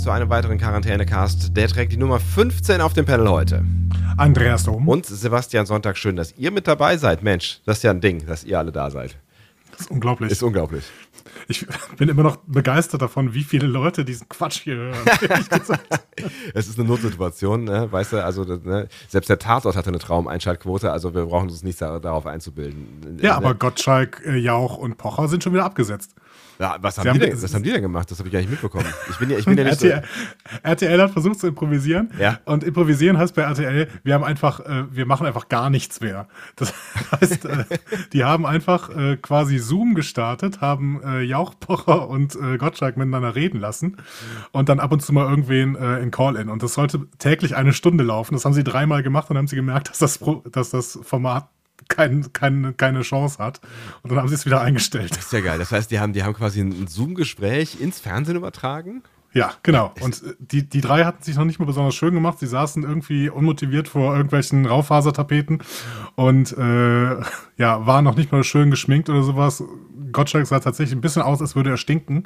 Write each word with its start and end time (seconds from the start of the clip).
Zu 0.00 0.10
einem 0.10 0.30
weiteren 0.30 0.58
Quarantänecast. 0.58 1.56
Der 1.56 1.68
trägt 1.68 1.92
die 1.92 1.96
Nummer 1.96 2.20
15 2.20 2.80
auf 2.80 2.92
dem 2.94 3.04
Panel 3.04 3.28
heute. 3.28 3.64
Andreas 4.16 4.64
Dom. 4.64 4.88
Und 4.88 5.06
Sebastian 5.06 5.66
Sonntag, 5.66 5.96
schön, 5.98 6.16
dass 6.16 6.34
ihr 6.38 6.50
mit 6.50 6.66
dabei 6.66 6.96
seid. 6.96 7.22
Mensch, 7.22 7.60
das 7.66 7.78
ist 7.78 7.82
ja 7.82 7.90
ein 7.90 8.00
Ding, 8.00 8.24
dass 8.26 8.44
ihr 8.44 8.58
alle 8.58 8.72
da 8.72 8.90
seid. 8.90 9.16
Das 9.72 9.82
ist 9.82 9.90
unglaublich. 9.90 10.30
Ist 10.32 10.42
unglaublich. 10.42 10.84
ich 11.48 11.66
bin 11.96 12.08
immer 12.08 12.22
noch 12.22 12.36
begeistert 12.46 13.02
davon, 13.02 13.34
wie 13.34 13.44
viele 13.44 13.66
Leute 13.66 14.04
diesen 14.04 14.28
Quatsch 14.28 14.60
hier 14.62 14.76
hören. 14.76 14.96
Es 16.54 16.68
ist 16.68 16.78
eine 16.78 16.86
Notsituation, 16.88 17.64
ne? 17.64 17.90
weißt 17.90 18.12
du, 18.12 18.22
also 18.24 18.44
ne? 18.44 18.88
selbst 19.08 19.30
der 19.30 19.38
Tatort 19.38 19.74
hatte 19.76 19.88
eine 19.88 19.98
Traumeinschaltquote, 19.98 20.92
also 20.92 21.14
wir 21.14 21.24
brauchen 21.24 21.48
uns 21.48 21.62
nicht 21.62 21.80
da- 21.80 21.98
darauf 21.98 22.26
einzubilden. 22.26 23.18
ja, 23.22 23.30
Ne? 23.30 23.34
aber 23.36 23.54
Gottschalk, 23.54 24.20
äh, 24.26 24.36
Jauch 24.36 24.76
und 24.76 24.98
Pocher 24.98 25.28
sind 25.28 25.42
schon 25.42 25.54
wieder 25.54 25.64
abgesetzt. 25.64 26.14
Ja, 26.60 26.76
was, 26.80 26.98
haben 26.98 27.14
Sie 27.14 27.18
die 27.18 27.24
haben- 27.24 27.30
denn, 27.30 27.42
was 27.42 27.54
haben 27.54 27.62
die 27.62 27.70
denn 27.72 27.80
gemacht? 27.80 28.10
Das 28.10 28.18
habe 28.18 28.28
ich 28.28 28.32
gar 28.34 28.40
nicht 28.40 28.50
mitbekommen. 28.50 28.84
Ich 29.08 29.16
bin 29.16 29.30
ja, 29.30 29.38
ich 29.38 29.46
bin 29.46 29.56
ja 29.56 29.64
nicht 29.70 29.80
so, 29.80 29.86
RTL, 29.86 30.04
RTL 30.62 31.00
hat 31.02 31.10
versucht 31.10 31.40
zu 31.40 31.46
improvisieren. 31.46 32.10
Ja. 32.18 32.38
Und 32.44 32.64
improvisieren 32.64 33.16
heißt 33.16 33.34
bei 33.34 33.42
RTL, 33.42 33.88
wir 34.04 34.12
haben 34.14 34.24
einfach, 34.24 34.60
äh, 34.60 34.84
wir 34.94 35.06
machen 35.06 35.26
einfach 35.26 35.48
gar 35.48 35.70
nichts 35.70 36.00
mehr. 36.00 36.28
Das 36.56 36.74
heißt, 37.20 37.46
äh, 37.46 37.64
die 38.12 38.24
haben 38.24 38.44
einfach 38.44 38.90
äh, 38.90 39.16
quasi 39.16 39.58
Zoom 39.58 39.94
gestartet, 39.94 40.60
haben 40.60 41.00
äh, 41.02 41.22
Jauch, 41.22 41.54
Pocher 41.58 42.08
und 42.08 42.36
äh, 42.36 42.58
Gottschalk 42.58 42.98
miteinander 42.98 43.34
reden 43.34 43.58
lassen 43.58 43.96
und 44.52 44.68
dann 44.68 44.80
ab 44.80 44.92
und 44.92 45.00
zu 45.00 45.14
mal 45.14 45.30
irgendwen 45.30 45.76
äh, 45.76 46.00
in 46.00 46.10
Call-In. 46.10 46.50
Und 46.50 46.62
das 46.62 46.74
sollte 46.74 47.06
täglich 47.18 47.56
eine 47.56 47.72
Stunde 47.72 48.04
laufen. 48.04 48.34
Das 48.34 48.44
haben 48.44 48.52
sie 48.52 48.64
dreimal 48.64 49.02
gemacht 49.02 49.30
und 49.30 49.38
haben 49.38 49.48
sie 49.48 49.56
gemerkt, 49.56 49.88
dass 49.88 49.98
das, 49.98 50.18
Pro 50.18 50.44
dass 50.52 50.68
das 50.68 50.98
Format 51.02 51.48
kein, 51.88 52.32
kein, 52.32 52.76
keine 52.76 53.02
Chance 53.02 53.38
hat. 53.38 53.60
Und 54.02 54.10
dann 54.10 54.18
haben 54.18 54.28
sie 54.28 54.34
es 54.34 54.46
wieder 54.46 54.60
eingestellt. 54.60 55.10
Das 55.12 55.26
ist 55.26 55.32
ja 55.32 55.40
geil. 55.40 55.58
Das 55.58 55.72
heißt, 55.72 55.90
die 55.90 56.00
haben, 56.00 56.12
die 56.12 56.22
haben 56.22 56.34
quasi 56.34 56.60
ein 56.60 56.86
Zoom-Gespräch 56.86 57.80
ins 57.80 58.00
Fernsehen 58.00 58.36
übertragen. 58.36 59.02
Ja, 59.32 59.52
genau. 59.62 59.94
Und 60.00 60.22
äh, 60.22 60.34
die, 60.40 60.68
die 60.68 60.80
drei 60.80 61.04
hatten 61.04 61.22
sich 61.22 61.36
noch 61.36 61.44
nicht 61.44 61.60
mal 61.60 61.64
besonders 61.64 61.94
schön 61.94 62.14
gemacht. 62.14 62.38
Sie 62.40 62.46
saßen 62.46 62.82
irgendwie 62.82 63.28
unmotiviert 63.28 63.86
vor 63.86 64.14
irgendwelchen 64.14 64.66
Raufasertapeten 64.66 65.62
und 66.16 66.56
äh, 66.56 67.20
ja, 67.56 67.86
waren 67.86 68.04
noch 68.04 68.16
nicht 68.16 68.32
mal 68.32 68.42
schön 68.42 68.70
geschminkt 68.70 69.08
oder 69.08 69.22
sowas. 69.22 69.62
Gottschalk 70.12 70.46
sah 70.46 70.58
tatsächlich 70.58 70.96
ein 70.96 71.00
bisschen 71.00 71.22
aus, 71.22 71.40
als 71.40 71.54
würde 71.54 71.70
er 71.70 71.76
stinken. 71.76 72.24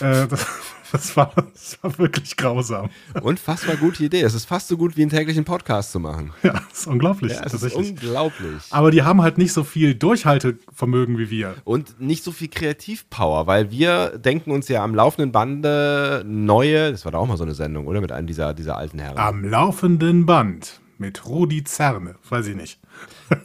äh, 0.00 0.28
das, 0.28 0.46
das, 0.92 1.16
war, 1.16 1.32
das 1.52 1.78
war 1.82 1.98
wirklich 1.98 2.36
grausam. 2.36 2.90
Unfassbar 3.22 3.76
gute 3.76 4.04
Idee. 4.04 4.20
Es 4.22 4.34
ist 4.34 4.44
fast 4.44 4.68
so 4.68 4.76
gut 4.76 4.96
wie 4.96 5.02
einen 5.02 5.10
täglichen 5.10 5.44
Podcast 5.44 5.92
zu 5.92 6.00
machen. 6.00 6.32
Ja, 6.42 6.52
das 6.68 6.80
ist 6.80 6.86
unglaublich. 6.86 7.32
Ja, 7.32 7.42
ist 7.42 7.74
unglaublich. 7.74 8.62
Aber 8.70 8.90
die 8.90 9.02
haben 9.02 9.22
halt 9.22 9.38
nicht 9.38 9.52
so 9.52 9.64
viel 9.64 9.94
Durchhaltevermögen 9.94 11.18
wie 11.18 11.30
wir. 11.30 11.56
Und 11.64 12.00
nicht 12.00 12.24
so 12.24 12.32
viel 12.32 12.48
Kreativpower, 12.48 13.46
weil 13.46 13.70
wir 13.70 14.18
denken 14.18 14.50
uns 14.50 14.68
ja 14.68 14.82
am 14.82 14.94
laufenden 14.94 15.32
Bande 15.32 16.22
neue, 16.26 16.92
das 16.92 17.04
war 17.04 17.12
da 17.12 17.18
auch 17.18 17.26
mal 17.26 17.36
so 17.36 17.44
eine 17.44 17.54
Sendung, 17.54 17.86
oder? 17.86 18.00
Mit 18.00 18.12
einem 18.12 18.26
dieser, 18.26 18.54
dieser 18.54 18.76
alten 18.76 18.98
Herren. 18.98 19.18
Am 19.18 19.44
laufenden 19.44 20.26
Band 20.26 20.80
mit 20.98 21.26
Rudi 21.26 21.64
Zerne, 21.64 22.16
weiß 22.28 22.46
ich 22.48 22.56
nicht. 22.56 22.80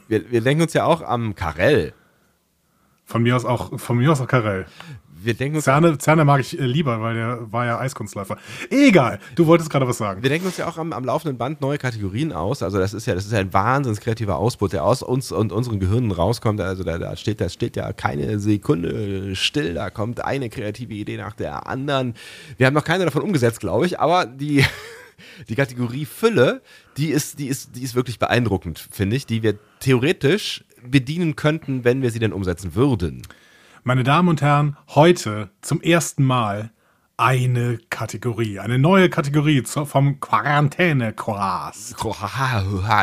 Wir, 0.08 0.30
wir 0.30 0.40
denken 0.40 0.62
uns 0.62 0.72
ja 0.72 0.84
auch 0.84 1.02
am 1.02 1.34
Karell. 1.34 1.92
Von 3.04 3.24
mir 3.24 3.36
aus 3.36 3.44
auch, 3.44 3.78
von 3.78 3.98
mir 3.98 4.10
aus 4.10 4.20
auch 4.20 4.26
Karel. 4.26 4.66
Wir 5.24 5.34
denken 5.34 5.56
uns, 5.56 5.64
Zerne, 5.64 5.98
Zerne 5.98 6.24
mag 6.24 6.40
ich 6.40 6.58
äh, 6.58 6.64
lieber, 6.64 7.00
weil 7.00 7.14
der 7.14 7.52
war 7.52 7.66
ja 7.66 7.78
Eiskunstläufer. 7.78 8.36
Egal, 8.70 9.18
du 9.34 9.46
wolltest 9.46 9.70
gerade 9.70 9.86
was 9.86 9.98
sagen. 9.98 10.22
wir 10.22 10.30
denken 10.30 10.46
uns 10.46 10.56
ja 10.56 10.68
auch 10.68 10.78
am, 10.78 10.92
am 10.92 11.04
laufenden 11.04 11.38
Band 11.38 11.60
neue 11.60 11.78
Kategorien 11.78 12.32
aus. 12.32 12.62
Also 12.62 12.78
das 12.78 12.94
ist 12.94 13.06
ja, 13.06 13.14
das 13.14 13.26
ist 13.26 13.32
ja 13.32 13.38
ein 13.38 13.52
wahnsinns 13.52 14.00
kreativer 14.00 14.36
Ausbruch, 14.36 14.68
der 14.68 14.84
aus 14.84 15.02
uns 15.02 15.32
und 15.32 15.52
unseren 15.52 15.80
Gehirnen 15.80 16.10
rauskommt. 16.10 16.60
Also 16.60 16.84
da, 16.84 16.98
da 16.98 17.16
steht, 17.16 17.40
da 17.40 17.48
steht 17.48 17.76
ja 17.76 17.92
keine 17.92 18.38
Sekunde 18.38 19.36
still. 19.36 19.74
Da 19.74 19.90
kommt 19.90 20.24
eine 20.24 20.50
kreative 20.50 20.94
Idee 20.94 21.16
nach 21.16 21.34
der 21.34 21.66
anderen. 21.66 22.14
Wir 22.56 22.66
haben 22.66 22.74
noch 22.74 22.84
keine 22.84 23.04
davon 23.04 23.22
umgesetzt, 23.22 23.60
glaube 23.60 23.86
ich, 23.86 24.00
aber 24.00 24.26
die, 24.26 24.64
die 25.48 25.54
Kategorie 25.54 26.04
Fülle, 26.04 26.62
die 26.96 27.08
ist, 27.08 27.38
die 27.38 27.46
ist, 27.46 27.76
die 27.76 27.82
ist 27.82 27.94
wirklich 27.94 28.18
beeindruckend, 28.18 28.78
finde 28.90 29.16
ich, 29.16 29.26
die 29.26 29.42
wir 29.42 29.58
theoretisch 29.80 30.64
bedienen 30.84 31.36
könnten, 31.36 31.84
wenn 31.84 32.02
wir 32.02 32.10
sie 32.10 32.18
denn 32.18 32.32
umsetzen 32.32 32.74
würden. 32.74 33.22
Meine 33.84 34.04
Damen 34.04 34.28
und 34.28 34.40
Herren, 34.42 34.76
heute 34.90 35.50
zum 35.60 35.80
ersten 35.80 36.22
Mal 36.22 36.70
eine 37.16 37.80
Kategorie, 37.90 38.60
eine 38.60 38.78
neue 38.78 39.10
Kategorie 39.10 39.60
vom 39.64 40.20
Quarantäne-Choras. 40.20 41.96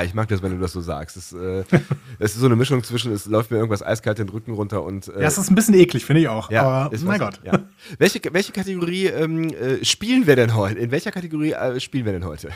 Ich 0.05 0.13
mag 0.13 0.29
das, 0.29 0.41
wenn 0.41 0.51
du 0.53 0.59
das 0.59 0.71
so 0.71 0.79
sagst. 0.79 1.17
Es, 1.17 1.33
äh, 1.33 1.65
es 2.19 2.33
ist 2.35 2.39
so 2.39 2.45
eine 2.45 2.55
Mischung 2.55 2.81
zwischen, 2.85 3.11
es 3.11 3.25
läuft 3.25 3.51
mir 3.51 3.57
irgendwas 3.57 3.83
eiskalt 3.83 4.19
den 4.19 4.29
Rücken 4.29 4.53
runter 4.53 4.81
und. 4.83 5.09
Äh, 5.09 5.19
Ja, 5.21 5.27
es 5.27 5.37
ist 5.37 5.51
ein 5.51 5.55
bisschen 5.55 5.73
eklig, 5.73 6.05
finde 6.05 6.21
ich 6.21 6.29
auch. 6.29 6.49
ja, 6.49 6.63
aber 6.63 6.93
ist 6.95 7.03
mein 7.03 7.19
Gott. 7.19 7.41
Ja. 7.43 7.59
Welche, 7.97 8.21
welche 8.31 8.53
Kategorie 8.53 9.07
ähm, 9.07 9.49
äh, 9.49 9.83
spielen 9.83 10.27
wir 10.27 10.37
denn 10.37 10.55
heute? 10.55 10.79
In 10.79 10.91
welcher 10.91 11.11
Kategorie 11.11 11.51
äh, 11.51 11.77
spielen 11.81 12.05
wir 12.05 12.13
denn 12.13 12.23
heute? 12.23 12.51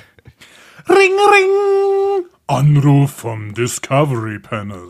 Ring, 0.87 1.11
ring! 1.11 2.25
Anruf 2.47 3.11
vom 3.11 3.53
Discovery 3.53 4.39
Panel. 4.39 4.87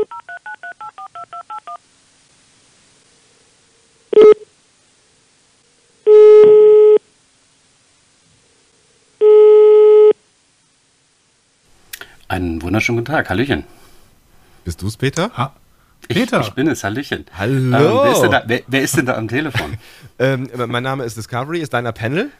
Einen 12.29 12.61
wunderschönen 12.63 12.99
guten 12.99 13.13
Tag, 13.13 13.31
Hallöchen. 13.31 13.65
Bist 14.65 14.83
du 14.83 14.89
es, 14.89 14.97
Peter? 14.97 15.31
Ha, 15.37 15.55
Ich, 16.09 16.17
Peter. 16.17 16.41
Ich 16.41 16.51
bin 16.51 16.67
es, 16.67 16.83
Hallöchen. 16.83 17.25
Hallo. 17.37 17.55
Ähm, 17.55 17.73
wer, 17.73 18.13
ist 18.13 18.21
denn 18.21 18.31
da, 18.31 18.43
wer, 18.47 18.63
wer 18.67 18.83
ist 18.83 18.97
denn 18.97 19.07
da 19.07 19.15
am 19.17 19.29
Telefon? 19.29 19.77
Ähm, 20.19 20.49
mein 20.69 20.83
Name 20.83 21.05
ist 21.05 21.19
Discovery, 21.19 21.61
ist 21.61 21.75
deiner 21.75 21.93
Panel? 21.93 22.31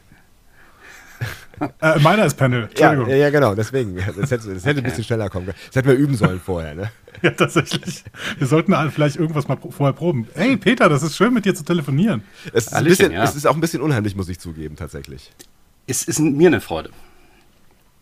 Äh, 1.81 1.99
meiner 2.01 2.25
ist 2.27 2.37
Panel. 2.37 2.65
Entschuldigung. 2.65 3.09
Ja, 3.09 3.17
ja, 3.17 3.31
genau, 3.31 3.55
deswegen. 3.55 3.97
Das 3.97 4.31
hätte, 4.31 4.53
das 4.55 4.65
hätte 4.65 4.81
ein 4.81 4.85
bisschen 4.85 5.05
schneller 5.05 5.29
kommen 5.31 5.47
können. 5.47 5.59
Das 5.69 5.77
hätten 5.77 5.89
wir 5.89 5.95
üben 5.97 6.17
sollen 6.17 6.41
vorher, 6.41 6.75
ne? 6.75 6.91
Ja, 7.23 7.31
tatsächlich. 7.31 8.05
Wir 8.37 8.47
sollten 8.47 8.75
vielleicht 8.91 9.17
irgendwas 9.17 9.49
mal 9.49 9.57
vorher 9.71 9.95
proben. 9.95 10.29
Hey, 10.35 10.59
Peter, 10.59 10.91
das 10.91 11.03
ist 11.03 11.17
schön, 11.17 11.33
mit 11.33 11.47
dir 11.47 11.55
zu 11.55 11.65
telefonieren. 11.65 12.23
Es 12.53 12.67
ist, 12.67 12.73
ein 12.73 12.77
Hallöchen, 12.77 12.97
bisschen, 12.99 13.13
ja. 13.13 13.25
es 13.25 13.35
ist 13.35 13.47
auch 13.47 13.55
ein 13.55 13.61
bisschen 13.63 13.81
unheimlich, 13.81 14.15
muss 14.15 14.29
ich 14.29 14.39
zugeben, 14.39 14.77
tatsächlich. 14.77 15.33
Es 15.87 16.05
ist 16.05 16.19
mir 16.21 16.49
eine 16.49 16.61
Freude. 16.61 16.91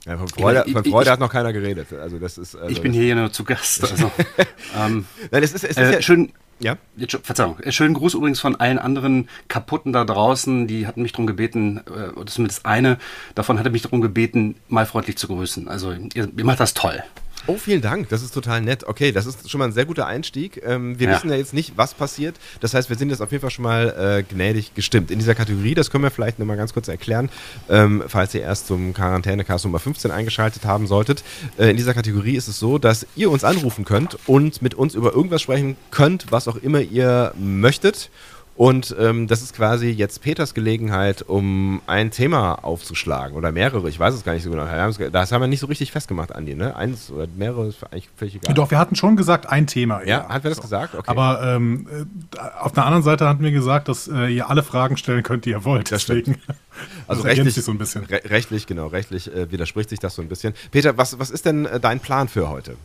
Ja, 0.04 0.18
von 0.18 0.26
Freude, 0.28 0.64
Ich- 0.66 0.72
von 0.72 0.84
Freude 0.84 1.04
ich- 1.04 1.10
hat 1.12 1.20
noch 1.20 1.30
keiner 1.30 1.52
geredet. 1.52 1.92
Also 1.92 2.18
das 2.18 2.38
ist, 2.38 2.56
also 2.56 2.68
Ich 2.68 2.82
bin 2.82 2.92
hier 2.92 3.04
ja 3.04 3.14
nur 3.14 3.32
zu 3.32 3.44
Gast. 3.44 3.82
Also, 3.90 4.10
ähm, 4.76 5.06
Nein, 5.30 5.42
es 5.44 5.52
ist, 5.54 5.62
es 5.64 5.70
ist 5.70 5.76
äh, 5.78 5.92
ja, 5.94 6.02
schön, 6.02 6.32
ja? 6.60 6.76
Verzeihung, 7.22 7.58
äh, 7.60 7.72
schönen 7.72 7.94
Gruß 7.94 8.14
übrigens 8.14 8.40
von 8.40 8.56
allen 8.56 8.78
anderen 8.78 9.28
Kaputten 9.48 9.92
da 9.92 10.04
draußen. 10.04 10.66
Die 10.66 10.86
hatten 10.86 11.02
mich 11.02 11.12
darum 11.12 11.26
gebeten, 11.26 11.80
äh, 11.86 12.10
oder 12.10 12.26
zumindest 12.26 12.66
eine 12.66 12.98
davon 13.34 13.58
hatte 13.58 13.70
mich 13.70 13.82
darum 13.82 14.00
gebeten, 14.00 14.56
mal 14.68 14.86
freundlich 14.86 15.16
zu 15.16 15.26
grüßen. 15.28 15.68
Also 15.68 15.92
ihr, 15.92 16.28
ihr 16.36 16.44
macht 16.44 16.60
das 16.60 16.74
toll. 16.74 17.02
Oh, 17.46 17.58
vielen 17.58 17.82
Dank. 17.82 18.08
Das 18.08 18.22
ist 18.22 18.32
total 18.32 18.62
nett. 18.62 18.84
Okay, 18.84 19.12
das 19.12 19.26
ist 19.26 19.50
schon 19.50 19.58
mal 19.58 19.66
ein 19.66 19.72
sehr 19.72 19.84
guter 19.84 20.06
Einstieg. 20.06 20.62
Ähm, 20.64 20.98
wir 20.98 21.08
Ja. 21.08 21.14
wissen 21.16 21.28
ja 21.28 21.36
jetzt 21.36 21.52
nicht, 21.52 21.74
was 21.76 21.92
passiert. 21.92 22.36
Das 22.60 22.72
heißt, 22.72 22.88
wir 22.88 22.96
sind 22.96 23.10
jetzt 23.10 23.20
auf 23.20 23.32
jeden 23.32 23.42
Fall 23.42 23.50
schon 23.50 23.64
mal 23.64 23.90
äh, 23.90 24.22
gnädig 24.22 24.74
gestimmt. 24.74 25.10
In 25.10 25.18
dieser 25.18 25.34
Kategorie, 25.34 25.74
das 25.74 25.90
können 25.90 26.04
wir 26.04 26.10
vielleicht 26.10 26.38
nochmal 26.38 26.56
ganz 26.56 26.72
kurz 26.72 26.88
erklären, 26.88 27.28
ähm, 27.68 28.02
falls 28.06 28.34
ihr 28.34 28.40
erst 28.40 28.66
zum 28.66 28.94
Quarantänecast 28.94 29.66
Nummer 29.66 29.78
15 29.78 30.10
eingeschaltet 30.10 30.64
haben 30.64 30.86
solltet. 30.86 31.22
Äh, 31.58 31.68
in 31.70 31.76
dieser 31.76 31.92
Kategorie 31.92 32.34
ist 32.36 32.48
es 32.48 32.58
so, 32.58 32.78
dass 32.78 33.06
ihr 33.14 33.30
uns 33.30 33.44
anrufen 33.44 33.84
könnt 33.84 34.16
und 34.26 34.62
mit 34.62 34.74
uns 34.74 34.94
über 34.94 35.12
irgendwas 35.12 35.42
sprechen 35.42 35.76
könnt, 35.90 36.32
was 36.32 36.48
auch 36.48 36.56
immer 36.56 36.80
ihr 36.80 37.34
möchtet. 37.38 38.08
Und 38.56 38.94
ähm, 39.00 39.26
das 39.26 39.42
ist 39.42 39.54
quasi 39.56 39.88
jetzt 39.88 40.22
Peters 40.22 40.54
Gelegenheit, 40.54 41.22
um 41.22 41.82
ein 41.88 42.12
Thema 42.12 42.64
aufzuschlagen 42.64 43.36
oder 43.36 43.50
mehrere. 43.50 43.88
Ich 43.88 43.98
weiß 43.98 44.14
es 44.14 44.24
gar 44.24 44.32
nicht 44.32 44.44
so 44.44 44.50
genau. 44.50 44.64
Wir 44.64 45.10
Das 45.10 45.32
haben 45.32 45.40
wir 45.40 45.48
nicht 45.48 45.58
so 45.58 45.66
richtig 45.66 45.90
festgemacht, 45.90 46.32
Andi, 46.32 46.54
ne? 46.54 46.76
Eins 46.76 47.10
oder 47.10 47.26
mehrere 47.36 47.66
ist 47.66 47.82
eigentlich 47.82 48.08
völlig 48.16 48.36
egal. 48.36 48.54
Doch, 48.54 48.70
wir 48.70 48.78
hatten 48.78 48.94
schon 48.94 49.16
gesagt, 49.16 49.46
ein 49.46 49.66
Thema. 49.66 50.04
Ja, 50.04 50.28
hat 50.28 50.44
wer 50.44 50.50
das 50.50 50.60
gesagt? 50.60 50.94
Okay. 50.94 51.10
Aber 51.10 51.42
ähm, 51.42 51.88
äh, 51.90 52.38
auf 52.60 52.70
der 52.70 52.84
anderen 52.84 53.02
Seite 53.02 53.28
hatten 53.28 53.42
wir 53.42 53.50
gesagt, 53.50 53.88
dass 53.88 54.06
äh, 54.06 54.28
ihr 54.28 54.48
alle 54.48 54.62
Fragen 54.62 54.96
stellen 54.96 55.24
könnt, 55.24 55.46
die 55.46 55.50
ihr 55.50 55.64
wollt. 55.64 55.90
Das 55.90 56.02
stimmt. 56.02 56.28
Deswegen 56.28 56.42
also 57.08 57.22
das 57.22 57.30
ergänzt 57.30 57.38
rechtlich, 57.38 57.54
sich 57.54 57.64
so 57.64 57.72
ein 57.72 57.78
bisschen. 57.78 58.04
Re 58.04 58.20
rechtlich, 58.26 58.66
genau, 58.68 58.86
rechtlich 58.86 59.34
äh, 59.34 59.50
widerspricht 59.50 59.90
sich 59.90 59.98
das 59.98 60.14
so 60.14 60.22
ein 60.22 60.28
bisschen. 60.28 60.54
Peter, 60.70 60.96
was, 60.96 61.18
was 61.18 61.30
ist 61.30 61.44
denn 61.44 61.66
äh, 61.66 61.80
dein 61.80 61.98
Plan 61.98 62.28
für 62.28 62.48
heute? 62.48 62.76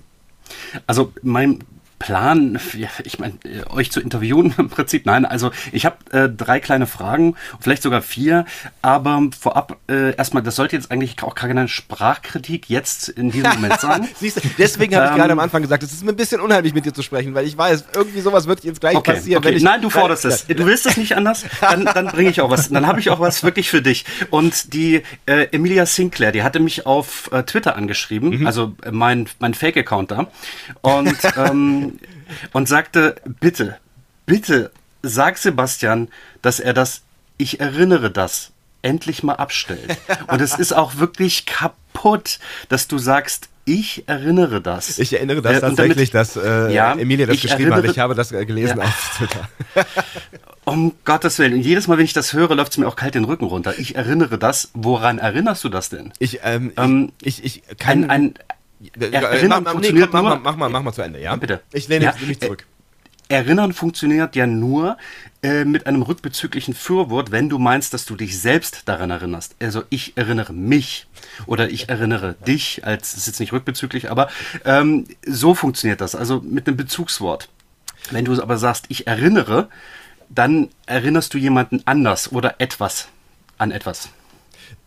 Also 0.88 1.14
mein 1.22 1.60
Plan, 2.00 2.58
ich 3.04 3.20
meine, 3.20 3.34
euch 3.70 3.92
zu 3.92 4.00
interviewen 4.00 4.56
im 4.58 4.70
Prinzip. 4.70 5.06
Nein, 5.06 5.26
also 5.26 5.52
ich 5.72 5.86
habe 5.86 5.98
äh, 6.12 6.30
drei 6.30 6.60
kleine 6.60 6.88
Fragen, 6.88 7.36
vielleicht 7.60 7.84
sogar 7.84 8.02
vier, 8.02 8.46
aber 8.82 9.22
vorab 9.38 9.78
äh, 9.90 10.16
erstmal, 10.16 10.42
das 10.42 10.56
sollte 10.56 10.78
jetzt 10.78 10.92
eigentlich 10.92 11.22
auch 11.22 11.36
keine 11.36 11.68
Sprachkritik 11.68 12.70
jetzt 12.70 13.10
in 13.10 13.32
diesem 13.32 13.52
Moment 13.56 13.80
sein. 13.82 14.08
Siehst 14.16 14.38
du, 14.38 14.42
deswegen 14.58 14.96
habe 14.96 15.08
ich 15.08 15.16
gerade 15.16 15.34
am 15.34 15.40
Anfang 15.40 15.62
gesagt, 15.62 15.84
es 15.84 15.92
ist 15.92 16.04
mir 16.04 16.12
ein 16.12 16.16
bisschen 16.16 16.40
unheimlich 16.40 16.74
mit 16.74 16.86
dir 16.86 16.94
zu 16.94 17.04
sprechen, 17.04 17.36
weil 17.36 17.46
ich 17.46 17.58
weiß, 17.58 17.86
irgendwie 17.94 18.22
sowas 18.22 18.48
wird 18.48 18.64
jetzt 18.64 18.80
gleich 18.80 18.96
okay, 18.96 19.14
passieren. 19.14 19.44
Okay. 19.44 19.56
Ich, 19.56 19.64
Nein, 19.64 19.82
du 19.82 19.90
forderst 19.90 20.24
es. 20.26 20.48
Du 20.48 20.66
willst 20.66 20.86
es 20.86 20.96
nicht 20.96 21.18
anders, 21.18 21.46
dann, 21.60 21.84
dann 21.84 22.08
bringe 22.08 22.30
ich 22.30 22.40
auch 22.40 22.50
was. 22.50 22.70
Dann 22.70 22.88
habe 22.88 23.02
ich 23.02 23.10
auch 23.10 23.20
was 23.20 23.44
wirklich 23.44 23.70
für 23.70 23.82
dich. 23.82 24.06
Und 24.30 24.74
die 24.74 25.04
äh, 25.26 25.48
Emilia 25.52 25.86
Sinclair, 25.86 26.32
die 26.32 26.44
hatte 26.44 26.62
mich 26.62 26.86
auf 26.86 27.30
äh, 27.34 27.44
Twitter 27.44 27.76
angeschrieben, 27.76 28.40
mhm. 28.40 28.48
also 28.48 28.74
äh, 28.84 28.92
mein, 28.92 29.28
mein 29.40 29.54
Fake-Account 29.54 30.12
da. 30.12 30.28
Und 30.82 31.18
ähm, 31.36 31.89
und 32.54 32.68
sagte, 32.68 33.16
bitte, 33.40 33.78
bitte 34.26 34.72
sag 35.02 35.38
Sebastian, 35.38 36.10
dass 36.42 36.60
er 36.60 36.74
das, 36.74 37.02
ich 37.38 37.60
erinnere 37.60 38.12
das, 38.12 38.52
endlich 38.82 39.24
mal 39.24 39.36
abstellt. 39.36 39.98
Und 40.28 40.42
es 40.42 40.58
ist 40.58 40.74
auch 40.74 40.98
wirklich 40.98 41.46
kaputt, 41.46 42.40
dass 42.70 42.88
du 42.88 42.98
sagst, 42.98 43.50
ich 43.66 44.08
erinnere 44.08 44.62
das. 44.62 44.98
Ich 44.98 45.14
erinnere 45.14 45.42
das 45.42 45.58
äh, 45.58 45.62
tatsächlich, 45.62 46.10
damit, 46.10 46.36
dass 46.36 46.38
äh, 46.38 46.74
ja, 46.74 46.94
Emilia 46.94 47.28
das 47.28 47.40
geschrieben 47.40 47.74
hat. 47.74 47.86
Ich 47.86 48.00
habe 48.00 48.16
das 48.16 48.32
äh, 48.32 48.46
gelesen 48.46 48.80
ja. 48.80 48.86
auf 48.86 49.18
Twitter. 49.18 49.48
um 50.66 50.94
Gottes 51.06 51.38
Willen. 51.38 51.54
Und 51.54 51.62
jedes 51.62 51.88
Mal, 51.88 51.98
wenn 51.98 52.06
ich 52.06 52.14
das 52.14 52.34
höre, 52.34 52.56
läuft 52.56 52.72
es 52.72 52.78
mir 52.80 52.88
auch 52.88 52.96
kalt 52.96 53.14
den 53.14 53.26
Rücken 53.26 53.46
runter. 53.46 53.78
Ich 53.78 53.96
erinnere 53.96 54.40
das. 54.40 54.72
Woran 54.74 55.20
erinnerst 55.20 55.64
du 55.64 55.70
das 55.70 55.90
denn? 55.90 56.14
Ich, 56.18 56.40
ähm, 56.44 56.72
ähm 56.78 57.12
ich, 57.22 57.44
ich, 57.44 57.64
ich 57.70 57.78
kann... 57.78 58.06
Ein, 58.06 58.10
ein, 58.10 58.34
Erinnern 59.00 59.64
mach, 59.64 59.72
funktioniert 59.72 60.14
nee, 60.14 60.18
komm, 60.18 60.26
mach, 60.26 60.42
mach, 60.42 60.56
mach, 60.56 60.70
mach, 60.70 60.84
mal 60.84 60.94
zu 60.94 61.02
Ende, 61.02 61.22
ja? 61.22 61.36
Bitte. 61.36 61.62
Ich 61.74 61.88
lehne 61.88 62.06
ja, 62.06 62.14
mich 62.26 62.40
zurück. 62.40 62.66
Erinnern 63.28 63.74
funktioniert 63.74 64.36
ja 64.36 64.48
nur 64.48 64.98
äh, 65.44 65.64
mit 65.64 65.86
einem 65.86 66.02
rückbezüglichen 66.02 66.74
Fürwort, 66.74 67.32
wenn 67.32 67.48
du 67.48 67.60
meinst, 67.60 67.94
dass 67.94 68.06
du 68.06 68.16
dich 68.16 68.40
selbst 68.40 68.84
daran 68.86 69.12
erinnerst. 69.12 69.56
Also 69.62 69.84
ich 69.90 70.18
erinnere 70.18 70.52
mich 70.52 71.06
oder 71.46 71.70
ich 71.70 71.90
erinnere 71.90 72.34
dich, 72.48 72.86
als 72.86 73.12
das 73.12 73.20
ist 73.20 73.28
jetzt 73.28 73.40
nicht 73.40 73.54
rückbezüglich, 73.54 74.10
aber 74.10 74.30
ähm, 74.66 75.06
so 75.26 75.54
funktioniert 75.54 76.02
das, 76.02 76.16
also 76.16 76.42
mit 76.42 76.68
einem 76.68 76.76
Bezugswort. 76.76 77.50
Wenn 78.10 78.26
du 78.26 78.42
aber 78.42 78.58
sagst, 78.58 78.86
ich 78.88 79.06
erinnere, 79.06 79.70
dann 80.30 80.70
erinnerst 80.88 81.34
du 81.34 81.38
jemanden 81.38 81.84
anders 81.86 82.32
oder 82.32 82.56
etwas 82.58 83.10
an 83.60 83.70
etwas. 83.70 84.10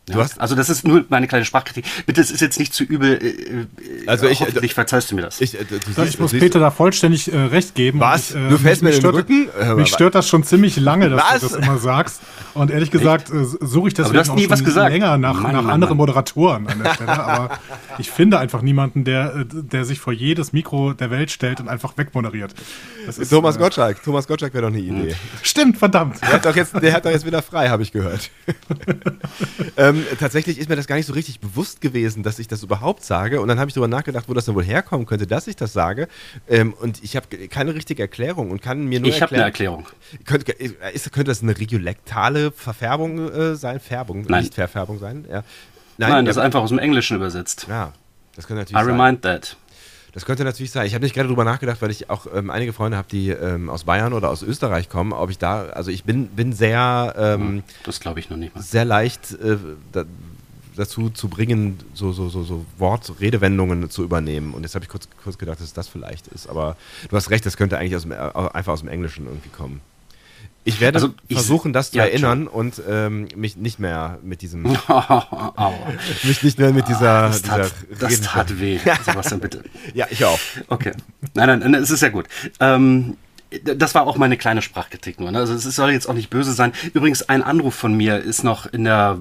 Ja, 0.09 0.27
also 0.39 0.57
das 0.57 0.69
ist 0.69 0.87
nur 0.87 1.05
meine 1.11 1.29
kleine 1.29 1.45
Sprachkritik. 1.45 1.85
Bitte, 2.07 2.21
es 2.21 2.33
ist 2.33 2.41
jetzt 2.41 2.59
nicht 2.59 2.75
zu 2.75 2.83
übel. 2.83 3.23
Äh, 3.23 4.09
also 4.09 4.27
ich, 4.27 4.41
äh, 4.41 4.69
verzeihst 4.69 5.11
du 5.11 5.15
mir 5.15 5.23
das. 5.23 5.41
Ich, 5.41 5.55
äh, 5.55 5.65
siehst, 5.95 6.15
ich 6.15 6.19
muss 6.19 6.33
Peter 6.33 6.59
da 6.59 6.73
vollständig 6.73 7.33
äh, 7.33 7.37
recht 7.37 7.77
geben. 7.77 8.01
Was? 8.01 8.31
Ich, 8.31 8.37
äh, 8.37 8.49
du 8.49 8.59
fällst 8.59 8.83
mir 8.83 8.91
in 8.91 9.01
den 9.01 9.11
Rücken? 9.11 9.49
Mich 9.77 9.91
stört 9.91 10.17
das 10.17 10.29
schon 10.29 10.43
ziemlich 10.43 10.77
lange, 10.77 11.09
dass 11.09 11.23
was? 11.23 11.41
du 11.41 11.49
das 11.49 11.57
immer 11.57 11.79
sagst. 11.79 12.21
Und 12.55 12.71
ehrlich 12.71 12.91
gesagt 12.91 13.31
äh, 13.31 13.45
suche 13.45 13.89
ich 13.89 13.95
deswegen 13.95 14.19
auch 14.19 14.37
schon 14.37 14.75
länger 14.75 15.17
nach, 15.19 15.41
Mann, 15.41 15.53
nach 15.53 15.63
Mann, 15.63 15.71
anderen 15.71 15.97
Mann. 15.97 15.99
Moderatoren 15.99 16.67
an 16.67 16.83
der 16.83 16.95
Stelle. 16.95 17.25
Aber 17.25 17.59
ich 17.99 18.11
finde 18.11 18.39
einfach 18.39 18.61
niemanden, 18.61 19.05
der, 19.05 19.45
der 19.45 19.85
sich 19.85 20.01
vor 20.01 20.13
jedes 20.13 20.53
Mikro 20.53 20.93
der 20.93 21.11
Welt 21.11 21.31
stellt 21.31 21.61
und 21.61 21.69
einfach 21.69 21.97
wegmoderiert. 21.97 22.55
Das 23.07 23.19
ist, 23.19 23.31
Thomas 23.31 23.59
Gottschalk. 23.59 24.03
Thomas 24.03 24.27
Gottschalk 24.27 24.53
wäre 24.53 24.63
doch 24.63 24.73
eine 24.73 24.81
Idee. 24.81 25.15
Stimmt, 25.43 25.79
verdammt. 25.79 26.21
Der 26.21 26.33
hat 26.33 26.45
doch 26.45 26.57
jetzt, 26.57 26.75
der 26.75 26.93
hat 26.93 27.05
doch 27.05 27.11
jetzt 27.11 27.25
wieder 27.25 27.41
frei, 27.41 27.69
habe 27.69 27.83
ich 27.83 27.93
gehört. 27.93 28.31
ähm, 29.77 29.92
tatsächlich 30.19 30.59
ist 30.59 30.69
mir 30.69 30.77
das 30.77 30.87
gar 30.87 30.97
nicht 30.97 31.07
so 31.07 31.13
richtig 31.13 31.41
bewusst 31.41 31.81
gewesen, 31.81 32.23
dass 32.23 32.39
ich 32.39 32.49
das 32.49 32.63
überhaupt 32.63 33.05
sage. 33.05 33.41
Und 33.41 33.49
dann 33.49 33.59
habe 33.59 33.69
ich 33.69 33.75
darüber 33.75 33.89
nachgedacht, 33.89 34.29
wo 34.29 34.35
das 34.35 34.45
denn 34.45 34.55
wohl 34.55 34.65
herkommen 34.65 35.07
könnte, 35.07 35.27
dass 35.27 35.47
ich 35.47 35.57
das 35.57 35.73
sage. 35.73 36.09
Ähm, 36.49 36.73
und 36.75 37.03
ich 37.03 37.17
habe 37.17 37.27
keine 37.49 37.75
richtige 37.75 38.03
Erklärung 38.03 38.51
und 38.51 38.63
kann 38.63 38.85
mir 38.85 39.01
nur 39.01 39.09
Ich 39.09 39.23
habe 39.23 39.35
eine 39.35 39.45
Erklärung. 39.45 39.87
Könnte, 40.25 40.53
ist, 40.53 41.13
könnte 41.13 41.31
das 41.31 41.43
eine 41.43 41.59
regiolektale 41.59 42.53
Verfärbung 42.53 43.31
äh, 43.31 43.55
sein? 43.57 43.81
Färbung, 43.81 44.25
Nein. 44.29 44.43
nicht 44.43 44.55
Verfärbung 44.55 44.99
sein? 44.99 45.25
Ja. 45.29 45.45
Nein, 45.99 46.11
Nein 46.11 46.25
das 46.25 46.37
ist 46.37 46.43
einfach 46.43 46.61
aus 46.61 46.71
dem 46.71 46.79
Englischen 46.79 47.17
übersetzt. 47.17 47.67
Ja, 47.69 47.93
das 48.37 48.47
könnte 48.47 48.63
natürlich 48.63 48.83
I 48.83 48.85
sein. 48.85 49.01
remind 49.01 49.23
that. 49.23 49.57
Das 50.13 50.27
könnte 50.27 50.45
natürlich 50.45 50.71
sein. 50.71 50.87
Ich 50.87 50.95
habe 50.95 51.05
nicht 51.05 51.15
gerade 51.15 51.29
drüber 51.29 51.45
nachgedacht, 51.45 51.81
weil 51.81 51.91
ich 51.91 52.11
auch 52.11 52.27
ähm, 52.35 52.51
einige 52.51 52.73
Freunde 52.73 52.99
habe, 52.99 53.09
die 53.11 53.31
ähm, 53.31 53.71
aus 53.71 53.85
Bayern 53.85 54.13
oder 54.13 54.29
aus 54.29 54.43
Österreich 54.43 54.91
kommen. 54.91 55.13
Ob 55.13 55.31
ich 55.31 55.39
da, 55.39 55.65
also 55.67 55.91
ich 55.91 56.05
bin, 56.05 56.27
bin 56.29 56.53
sehr. 56.53 57.15
Ähm, 57.17 57.63
das 57.85 57.99
glaube 57.99 58.21
ich 58.21 58.29
noch 58.29 58.37
nicht 58.37 58.55
mal. 58.55 58.61
Sehr 58.61 58.85
leicht 58.85 59.33
äh, 59.33 59.57
da, 59.91 60.05
dazu 60.77 61.09
zu 61.09 61.29
bringen, 61.29 61.79
so, 61.95 62.13
so, 62.13 62.29
so, 62.29 62.43
so 62.43 62.67
Wort, 62.77 63.21
Redewendungen 63.21 63.89
zu 63.89 64.03
übernehmen. 64.05 64.53
Und 64.53 64.63
jetzt 64.63 64.75
habe 64.75 64.85
ich 64.85 64.91
kurz, 64.91 65.09
kurz 65.23 65.39
gedacht, 65.39 65.61
dass 65.61 65.73
das 65.73 65.89
vielleicht 65.89 66.29
ist. 66.29 66.47
Aber 66.47 66.77
du 67.09 67.17
hast 67.17 67.31
recht, 67.31 67.47
das 67.47 67.57
könnte 67.57 67.79
eigentlich 67.79 67.97
aus 67.97 68.03
dem, 68.03 68.13
einfach 68.13 68.73
aus 68.73 68.81
dem 68.81 68.89
Englischen 68.89 69.27
irgendwie 69.27 69.51
kommen. 69.51 69.81
Ich 70.65 70.81
werde 70.81 70.97
also 70.97 71.15
ich, 71.29 71.37
versuchen, 71.37 71.73
das 71.73 71.91
zu 71.91 71.99
ja, 71.99 72.05
erinnern 72.05 72.45
schon. 72.45 72.49
und 72.49 72.83
ähm, 72.89 73.29
mich 73.35 73.57
nicht 73.57 73.81
mehr 73.81 74.19
mit 74.23 74.43
diesem. 74.43 74.63
mich 76.23 76.43
nicht 76.43 76.59
mehr 76.59 76.73
mit 76.73 76.89
dieser. 76.89 77.29
Das 77.29 77.43
tat, 77.43 77.73
dieser 77.91 78.09
das 78.09 78.21
tat 78.21 78.61
weh. 78.61 78.79
Sebastian, 79.05 79.41
bitte. 79.41 79.65
ja, 79.95 80.07
ich 80.11 80.25
auch. 80.25 80.39
Okay. 80.69 80.93
Nein, 81.35 81.59
nein, 81.59 81.75
es 81.75 81.91
ist 81.91 82.03
ja 82.03 82.11
gut. 82.11 82.27
Ähm, 82.61 83.17
das 83.63 83.95
war 83.95 84.07
auch 84.07 84.17
meine 84.17 84.37
kleine 84.37 84.63
Sprachkritik 84.63 85.21
nur. 85.21 85.31
Ne? 85.31 85.39
Also 85.39 85.55
es 85.55 85.63
soll 85.65 85.91
jetzt 85.91 86.09
auch 86.09 86.15
nicht 86.15 86.31
böse 86.31 86.53
sein. 86.53 86.73
Übrigens, 86.95 87.29
ein 87.29 87.43
Anruf 87.43 87.75
von 87.75 87.95
mir 87.95 88.19
ist 88.19 88.45
noch 88.45 88.67
in 88.67 88.85
der, 88.85 89.19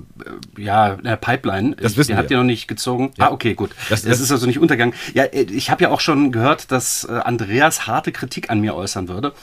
äh, 0.57 0.61
ja, 0.61 0.93
in 0.93 1.03
der 1.03 1.17
Pipeline. 1.17 1.75
Das 1.75 1.97
wissen 1.97 2.09
Den 2.09 2.17
wir. 2.17 2.21
habt 2.21 2.31
ihr 2.31 2.37
noch 2.37 2.43
nicht 2.43 2.67
gezogen. 2.67 3.11
Ja. 3.17 3.27
Ah, 3.27 3.31
okay, 3.31 3.53
gut. 3.53 3.71
Das, 3.89 4.01
das, 4.01 4.11
das, 4.11 4.19
ist 4.21 4.31
also 4.31 4.47
nicht 4.47 4.59
untergegangen. 4.59 4.95
Ja, 5.13 5.23
äh, 5.23 5.43
ich 5.43 5.69
habe 5.69 5.83
ja 5.83 5.89
auch 5.89 5.99
schon 5.99 6.31
gehört, 6.31 6.71
dass 6.71 7.03
äh, 7.03 7.11
Andreas 7.11 7.87
harte 7.87 8.11
Kritik 8.11 8.49
an 8.49 8.61
mir 8.61 8.75
äußern 8.75 9.07
würde. 9.07 9.33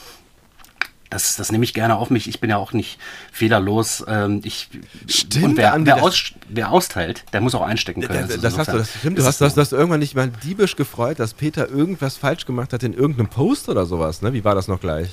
Das, 1.09 1.37
das 1.37 1.51
nehme 1.51 1.63
ich 1.63 1.73
gerne 1.73 1.95
auf 1.95 2.11
mich. 2.11 2.27
Ich 2.27 2.39
bin 2.39 2.51
ja 2.51 2.57
auch 2.57 2.71
nicht 2.71 2.99
fehlerlos. 3.31 4.03
Ähm, 4.07 4.41
ich, 4.43 4.69
stimmt, 5.07 5.45
und 5.45 5.57
wer, 5.57 5.75
wer, 5.79 6.03
aus, 6.03 6.33
wer 6.47 6.71
austeilt, 6.71 7.25
der 7.33 7.41
muss 7.41 7.55
auch 7.55 7.63
einstecken 7.63 8.01
können. 8.01 8.27
Das, 8.27 8.39
das 8.39 8.57
hast 8.57 8.73
du, 8.73 8.77
das 8.77 8.93
stimmt. 8.95 9.17
Du 9.17 9.25
hast, 9.25 9.41
das, 9.41 9.57
hast 9.57 9.73
irgendwann 9.73 9.99
nicht 9.99 10.15
mal 10.15 10.29
diebisch 10.29 10.75
gefreut, 10.75 11.19
dass 11.19 11.33
Peter 11.33 11.67
irgendwas 11.67 12.17
falsch 12.17 12.45
gemacht 12.45 12.73
hat 12.73 12.83
in 12.83 12.93
irgendeinem 12.93 13.27
Post 13.27 13.69
oder 13.69 13.87
sowas. 13.87 14.21
Ne? 14.21 14.33
Wie 14.33 14.43
war 14.43 14.53
das 14.53 14.67
noch 14.67 14.79
gleich? 14.79 15.09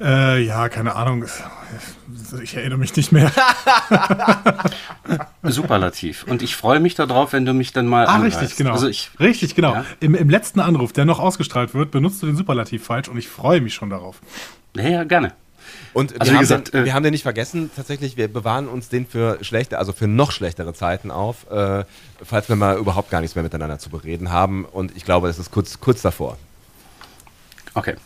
Äh, 0.00 0.44
ja, 0.44 0.68
keine 0.68 0.96
Ahnung. 0.96 1.24
Ich 2.42 2.56
erinnere 2.56 2.78
mich 2.78 2.94
nicht 2.96 3.12
mehr. 3.12 3.30
Superlativ. 5.42 6.24
Und 6.28 6.42
ich 6.42 6.56
freue 6.56 6.80
mich 6.80 6.94
darauf, 6.94 7.32
wenn 7.32 7.44
du 7.44 7.52
mich 7.52 7.72
dann 7.72 7.86
mal. 7.86 8.06
Ah, 8.06 8.16
richtig, 8.16 8.56
genau. 8.56 8.72
Also 8.72 8.88
ich, 8.88 9.10
richtig, 9.20 9.54
genau. 9.54 9.74
Ja? 9.74 9.84
Im, 10.00 10.14
Im 10.14 10.30
letzten 10.30 10.60
Anruf, 10.60 10.92
der 10.92 11.04
noch 11.04 11.20
ausgestrahlt 11.20 11.74
wird, 11.74 11.90
benutzt 11.90 12.22
du 12.22 12.26
den 12.26 12.36
Superlativ 12.36 12.84
falsch 12.84 13.08
und 13.08 13.18
ich 13.18 13.28
freue 13.28 13.60
mich 13.60 13.74
schon 13.74 13.90
darauf. 13.90 14.20
Ja, 14.76 14.88
ja 14.88 15.04
gerne. 15.04 15.32
Und 15.92 16.20
also 16.20 16.32
wir, 16.32 16.36
haben 16.36 16.42
gesagt, 16.42 16.74
den, 16.74 16.82
äh, 16.82 16.84
wir 16.84 16.94
haben 16.94 17.04
den 17.04 17.12
nicht 17.12 17.22
vergessen, 17.22 17.70
tatsächlich, 17.74 18.16
wir 18.16 18.28
bewahren 18.28 18.68
uns 18.68 18.88
den 18.88 19.06
für 19.06 19.42
schlechte, 19.42 19.78
also 19.78 19.92
für 19.92 20.08
noch 20.08 20.32
schlechtere 20.32 20.74
Zeiten 20.74 21.10
auf, 21.10 21.50
äh, 21.50 21.84
falls 22.22 22.48
wir 22.48 22.56
mal 22.56 22.76
überhaupt 22.76 23.10
gar 23.10 23.20
nichts 23.20 23.36
mehr 23.36 23.44
miteinander 23.44 23.78
zu 23.78 23.90
bereden 23.90 24.30
haben. 24.30 24.64
Und 24.64 24.96
ich 24.96 25.04
glaube, 25.04 25.28
das 25.28 25.38
ist 25.38 25.50
kurz, 25.50 25.80
kurz 25.80 26.02
davor. 26.02 26.36
Okay. 27.74 27.96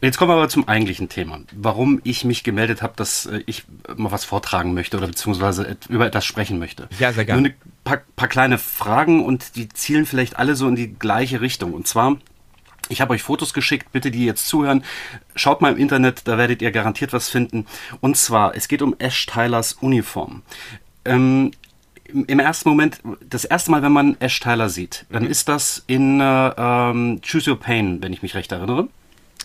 Jetzt 0.00 0.18
kommen 0.18 0.30
wir 0.30 0.34
aber 0.36 0.48
zum 0.48 0.66
eigentlichen 0.66 1.08
Thema. 1.08 1.40
Warum 1.52 2.00
ich 2.02 2.24
mich 2.24 2.42
gemeldet 2.42 2.82
habe, 2.82 2.94
dass 2.96 3.26
äh, 3.26 3.42
ich 3.46 3.64
mal 3.96 4.10
was 4.10 4.24
vortragen 4.24 4.74
möchte 4.74 4.96
oder 4.96 5.06
beziehungsweise 5.06 5.76
über 5.88 6.06
etwas 6.06 6.24
sprechen 6.24 6.58
möchte. 6.58 6.88
Ja, 6.98 7.12
sehr 7.12 7.24
gerne. 7.24 7.42
Nur 7.42 7.50
ein 7.50 7.56
paar, 7.84 8.00
paar 8.16 8.28
kleine 8.28 8.58
Fragen 8.58 9.24
und 9.24 9.54
die 9.54 9.68
zielen 9.68 10.06
vielleicht 10.06 10.36
alle 10.36 10.56
so 10.56 10.66
in 10.66 10.74
die 10.74 10.94
gleiche 10.94 11.40
Richtung. 11.40 11.74
Und 11.74 11.86
zwar, 11.86 12.16
ich 12.88 13.00
habe 13.00 13.14
euch 13.14 13.22
Fotos 13.22 13.54
geschickt, 13.54 13.92
bitte 13.92 14.10
die 14.10 14.24
jetzt 14.24 14.46
zuhören. 14.46 14.84
Schaut 15.34 15.60
mal 15.60 15.72
im 15.72 15.78
Internet, 15.78 16.22
da 16.26 16.38
werdet 16.38 16.62
ihr 16.62 16.70
garantiert 16.70 17.12
was 17.12 17.28
finden. 17.28 17.66
Und 18.00 18.16
zwar, 18.16 18.54
es 18.54 18.68
geht 18.68 18.82
um 18.82 18.94
Ash 18.98 19.26
Tylers 19.26 19.74
Uniform. 19.74 20.42
Ähm, 21.04 21.52
im 22.06 22.38
ersten 22.38 22.68
Moment, 22.68 23.00
das 23.28 23.44
erste 23.44 23.70
Mal, 23.70 23.82
wenn 23.82 23.92
man 23.92 24.16
Ash 24.20 24.38
Tyler 24.38 24.68
sieht, 24.68 25.06
dann 25.10 25.24
mhm. 25.24 25.30
ist 25.30 25.48
das 25.48 25.82
in 25.86 26.20
äh, 26.20 26.52
ähm, 26.56 27.20
Choose 27.22 27.50
Your 27.50 27.58
Pain, 27.58 28.02
wenn 28.02 28.12
ich 28.12 28.22
mich 28.22 28.34
recht 28.34 28.52
erinnere. 28.52 28.88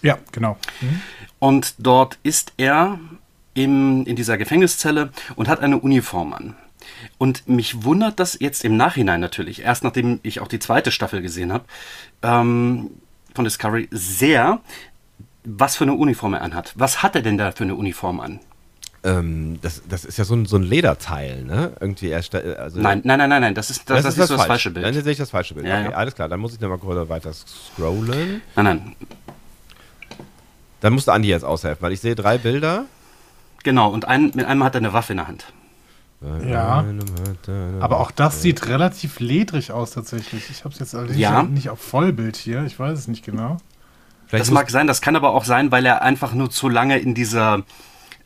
Ja, 0.01 0.17
genau. 0.31 0.57
Mhm. 0.81 1.01
Und 1.39 1.75
dort 1.79 2.19
ist 2.23 2.53
er 2.57 2.99
im, 3.53 4.05
in 4.05 4.15
dieser 4.15 4.37
Gefängniszelle 4.37 5.11
und 5.35 5.47
hat 5.47 5.61
eine 5.61 5.79
Uniform 5.79 6.33
an. 6.33 6.55
Und 7.17 7.47
mich 7.47 7.83
wundert 7.83 8.19
das 8.19 8.37
jetzt 8.39 8.63
im 8.63 8.77
Nachhinein 8.77 9.19
natürlich, 9.19 9.63
erst 9.63 9.83
nachdem 9.83 10.19
ich 10.23 10.39
auch 10.39 10.47
die 10.47 10.59
zweite 10.59 10.91
Staffel 10.91 11.21
gesehen 11.21 11.53
habe, 11.53 11.65
ähm, 12.23 12.91
von 13.33 13.45
Discovery, 13.45 13.87
sehr, 13.91 14.59
was 15.43 15.75
für 15.75 15.83
eine 15.83 15.93
Uniform 15.93 16.33
er 16.33 16.41
anhat. 16.41 16.73
Was 16.75 17.03
hat 17.03 17.15
er 17.15 17.21
denn 17.21 17.37
da 17.37 17.51
für 17.51 17.63
eine 17.63 17.75
Uniform 17.75 18.19
an? 18.19 18.39
Ähm, 19.01 19.59
das, 19.61 19.81
das 19.87 20.03
ist 20.03 20.17
ja 20.17 20.25
so 20.25 20.35
ein, 20.35 20.45
so 20.45 20.57
ein 20.57 20.63
Lederteil, 20.63 21.43
ne? 21.43 21.71
Irgendwie 21.79 22.07
erst, 22.07 22.35
also 22.35 22.81
nein, 22.81 23.01
nein, 23.05 23.17
nein, 23.17 23.29
nein, 23.29 23.41
nein, 23.41 23.55
das 23.55 23.69
ist 23.69 23.89
das, 23.89 24.03
das, 24.03 24.03
das 24.03 24.13
ist, 24.13 24.19
das, 24.31 24.37
das 24.37 24.45
falsche 24.45 24.71
Bild. 24.71 24.85
Dann 24.85 24.93
sehe 24.93 25.11
ich 25.11 25.17
das 25.17 25.29
falsche 25.29 25.53
Bild. 25.53 25.67
Ja, 25.67 25.79
okay, 25.79 25.91
ja. 25.91 25.95
alles 25.95 26.15
klar, 26.15 26.27
dann 26.27 26.39
muss 26.41 26.53
ich 26.53 26.59
nochmal 26.59 26.79
kurz 26.79 27.07
weiter 27.07 27.31
scrollen. 27.33 28.41
Nein, 28.55 28.65
nein, 28.65 28.95
dann 30.81 30.93
musst 30.93 31.07
du 31.07 31.11
Andi 31.11 31.29
jetzt 31.29 31.43
aushelfen, 31.43 31.81
weil 31.81 31.93
ich 31.93 32.01
sehe 32.01 32.15
drei 32.15 32.37
Bilder. 32.37 32.85
Genau, 33.63 33.89
und 33.89 34.05
ein, 34.05 34.31
mit 34.35 34.45
einem 34.45 34.63
hat 34.63 34.75
er 34.75 34.79
eine 34.79 34.93
Waffe 34.93 35.13
in 35.13 35.17
der 35.17 35.27
Hand. 35.27 35.45
Ja. 36.21 36.83
Aber 37.79 37.99
auch 37.99 38.11
das 38.11 38.41
sieht 38.41 38.67
relativ 38.67 39.19
ledrig 39.19 39.71
aus 39.71 39.91
tatsächlich. 39.91 40.49
Ich 40.49 40.65
habe 40.65 40.73
es 40.73 40.79
jetzt 40.79 40.93
allerdings 40.93 41.17
ja. 41.17 41.43
nicht 41.43 41.69
auf 41.69 41.79
Vollbild 41.79 42.35
hier. 42.35 42.65
Ich 42.65 42.77
weiß 42.77 42.97
es 42.97 43.07
nicht 43.07 43.23
genau. 43.23 43.57
Vielleicht 44.27 44.45
Das 44.45 44.51
mag 44.51 44.69
sein, 44.69 44.85
das 44.85 45.01
kann 45.01 45.15
aber 45.15 45.33
auch 45.33 45.45
sein, 45.45 45.71
weil 45.71 45.85
er 45.85 46.01
einfach 46.01 46.33
nur 46.33 46.51
zu 46.51 46.67
lange 46.67 46.99
in 46.99 47.15
dieser 47.15 47.63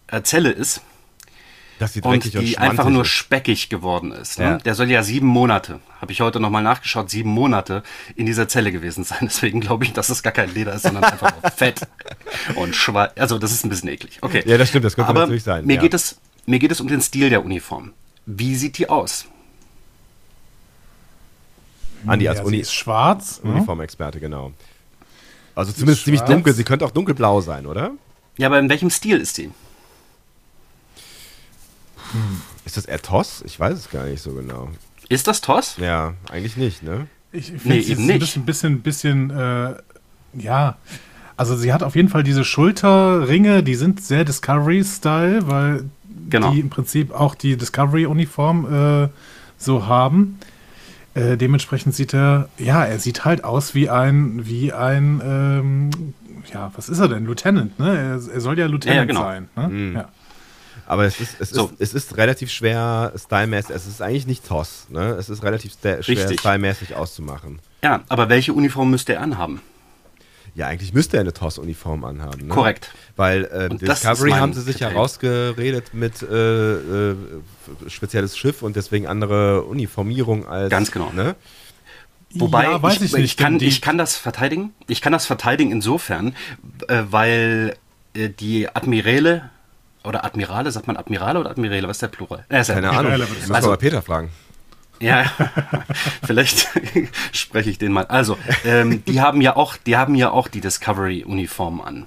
äh, 0.07 0.21
Zelle 0.23 0.49
ist 0.49 0.81
dass 1.79 1.93
die 1.93 2.01
und 2.01 2.23
dreckig 2.23 2.37
und, 2.37 2.45
die 2.45 2.57
einfach 2.57 2.89
nur 2.89 3.05
speckig 3.05 3.69
geworden 3.69 4.11
ist. 4.11 4.39
Ne? 4.39 4.45
Ja. 4.45 4.57
Der 4.57 4.75
soll 4.75 4.89
ja 4.89 5.03
sieben 5.03 5.27
Monate, 5.27 5.79
habe 5.99 6.11
ich 6.11 6.21
heute 6.21 6.39
nochmal 6.39 6.63
nachgeschaut, 6.63 7.09
sieben 7.09 7.29
Monate 7.29 7.83
in 8.15 8.25
dieser 8.25 8.47
Zelle 8.47 8.71
gewesen 8.71 9.03
sein. 9.03 9.19
Deswegen 9.21 9.59
glaube 9.59 9.83
ich, 9.83 9.93
dass 9.93 10.09
es 10.09 10.23
gar 10.23 10.33
kein 10.33 10.53
Leder 10.53 10.73
ist, 10.73 10.83
sondern 10.83 11.03
einfach 11.03 11.31
nur 11.41 11.51
Fett 11.55 11.81
und 12.55 12.75
schwarz. 12.75 13.13
Also 13.17 13.39
das 13.39 13.51
ist 13.51 13.65
ein 13.65 13.69
bisschen 13.69 13.89
eklig. 13.89 14.19
Okay. 14.21 14.43
Ja, 14.45 14.57
das 14.57 14.69
stimmt, 14.69 14.85
das 14.85 14.95
könnte 14.95 15.09
Aber 15.09 15.21
natürlich 15.21 15.43
sein, 15.43 15.65
Mir, 15.65 15.75
ja. 15.75 15.81
geht 15.81 15.93
es, 15.93 16.19
mir 16.45 16.59
geht 16.59 16.71
es 16.71 16.81
um 16.81 16.87
den 16.87 17.01
Stil 17.01 17.29
der 17.29 17.43
Uniform. 17.45 17.93
Wie 18.25 18.55
sieht 18.55 18.77
die 18.77 18.89
aus? 18.89 19.25
Andi 22.05 22.27
als 22.27 22.39
ja, 22.39 22.45
Uni 22.45 22.57
sie 22.57 22.61
ist 22.61 22.73
schwarz. 22.73 23.41
ne? 23.43 23.51
Uniformexperte, 23.51 24.19
genau. 24.19 24.51
Also 25.55 25.71
zumindest 25.71 26.03
ziemlich 26.03 26.21
dunkel. 26.21 26.53
Sie 26.53 26.63
könnte 26.63 26.85
auch 26.85 26.91
dunkelblau 26.91 27.41
sein, 27.41 27.65
oder? 27.65 27.91
Ja, 28.37 28.47
aber 28.47 28.59
in 28.59 28.69
welchem 28.69 28.89
Stil 28.89 29.17
ist 29.19 29.37
die? 29.37 29.51
Ist 32.65 32.77
das 32.77 32.85
eher 32.85 33.01
Toss? 33.01 33.41
Ich 33.45 33.59
weiß 33.59 33.77
es 33.77 33.89
gar 33.89 34.05
nicht 34.05 34.21
so 34.21 34.33
genau. 34.33 34.69
Ist 35.09 35.27
das 35.27 35.41
Toss? 35.41 35.77
Ja, 35.77 36.13
eigentlich 36.31 36.57
nicht, 36.57 36.83
ne? 36.83 37.07
Ich, 37.31 37.51
Nee, 37.51 37.57
finde, 37.59 37.83
sie 37.83 37.91
eben 37.91 37.91
ist 37.91 37.97
ein 37.99 38.05
nicht. 38.07 38.19
bisschen, 38.19 38.45
bisschen, 38.45 38.81
bisschen 38.81 39.29
äh, 39.31 39.75
ja. 40.33 40.77
Also 41.35 41.55
sie 41.57 41.73
hat 41.73 41.81
auf 41.83 41.95
jeden 41.95 42.09
Fall 42.09 42.23
diese 42.23 42.43
Schulterringe, 42.45 43.63
die 43.63 43.75
sind 43.75 44.03
sehr 44.03 44.23
Discovery-Style, 44.23 45.47
weil 45.47 45.85
Genau. 46.33 46.51
die 46.51 46.61
im 46.61 46.71
Prinzip 46.71 47.13
auch 47.13 47.35
die 47.35 47.57
Discovery-Uniform 47.57 49.03
äh, 49.03 49.09
so 49.55 49.85
haben. 49.85 50.39
Äh, 51.13 51.37
dementsprechend 51.37 51.93
sieht 51.93 52.11
er, 52.15 52.49
ja, 52.57 52.83
er 52.83 52.97
sieht 52.97 53.23
halt 53.23 53.43
aus 53.43 53.75
wie 53.75 53.87
ein, 53.87 54.47
wie 54.47 54.73
ein, 54.73 55.21
ähm, 55.23 56.13
ja, 56.51 56.71
was 56.75 56.89
ist 56.89 56.97
er 56.97 57.07
denn? 57.07 57.25
Lieutenant, 57.25 57.77
ne? 57.77 57.95
Er, 57.95 58.33
er 58.33 58.41
soll 58.41 58.57
ja 58.57 58.65
Lieutenant 58.65 59.07
genau. 59.07 59.21
sein. 59.21 59.47
Ne? 59.55 59.93
Ja. 59.93 60.09
Aber 60.87 61.05
es 61.05 61.19
ist, 61.19 61.39
es, 61.39 61.51
So. 61.51 61.65
ist, 61.77 61.93
es 61.93 62.05
ist 62.05 62.17
relativ 62.17 62.49
schwer 62.49 63.13
stylmäßig. 63.15 63.75
Es 63.75 63.85
ist 63.85 64.01
eigentlich 64.01 64.25
nicht 64.25 64.47
Toss, 64.47 64.87
ne? 64.89 65.11
Es 65.11 65.29
ist 65.29 65.43
relativ 65.43 65.73
schwer 66.01 66.01
stylmäßig 66.03 66.95
auszumachen. 66.95 67.59
Ja, 67.83 68.01
aber 68.09 68.27
welche 68.29 68.53
Uniform 68.53 68.89
müsste 68.89 69.13
er 69.13 69.21
anhaben? 69.21 69.61
Ja, 70.55 70.67
eigentlich 70.67 70.93
müsste 70.93 71.17
er 71.17 71.21
eine 71.21 71.33
Toss-Uniform 71.33 72.03
anhaben. 72.03 72.47
Ne? 72.47 72.53
Korrekt. 72.53 72.91
Weil 73.15 73.45
äh, 73.45 73.69
Discovery 73.69 74.31
haben 74.31 74.53
sie 74.53 74.61
sich 74.61 74.79
ja 74.79 74.89
rausgeredet 74.89 75.93
mit 75.93 76.21
äh, 76.21 77.11
äh, 77.11 77.15
spezielles 77.87 78.37
Schiff 78.37 78.61
und 78.61 78.75
deswegen 78.75 79.07
andere 79.07 79.63
Uniformierung 79.63 80.47
als. 80.47 80.69
Ganz 80.69 80.91
genau. 80.91 81.11
Ne? 81.11 81.35
Wobei, 82.35 82.63
ja, 82.65 82.81
weiß 82.81 82.97
ich, 82.97 83.13
ich, 83.13 83.13
nicht. 83.13 83.37
kann, 83.37 83.59
ich 83.59 83.81
kann 83.81 83.97
das 83.97 84.15
verteidigen. 84.15 84.73
Ich 84.87 85.01
kann 85.01 85.13
das 85.13 85.25
verteidigen 85.25 85.71
insofern, 85.71 86.35
äh, 86.87 87.03
weil 87.09 87.75
äh, 88.13 88.29
die 88.29 88.67
Admiräle 88.67 89.49
oder 90.03 90.25
Admirale, 90.25 90.71
sagt 90.71 90.87
man 90.87 90.97
Admirale 90.97 91.39
oder 91.39 91.51
Admiräle? 91.51 91.87
Was 91.87 91.97
ist 91.97 92.01
der 92.01 92.07
Plural? 92.09 92.45
Äh, 92.49 92.61
ist 92.61 92.67
ja 92.67 92.75
Keine. 92.75 92.91
Ahnung. 92.91 93.13
Ich 93.13 93.19
wir 93.19 93.47
sagen. 93.47 93.67
mal 93.67 93.77
Peter 93.77 94.01
fragen. 94.01 94.29
Ja, 95.03 95.25
vielleicht 96.23 96.67
spreche 97.31 97.69
ich 97.69 97.77
den 97.77 97.91
mal. 97.91 98.05
Also, 98.05 98.37
ähm, 98.65 99.03
die 99.05 99.21
haben 99.21 99.41
ja 99.41 99.55
auch, 99.55 99.77
die 99.77 99.97
haben 99.97 100.15
ja 100.15 100.31
auch 100.31 100.47
die 100.47 100.61
Discovery-Uniform 100.61 101.81
an. 101.81 102.05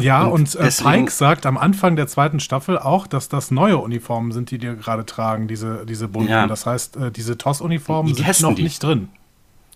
Ja, 0.00 0.24
Und 0.24 0.54
und, 0.54 0.54
äh, 0.56 0.70
Pike 0.70 1.10
sagt 1.10 1.46
am 1.46 1.56
Anfang 1.56 1.96
der 1.96 2.06
zweiten 2.08 2.40
Staffel 2.40 2.78
auch, 2.78 3.06
dass 3.06 3.28
das 3.28 3.50
neue 3.50 3.78
Uniformen 3.78 4.32
sind, 4.32 4.50
die 4.50 4.58
die 4.58 4.74
gerade 4.76 5.06
tragen, 5.06 5.46
diese, 5.48 5.86
diese 5.86 6.08
bunten. 6.08 6.30
Ja. 6.30 6.46
Das 6.46 6.66
heißt, 6.66 6.96
äh, 6.96 7.10
diese 7.12 7.38
TOS-Uniformen 7.38 8.08
Die 8.08 8.14
sind 8.14 8.24
testen 8.24 8.48
noch 8.48 8.56
die. 8.56 8.62
nicht 8.64 8.82
drin. 8.82 9.08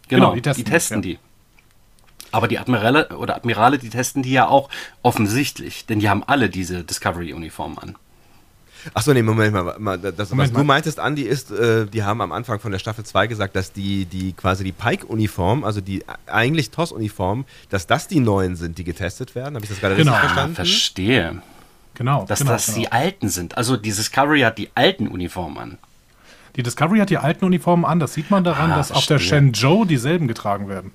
Genau, 0.08 0.32
Genau, 0.32 0.34
die 0.34 0.40
die 0.40 0.42
testen 0.42 0.64
testen, 0.64 1.02
die, 1.02 1.14
die. 1.14 1.18
Aber 2.32 2.48
die 2.48 2.58
Admirale 2.58 3.08
oder 3.16 3.36
Admirale, 3.36 3.78
die 3.78 3.90
testen 3.90 4.22
die 4.22 4.32
ja 4.32 4.48
auch 4.48 4.68
offensichtlich, 5.02 5.86
denn 5.86 6.00
die 6.00 6.08
haben 6.08 6.22
alle 6.24 6.48
diese 6.50 6.82
Discovery-Uniform 6.84 7.78
an. 7.78 7.96
Achso, 8.94 9.12
nee, 9.12 9.22
Moment 9.22 9.52
mal. 9.52 9.76
mal 9.78 9.98
das, 9.98 10.30
Moment 10.30 10.50
was 10.52 10.58
du 10.58 10.64
meintest, 10.64 11.00
Andi, 11.00 11.22
ist, 11.22 11.50
äh, 11.50 11.86
die 11.86 12.02
haben 12.02 12.20
am 12.20 12.32
Anfang 12.32 12.60
von 12.60 12.72
der 12.72 12.78
Staffel 12.78 13.04
2 13.04 13.26
gesagt, 13.26 13.54
dass 13.56 13.72
die, 13.72 14.04
die 14.06 14.32
quasi 14.32 14.64
die 14.64 14.72
Pike-Uniform, 14.72 15.64
also 15.64 15.80
die 15.80 16.04
eigentlich 16.26 16.70
TOS-Uniform, 16.70 17.44
dass 17.68 17.86
das 17.86 18.08
die 18.08 18.20
neuen 18.20 18.56
sind, 18.56 18.78
die 18.78 18.84
getestet 18.84 19.34
werden. 19.34 19.54
Habe 19.54 19.64
ich 19.64 19.70
das 19.70 19.80
gerade 19.80 19.96
Genau. 19.96 20.12
richtig 20.12 20.24
Ah, 20.24 20.28
verstanden? 20.28 20.54
verstehe. 20.56 21.42
Genau. 21.94 22.24
Dass 22.26 22.38
genau, 22.38 22.52
das 22.52 22.66
genau. 22.66 22.78
die 22.78 22.92
alten 22.92 23.28
sind. 23.28 23.56
Also 23.56 23.76
die 23.76 23.90
Discovery 23.90 24.40
hat 24.40 24.56
die 24.58 24.70
alten 24.74 25.06
Uniformen 25.08 25.58
an. 25.58 25.78
Die 26.56 26.62
Discovery 26.62 26.98
hat 26.98 27.10
die 27.10 27.18
alten 27.18 27.44
Uniformen 27.44 27.84
an. 27.84 28.00
Das 28.00 28.14
sieht 28.14 28.30
man 28.30 28.42
daran, 28.42 28.72
Ah, 28.72 28.76
dass 28.76 28.90
auf 28.90 29.06
der 29.06 29.18
verstehe. 29.18 29.38
Shenzhou 29.38 29.84
dieselben 29.84 30.26
getragen 30.26 30.68
werden. 30.68 30.92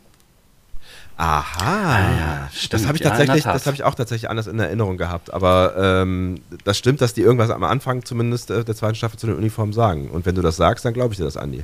Aha. 1.17 1.99
ja, 1.99 2.49
das 2.51 2.61
stimmt. 2.63 2.87
habe 2.87 2.97
ich 2.97 3.03
Ja, 3.03 3.09
tatsächlich, 3.11 3.43
Tat. 3.43 3.55
das 3.55 3.65
habe 3.65 3.75
ich 3.75 3.83
auch 3.83 3.95
tatsächlich 3.95 4.29
anders 4.29 4.47
in 4.47 4.59
Erinnerung 4.59 4.97
gehabt. 4.97 5.33
Aber 5.33 5.73
ähm, 5.77 6.41
das 6.65 6.77
stimmt, 6.77 6.99
dass 7.01 7.13
die 7.13 7.21
irgendwas 7.21 7.49
am 7.51 7.63
Anfang 7.63 8.03
zumindest 8.03 8.51
äh, 8.51 8.63
der 8.65 8.75
zweiten 8.75 8.95
Staffel 8.95 9.17
zu 9.17 9.27
den 9.27 9.35
Uniformen 9.37 9.71
sagen. 9.73 10.09
Und 10.09 10.25
wenn 10.25 10.35
du 10.35 10.41
das 10.41 10.57
sagst, 10.57 10.83
dann 10.83 10.93
glaube 10.93 11.13
ich 11.13 11.17
dir 11.17 11.23
das, 11.25 11.37
Andi. 11.37 11.63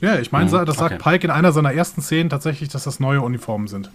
Ja, 0.00 0.18
ich 0.18 0.32
meine, 0.32 0.50
Mhm, 0.50 0.66
das 0.66 0.76
sagt 0.76 0.94
okay. 0.94 1.02
Pike 1.12 1.24
in 1.24 1.30
einer 1.30 1.52
seiner 1.52 1.72
ersten 1.72 2.02
Szenen 2.02 2.28
tatsächlich, 2.30 2.68
dass 2.68 2.84
das 2.84 2.98
neue 3.00 3.22
Uniformen 3.22 3.68
sind. 3.68 3.90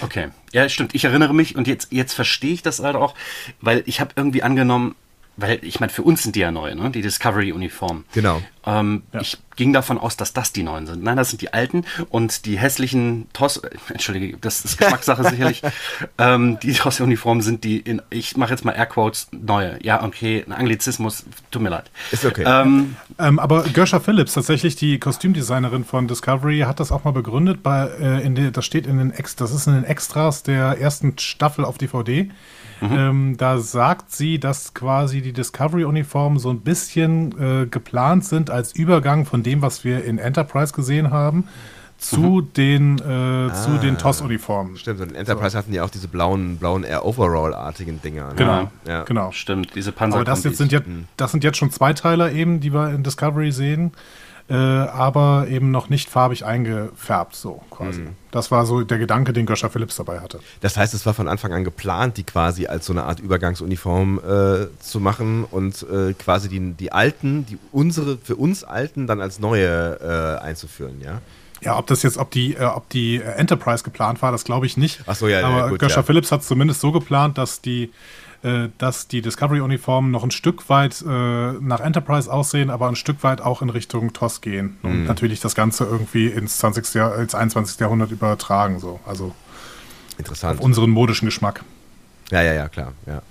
Okay, 0.00 0.28
ja, 0.52 0.68
stimmt. 0.68 0.94
Ich 0.94 1.04
erinnere 1.04 1.34
mich 1.34 1.56
und 1.56 1.66
jetzt, 1.68 1.92
jetzt 1.92 2.14
verstehe 2.14 2.52
ich 2.54 2.62
das 2.62 2.80
halt 2.80 2.96
auch, 2.96 3.14
weil 3.60 3.82
ich 3.86 4.00
habe 4.00 4.10
irgendwie 4.16 4.42
angenommen, 4.42 4.94
weil 5.36 5.58
ich 5.62 5.80
meine, 5.80 5.92
für 5.92 6.02
uns 6.02 6.22
sind 6.22 6.36
die 6.36 6.40
ja 6.40 6.50
neu, 6.50 6.74
ne? 6.74 6.90
die 6.90 7.02
Discovery-Uniform. 7.02 8.04
Genau. 8.12 8.42
Ähm, 8.66 9.02
Ja. 9.12 9.20
Ich 9.20 9.38
ging 9.56 9.72
davon 9.72 9.96
aus, 9.96 10.18
dass 10.18 10.34
das 10.34 10.52
die 10.52 10.62
neuen 10.62 10.86
sind. 10.86 11.02
Nein, 11.02 11.16
das 11.16 11.30
sind 11.30 11.40
die 11.40 11.54
alten 11.54 11.84
und 12.10 12.44
die 12.44 12.58
hässlichen 12.58 13.26
TOS, 13.32 13.56
äh, 13.58 13.70
entschuldige, 13.88 14.36
das 14.38 14.64
ist 14.64 14.76
Geschmackssache 14.78 15.24
sicherlich. 15.30 15.62
Ähm, 16.18 16.58
die 16.60 16.74
TOS-Uniformen 16.74 17.40
sind 17.40 17.64
die, 17.64 17.78
in, 17.78 18.02
ich 18.10 18.36
mache 18.36 18.50
jetzt 18.50 18.64
mal 18.66 18.72
Airquotes, 18.72 19.28
neue. 19.32 19.78
Ja, 19.82 20.04
okay, 20.04 20.44
ein 20.46 20.52
Anglizismus, 20.52 21.24
tut 21.50 21.62
mir 21.62 21.70
leid. 21.70 21.90
Ist 22.12 22.24
okay. 22.26 22.44
Ähm, 22.46 22.96
Ähm, 23.18 23.38
aber 23.38 23.62
Gersha 23.62 23.98
Phillips, 24.00 24.34
tatsächlich 24.34 24.76
die 24.76 24.98
Kostümdesignerin 24.98 25.84
von 25.86 26.06
Discovery, 26.06 26.60
hat 26.66 26.78
das 26.80 26.92
auch 26.92 27.04
mal 27.04 27.12
begründet. 27.12 27.62
Bei, 27.62 27.86
äh, 27.98 28.22
in 28.26 28.34
der, 28.34 28.50
das 28.50 28.66
steht 28.66 28.86
in 28.86 28.98
den 28.98 29.10
Ex, 29.10 29.36
das 29.36 29.52
ist 29.52 29.66
in 29.66 29.74
den 29.74 29.84
Extras 29.84 30.42
der 30.42 30.78
ersten 30.78 31.16
Staffel 31.18 31.64
auf 31.64 31.78
DVD. 31.78 32.28
Ähm, 32.82 33.36
da 33.38 33.56
sagt 33.58 34.12
sie, 34.12 34.38
dass 34.38 34.74
quasi 34.74 35.22
die 35.22 35.32
Discovery-Uniformen 35.32 36.38
so 36.38 36.50
ein 36.50 36.60
bisschen 36.60 37.32
äh, 37.40 37.66
geplant 37.66 38.26
sind 38.26 38.50
als 38.56 38.74
Übergang 38.74 39.24
von 39.24 39.42
dem, 39.42 39.62
was 39.62 39.84
wir 39.84 40.04
in 40.04 40.18
Enterprise 40.18 40.72
gesehen 40.72 41.10
haben, 41.10 41.44
zu 41.98 42.42
den, 42.42 42.98
äh, 42.98 43.52
zu 43.54 43.78
den 43.80 43.96
TOS-Uniformen. 43.96 44.76
Stimmt, 44.76 45.00
und 45.00 45.10
in 45.10 45.14
Enterprise 45.14 45.56
hatten 45.56 45.72
die 45.72 45.80
auch 45.80 45.88
diese 45.88 46.08
blauen, 46.08 46.58
blauen 46.58 46.84
Air 46.84 47.06
Overall-artigen 47.06 48.02
Dinger. 48.02 48.28
Ne? 48.28 48.34
Genau, 48.36 48.70
Ja. 48.86 49.04
genau. 49.04 49.32
stimmt, 49.32 49.74
diese 49.74 49.92
Panzer. 49.92 50.16
Aber 50.16 50.24
das 50.24 50.44
jetzt 50.44 50.58
sind, 50.58 50.72
jetzt, 50.72 50.86
das 51.16 51.32
sind 51.32 51.42
jetzt 51.42 51.56
schon 51.56 51.70
Zweiteiler 51.70 52.32
eben, 52.32 52.60
die 52.60 52.72
wir 52.74 52.90
in 52.90 53.02
Discovery 53.02 53.50
sehen, 53.50 53.92
äh, 54.48 54.54
aber 54.54 55.48
eben 55.48 55.70
noch 55.70 55.88
nicht 55.88 56.08
farbig 56.08 56.44
eingefärbt, 56.44 57.34
so 57.34 57.62
quasi. 57.70 58.06
Das 58.30 58.50
war 58.50 58.64
so 58.64 58.82
der 58.82 58.98
Gedanke, 58.98 59.32
den 59.32 59.44
Göscher 59.44 59.70
Phillips 59.70 59.96
dabei 59.96 60.20
hatte. 60.20 60.38
Das 60.60 60.76
heißt, 60.76 60.94
es 60.94 61.04
war 61.04 61.14
von 61.14 61.26
Anfang 61.26 61.52
an 61.52 61.64
geplant, 61.64 62.16
die 62.16 62.22
quasi 62.22 62.66
als 62.66 62.86
so 62.86 62.92
eine 62.92 63.04
Art 63.04 63.18
Übergangsuniform 63.18 64.18
äh, 64.18 64.66
zu 64.78 65.00
machen 65.00 65.44
und 65.44 65.84
äh, 65.90 66.12
quasi 66.12 66.48
die, 66.48 66.74
die 66.74 66.92
alten, 66.92 67.46
die 67.46 67.58
unsere, 67.72 68.18
für 68.18 68.36
uns 68.36 68.62
alten 68.62 69.06
dann 69.06 69.20
als 69.20 69.40
neue 69.40 70.38
äh, 70.40 70.44
einzuführen, 70.44 71.00
ja? 71.00 71.20
Ja, 71.62 71.78
ob 71.78 71.86
das 71.86 72.02
jetzt, 72.02 72.18
ob 72.18 72.30
die, 72.30 72.54
äh, 72.54 72.64
ob 72.64 72.88
die 72.90 73.20
Enterprise 73.20 73.82
geplant 73.82 74.22
war, 74.22 74.30
das 74.30 74.44
glaube 74.44 74.66
ich 74.66 74.76
nicht. 74.76 75.00
Ach 75.06 75.16
so, 75.16 75.26
ja, 75.26 75.40
ja, 75.40 75.48
Aber 75.48 75.70
gut, 75.70 75.80
Göscher 75.80 75.96
ja. 75.96 76.02
Phillips 76.02 76.30
hat 76.30 76.42
es 76.42 76.46
zumindest 76.46 76.80
so 76.80 76.92
geplant, 76.92 77.38
dass 77.38 77.62
die, 77.62 77.90
dass 78.78 79.08
die 79.08 79.22
Discovery-Uniformen 79.22 80.10
noch 80.10 80.22
ein 80.24 80.30
Stück 80.30 80.68
weit 80.68 81.02
äh, 81.02 81.52
nach 81.52 81.80
Enterprise 81.80 82.32
aussehen, 82.32 82.70
aber 82.70 82.88
ein 82.88 82.96
Stück 82.96 83.22
weit 83.24 83.40
auch 83.40 83.62
in 83.62 83.70
Richtung 83.70 84.12
TOS 84.12 84.40
gehen. 84.40 84.76
Und 84.82 85.00
Mhm. 85.00 85.04
natürlich 85.06 85.40
das 85.40 85.54
Ganze 85.54 85.84
irgendwie 85.84 86.26
ins, 86.28 86.58
20. 86.58 86.94
Jahr, 86.94 87.16
ins 87.18 87.34
21. 87.34 87.80
Jahrhundert 87.80 88.10
übertragen, 88.12 88.78
so. 88.78 89.00
Also 89.06 89.34
Interessant. 90.18 90.58
auf 90.58 90.64
unseren 90.64 90.90
modischen 90.90 91.26
Geschmack. 91.26 91.64
ja, 92.30 92.42
ja, 92.42 92.52
ja, 92.52 92.68
klar. 92.68 92.92
Ja. 93.06 93.22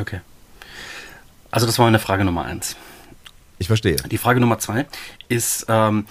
Okay. 0.00 0.20
Also 1.50 1.66
das 1.66 1.78
war 1.78 1.86
meine 1.86 1.98
Frage 1.98 2.24
Nummer 2.24 2.44
eins. 2.44 2.76
Ich 3.58 3.66
verstehe. 3.68 3.96
Die 3.96 4.18
Frage 4.18 4.40
Nummer 4.40 4.58
zwei 4.58 4.84
ist, 5.28 5.64
ähm, 5.68 6.04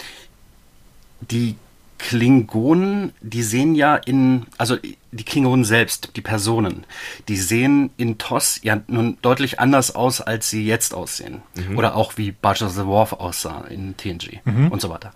die 1.20 1.56
Klingonen, 1.98 3.12
die 3.20 3.42
sehen 3.42 3.74
ja 3.74 3.96
in, 3.96 4.46
also 4.58 4.76
die 5.12 5.24
Klingonen 5.24 5.64
selbst, 5.64 6.10
die 6.16 6.20
Personen, 6.20 6.84
die 7.28 7.36
sehen 7.36 7.90
in 7.96 8.18
TOS 8.18 8.60
ja 8.62 8.80
nun 8.86 9.18
deutlich 9.22 9.60
anders 9.60 9.94
aus, 9.94 10.20
als 10.20 10.50
sie 10.50 10.66
jetzt 10.66 10.94
aussehen. 10.94 11.42
Oder 11.76 11.96
auch 11.96 12.16
wie 12.16 12.32
Barge 12.32 12.64
of 12.64 12.72
the 12.72 12.86
Wharf 12.86 13.12
aussah 13.14 13.64
in 13.68 13.96
TNG 13.96 14.40
und 14.70 14.80
so 14.80 14.90
weiter. 14.90 15.12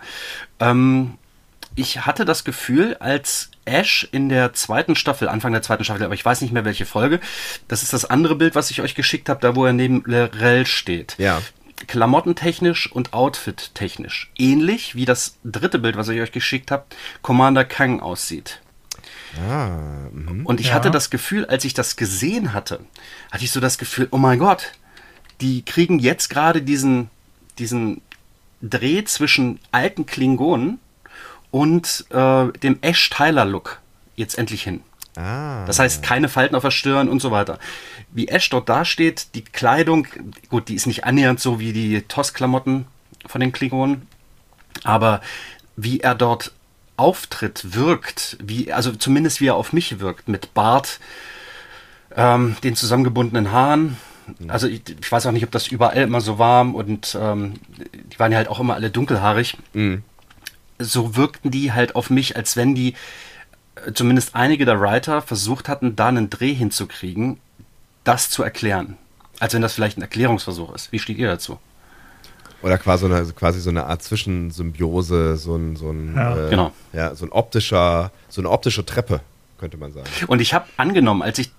Ähm, 0.59 1.19
ich 1.75 2.05
hatte 2.05 2.25
das 2.25 2.45
Gefühl, 2.45 2.97
als 2.99 3.51
Ash 3.65 4.09
in 4.11 4.29
der 4.29 4.53
zweiten 4.53 4.97
Staffel, 4.97 5.29
Anfang 5.29 5.53
der 5.53 5.63
zweiten 5.63 5.85
Staffel, 5.85 6.05
aber 6.05 6.15
ich 6.15 6.25
weiß 6.25 6.41
nicht 6.41 6.53
mehr 6.53 6.65
welche 6.65 6.87
Folge, 6.87 7.21
das 7.69 7.83
ist 7.83 7.93
das 7.93 8.05
andere 8.05 8.35
Bild, 8.35 8.55
was 8.55 8.71
ich 8.71 8.81
euch 8.81 8.95
geschickt 8.95 9.29
habe, 9.29 9.41
da 9.41 9.55
wo 9.55 9.65
er 9.65 9.73
neben 9.73 10.03
Lorel 10.05 10.67
steht. 10.67 11.15
Ja. 11.19 11.41
Klamottentechnisch 11.89 12.91
und 12.91 13.13
outfit-technisch 13.13 14.31
ähnlich 14.39 14.95
wie 14.95 15.05
das 15.05 15.37
dritte 15.45 15.79
Bild, 15.79 15.97
was 15.97 16.09
ich 16.09 16.21
euch 16.21 16.33
geschickt 16.33 16.71
habe, 16.71 16.85
Commander 17.23 17.65
Kang 17.65 18.01
aussieht. 18.01 18.61
Ah, 19.49 19.69
mhm. 20.13 20.45
Und 20.45 20.61
ich 20.61 20.69
Ja. 20.69 20.75
hatte 20.75 20.91
das 20.91 21.11
Gefühl, 21.11 21.47
als 21.47 21.65
ich 21.65 21.75
das 21.75 21.97
gesehen 21.97 22.53
hatte, 22.53 22.81
hatte 23.31 23.45
ich 23.45 23.53
so 23.53 23.61
das 23.61 23.79
Gefühl, 23.79 24.09
oh 24.11 24.19
mein 24.19 24.39
Gott, 24.39 24.73
die 25.41 25.63
kriegen 25.65 25.99
jetzt 25.99 26.29
gerade 26.31 26.63
diesen, 26.63 27.11
diesen 27.59 28.03
Dreh 28.61 29.05
zwischen 29.05 29.59
alten 29.73 30.05
Klingonen 30.05 30.79
und 31.51 32.05
äh, 32.11 32.49
dem 32.59 32.79
Ash-Tyler-Look 32.83 33.81
jetzt 34.17 34.37
endlich 34.39 34.63
hin. 34.63 34.83
Ah. 35.17 35.65
Das 35.67 35.79
heißt, 35.79 36.03
keine 36.03 36.29
Falten 36.29 36.55
auf 36.55 36.63
der 36.63 36.71
Stirn 36.71 37.09
und 37.09 37.21
so 37.21 37.31
weiter. 37.31 37.59
Wie 38.13 38.29
Ash 38.29 38.49
dort 38.51 38.69
dasteht, 38.69 39.35
die 39.35 39.43
Kleidung, 39.43 40.07
gut, 40.49 40.69
die 40.69 40.75
ist 40.75 40.87
nicht 40.87 41.05
annähernd 41.05 41.41
so 41.41 41.61
wie 41.61 41.73
die 41.73 42.03
TOS-Klamotten 42.03 42.87
von 43.27 43.41
den 43.41 43.53
Klingonen, 43.53 44.07
aber 44.85 45.21
wie 45.77 46.01
er 46.01 46.15
dort 46.15 46.53
auftritt, 46.97 47.75
wirkt, 47.75 48.37
wie, 48.43 48.73
also 48.73 48.93
zumindest 48.93 49.41
wie 49.41 49.47
er 49.47 49.55
auf 49.55 49.73
mich 49.73 50.01
wirkt, 50.01 50.29
mit 50.29 50.53
Bart, 50.55 51.01
ähm, 52.15 52.57
den 52.63 52.77
zusammengebundenen 52.77 53.53
Haaren. 53.53 53.97
Also 54.49 54.69
ich, 54.69 54.83
ich 54.89 55.11
weiß 55.11 55.27
auch 55.27 55.33
nicht, 55.33 55.45
ob 55.45 55.51
das 55.51 55.69
überall 55.69 56.03
immer 56.03 56.21
so 56.21 56.39
war 56.39 56.73
und 56.75 57.17
ähm, 57.21 57.55
die 57.93 58.19
waren 58.19 58.33
ja 58.33 58.39
halt 58.39 58.49
auch 58.49 58.61
immer 58.61 58.75
alle 58.75 58.91
dunkelhaarig. 58.91 59.57
So 60.79 61.17
wirkten 61.17 61.51
die 61.51 61.73
halt 61.73 61.97
auf 61.97 62.11
mich, 62.11 62.37
als 62.37 62.57
wenn 62.57 62.75
die 62.75 62.95
zumindest 63.95 64.35
einige 64.35 64.65
der 64.65 64.81
Writer 64.81 65.23
versucht 65.23 65.69
hatten, 65.69 65.97
da 65.97 66.09
einen 66.09 66.31
Dreh 66.31 66.55
hinzukriegen, 66.55 67.39
das 68.05 68.31
zu 68.31 68.43
erklären. 68.43 68.97
Als 69.39 69.55
wenn 69.55 69.63
das 69.63 69.73
vielleicht 69.75 69.97
ein 69.99 70.03
Erklärungsversuch 70.03 70.75
ist. 70.75 70.93
Wie 70.93 70.99
steht 70.99 71.19
ihr 71.19 71.29
dazu? 71.29 71.59
Oder 72.63 72.77
quasi 72.77 73.09
so 73.09 73.15
eine, 73.15 73.25
quasi 73.33 73.61
so 73.61 73.71
eine 73.71 73.87
Art 73.87 74.03
Zwischensymbiose, 74.03 75.37
so 75.39 75.57
ein, 75.57 75.77
so 75.77 75.91
ein, 75.91 76.15
Ja. 76.15 76.47
äh, 76.47 76.51
Genau. 76.51 76.73
ja, 76.93 77.15
so 77.15 77.25
ein 77.25 77.33
optischer, 77.33 78.11
so 78.29 78.43
eine 78.43 78.51
optische 78.51 78.85
Treppe, 78.85 79.21
könnte 79.59 79.79
man 79.79 79.93
sagen. 79.93 80.07
Und 80.27 80.41
ich 80.41 80.53
habe 80.53 80.67
angenommen, 80.77 81.23
als 81.23 81.39
ich 81.39 81.51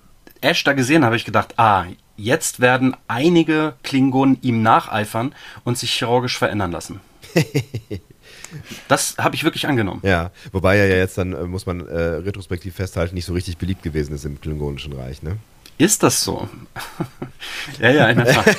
Ash 0.42 0.64
da 0.64 0.74
gesehen 0.74 0.98
habe, 0.98 1.08
habe 1.08 1.16
ich 1.16 1.26
gedacht, 1.26 1.56
ah, 1.58 1.86
jetzt 2.18 2.60
werden 2.60 2.96
einige 3.08 3.74
Klingonen 3.84 4.38
ihm 4.42 4.62
nacheifern 4.62 5.34
und 5.64 5.78
sich 5.78 5.92
chirurgisch 5.92 6.38
verändern 6.38 6.72
lassen. 6.72 7.00
das 8.88 9.16
habe 9.18 9.36
ich 9.36 9.44
wirklich 9.44 9.68
angenommen. 9.68 10.02
Ja, 10.04 10.32
wobei 10.52 10.78
er 10.78 10.88
ja 10.88 10.96
jetzt 10.98 11.18
dann, 11.18 11.34
äh, 11.34 11.44
muss 11.44 11.66
man 11.66 11.88
äh, 11.88 11.94
retrospektiv 12.00 12.76
festhalten, 12.76 13.16
nicht 13.16 13.26
so 13.26 13.34
richtig 13.34 13.58
beliebt 13.58 13.84
gewesen 13.84 14.14
ist 14.16 14.26
im 14.26 14.40
Klingonischen 14.42 14.94
Reich, 14.94 15.22
ne? 15.24 15.38
Ist 15.78 16.04
das 16.04 16.24
so? 16.24 16.48
ja, 17.80 17.90
ja, 17.90 18.10
in 18.10 18.18
der 18.18 18.28
Tat. 18.28 18.56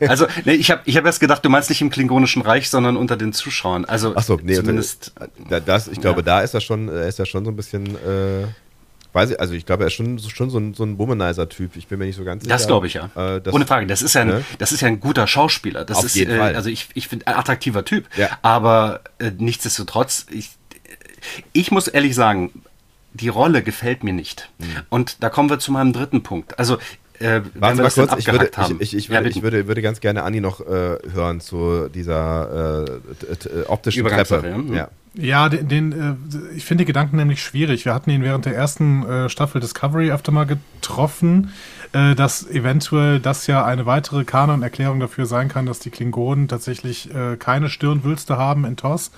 Also, 0.08 0.26
nee, 0.46 0.52
ich 0.54 0.70
habe 0.70 0.80
ich 0.86 0.96
hab 0.96 1.04
erst 1.04 1.20
gedacht, 1.20 1.44
du 1.44 1.50
meinst 1.50 1.68
nicht 1.68 1.82
im 1.82 1.90
Klingonischen 1.90 2.40
Reich, 2.40 2.70
sondern 2.70 2.96
unter 2.96 3.16
den 3.18 3.32
Zuschauern. 3.34 3.84
Also, 3.84 4.14
Ach 4.16 4.22
so, 4.22 4.38
nee, 4.42 4.54
zumindest. 4.54 5.12
Da, 5.50 5.60
das, 5.60 5.88
ich 5.88 6.00
glaube, 6.00 6.20
Ja. 6.20 6.24
da 6.24 6.40
ist 6.40 6.54
er 6.54 6.62
schon, 6.62 6.88
er 6.88 7.06
ist 7.06 7.18
ja 7.18 7.26
schon 7.26 7.44
so 7.44 7.50
ein 7.50 7.56
bisschen, 7.56 7.96
äh, 7.96 8.46
weiß 9.14 9.30
ich, 9.30 9.40
also 9.40 9.54
ich 9.54 9.64
glaube, 9.64 9.84
er 9.84 9.86
ist 9.86 9.94
schon, 9.94 10.18
so- 10.18 10.28
schon 10.28 10.50
so 10.50 10.58
ein, 10.58 10.74
so 10.74 10.84
ein 10.84 10.98
Womanizer-Typ. 10.98 11.76
Ich 11.76 11.86
bin 11.86 11.98
mir 11.98 12.06
nicht 12.06 12.16
so 12.16 12.24
ganz 12.24 12.42
sicher. 12.44 12.54
Das 12.54 12.66
glaube 12.66 12.86
ich 12.86 12.94
ja. 12.94 13.10
Äh, 13.14 13.40
das, 13.40 13.54
Ohne 13.54 13.66
Frage. 13.66 13.86
Das 13.86 14.02
ist 14.02 14.14
ja 14.14 14.22
ein, 14.22 14.28
ne? 14.28 14.44
das 14.58 14.72
ist 14.72 14.80
ja 14.80 14.88
ein 14.88 15.00
guter 15.00 15.26
Schauspieler. 15.26 15.84
Das 15.84 15.98
Auf 15.98 16.04
ist, 16.06 16.16
jeden 16.16 16.32
äh, 16.34 16.38
Fall. 16.38 16.56
Also 16.56 16.68
ich, 16.68 16.88
ich 16.94 17.08
finde 17.08 17.26
ein 17.28 17.34
attraktiver 17.36 17.84
Typ. 17.84 18.06
Ja. 18.16 18.28
Aber 18.42 19.00
äh, 19.18 19.30
nichtsdestotrotz, 19.38 20.26
ich, 20.30 20.50
ich 21.52 21.70
muss 21.70 21.88
ehrlich 21.88 22.14
sagen, 22.14 22.50
die 23.12 23.28
Rolle 23.28 23.62
gefällt 23.62 24.02
mir 24.02 24.12
nicht. 24.12 24.50
Und 24.90 25.22
da 25.22 25.30
kommen 25.30 25.48
wir 25.48 25.60
zu 25.60 25.70
meinem 25.70 25.92
dritten 25.92 26.24
Punkt. 26.24 26.58
Also, 26.58 26.78
äh, 27.24 27.40
Warte 27.54 27.82
mal 27.82 27.90
kurz, 27.90 28.14
ich 28.18 28.26
würde, 28.30 28.50
ich, 28.78 28.80
ich, 28.80 28.96
ich, 28.96 29.08
Ja, 29.08 29.14
würde, 29.14 29.24
bitte. 29.24 29.38
ich 29.38 29.42
würde, 29.42 29.66
würde 29.68 29.82
ganz 29.82 30.00
gerne 30.00 30.22
Anni 30.22 30.40
noch 30.40 30.60
äh, 30.60 30.98
hören 31.12 31.40
zu 31.40 31.88
dieser 31.88 32.84
äh, 32.84 33.34
t- 33.36 33.48
optischen 33.66 34.04
Treppe. 34.06 34.42
ja? 34.48 34.58
Mhm. 34.58 34.74
Ja. 34.74 34.88
Ja, 35.16 35.48
den, 35.48 35.68
den 35.68 35.92
äh, 35.92 36.56
ich 36.56 36.64
finde 36.64 36.82
die 36.82 36.86
Gedanken 36.86 37.16
nämlich 37.16 37.40
schwierig. 37.42 37.84
Wir 37.84 37.94
hatten 37.94 38.10
ihn 38.10 38.22
während 38.22 38.46
der 38.46 38.56
ersten 38.56 39.04
äh, 39.08 39.28
Staffel 39.28 39.60
Discovery 39.60 40.10
öfter 40.10 40.32
mal 40.32 40.44
getroffen, 40.44 41.52
äh, 41.92 42.16
dass 42.16 42.48
eventuell 42.50 43.20
das 43.20 43.46
ja 43.46 43.64
eine 43.64 43.86
weitere 43.86 44.24
Kanon-Erklärung 44.24 44.98
dafür 44.98 45.26
sein 45.26 45.48
kann, 45.48 45.66
dass 45.66 45.78
die 45.78 45.90
Klingonen 45.90 46.48
tatsächlich 46.48 47.14
äh, 47.14 47.36
keine 47.36 47.68
Stirnwülste 47.70 48.36
haben 48.38 48.64
in 48.64 48.76
TOS. 48.76 49.12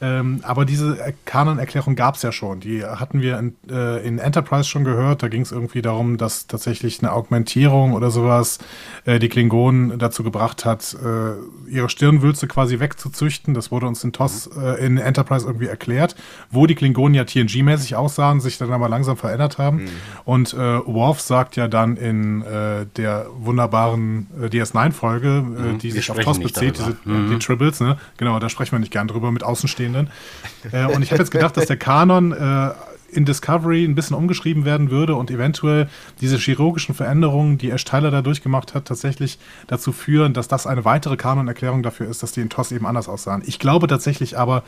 Ähm, 0.00 0.40
aber 0.42 0.64
diese 0.64 0.96
Kanon-Erklärung 1.24 1.96
gab 1.96 2.14
es 2.14 2.22
ja 2.22 2.30
schon. 2.30 2.60
Die 2.60 2.84
hatten 2.84 3.20
wir 3.20 3.38
in, 3.38 3.56
äh, 3.68 4.06
in 4.06 4.18
Enterprise 4.18 4.68
schon 4.68 4.84
gehört. 4.84 5.22
Da 5.22 5.28
ging 5.28 5.42
es 5.42 5.50
irgendwie 5.50 5.82
darum, 5.82 6.18
dass 6.18 6.46
tatsächlich 6.46 7.00
eine 7.00 7.12
Augmentierung 7.12 7.94
oder 7.94 8.10
sowas 8.10 8.58
äh, 9.06 9.18
die 9.18 9.28
Klingonen 9.28 9.98
dazu 9.98 10.22
gebracht 10.22 10.64
hat, 10.64 10.94
äh, 10.94 11.70
ihre 11.70 11.88
Stirnwülste 11.88 12.46
quasi 12.46 12.78
wegzuzüchten. 12.78 13.54
Das 13.54 13.72
wurde 13.72 13.86
uns 13.86 14.04
in 14.04 14.12
TOS, 14.12 14.48
äh, 14.56 14.84
in 14.86 14.98
Enterprise 14.98 15.44
irgendwie 15.44 15.66
erklärt, 15.66 16.14
wo 16.50 16.66
die 16.66 16.76
Klingonen 16.76 17.14
ja 17.14 17.24
TNG-mäßig 17.24 17.96
aussahen, 17.96 18.40
sich 18.40 18.56
dann 18.56 18.72
aber 18.72 18.88
langsam 18.88 19.16
verändert 19.16 19.58
haben. 19.58 19.86
Und 20.24 20.54
äh, 20.54 20.56
Worf 20.86 21.20
sagt 21.20 21.56
ja 21.56 21.66
dann 21.66 21.96
in 21.96 22.42
äh, 22.42 22.86
der 22.96 23.26
wunderbaren 23.36 24.28
äh, 24.40 24.46
DS9-Folge, 24.46 25.74
äh, 25.74 25.78
die 25.78 25.88
wir 25.88 25.92
sich 25.94 26.10
auf 26.10 26.18
TOS 26.20 26.38
bezieht, 26.38 26.78
diese, 26.78 26.96
die 27.04 27.38
Tribbles, 27.40 27.80
ne? 27.80 27.98
Genau, 28.16 28.38
da 28.38 28.48
sprechen 28.48 28.72
wir 28.72 28.78
nicht 28.78 28.92
gern 28.92 29.08
drüber 29.08 29.32
mit 29.32 29.42
Außenstehenden. 29.42 29.87
Äh, 29.94 30.84
und 30.86 31.02
ich 31.02 31.10
habe 31.10 31.22
jetzt 31.22 31.30
gedacht, 31.30 31.56
dass 31.56 31.66
der 31.66 31.76
Kanon 31.76 32.32
äh, 32.32 32.70
in 33.10 33.24
Discovery 33.24 33.84
ein 33.84 33.94
bisschen 33.94 34.16
umgeschrieben 34.16 34.64
werden 34.64 34.90
würde 34.90 35.14
und 35.14 35.30
eventuell 35.30 35.88
diese 36.20 36.36
chirurgischen 36.36 36.94
Veränderungen, 36.94 37.56
die 37.58 37.70
Ash 37.70 37.84
Tyler 37.84 38.10
da 38.10 38.22
durchgemacht 38.22 38.74
hat, 38.74 38.84
tatsächlich 38.86 39.38
dazu 39.66 39.92
führen, 39.92 40.34
dass 40.34 40.46
das 40.48 40.66
eine 40.66 40.84
weitere 40.84 41.16
Kanon-Erklärung 41.16 41.82
dafür 41.82 42.08
ist, 42.08 42.22
dass 42.22 42.32
die 42.32 42.40
in 42.40 42.50
TOS 42.50 42.72
eben 42.72 42.86
anders 42.86 43.08
aussahen. 43.08 43.42
Ich 43.46 43.58
glaube 43.58 43.86
tatsächlich 43.86 44.38
aber, 44.38 44.62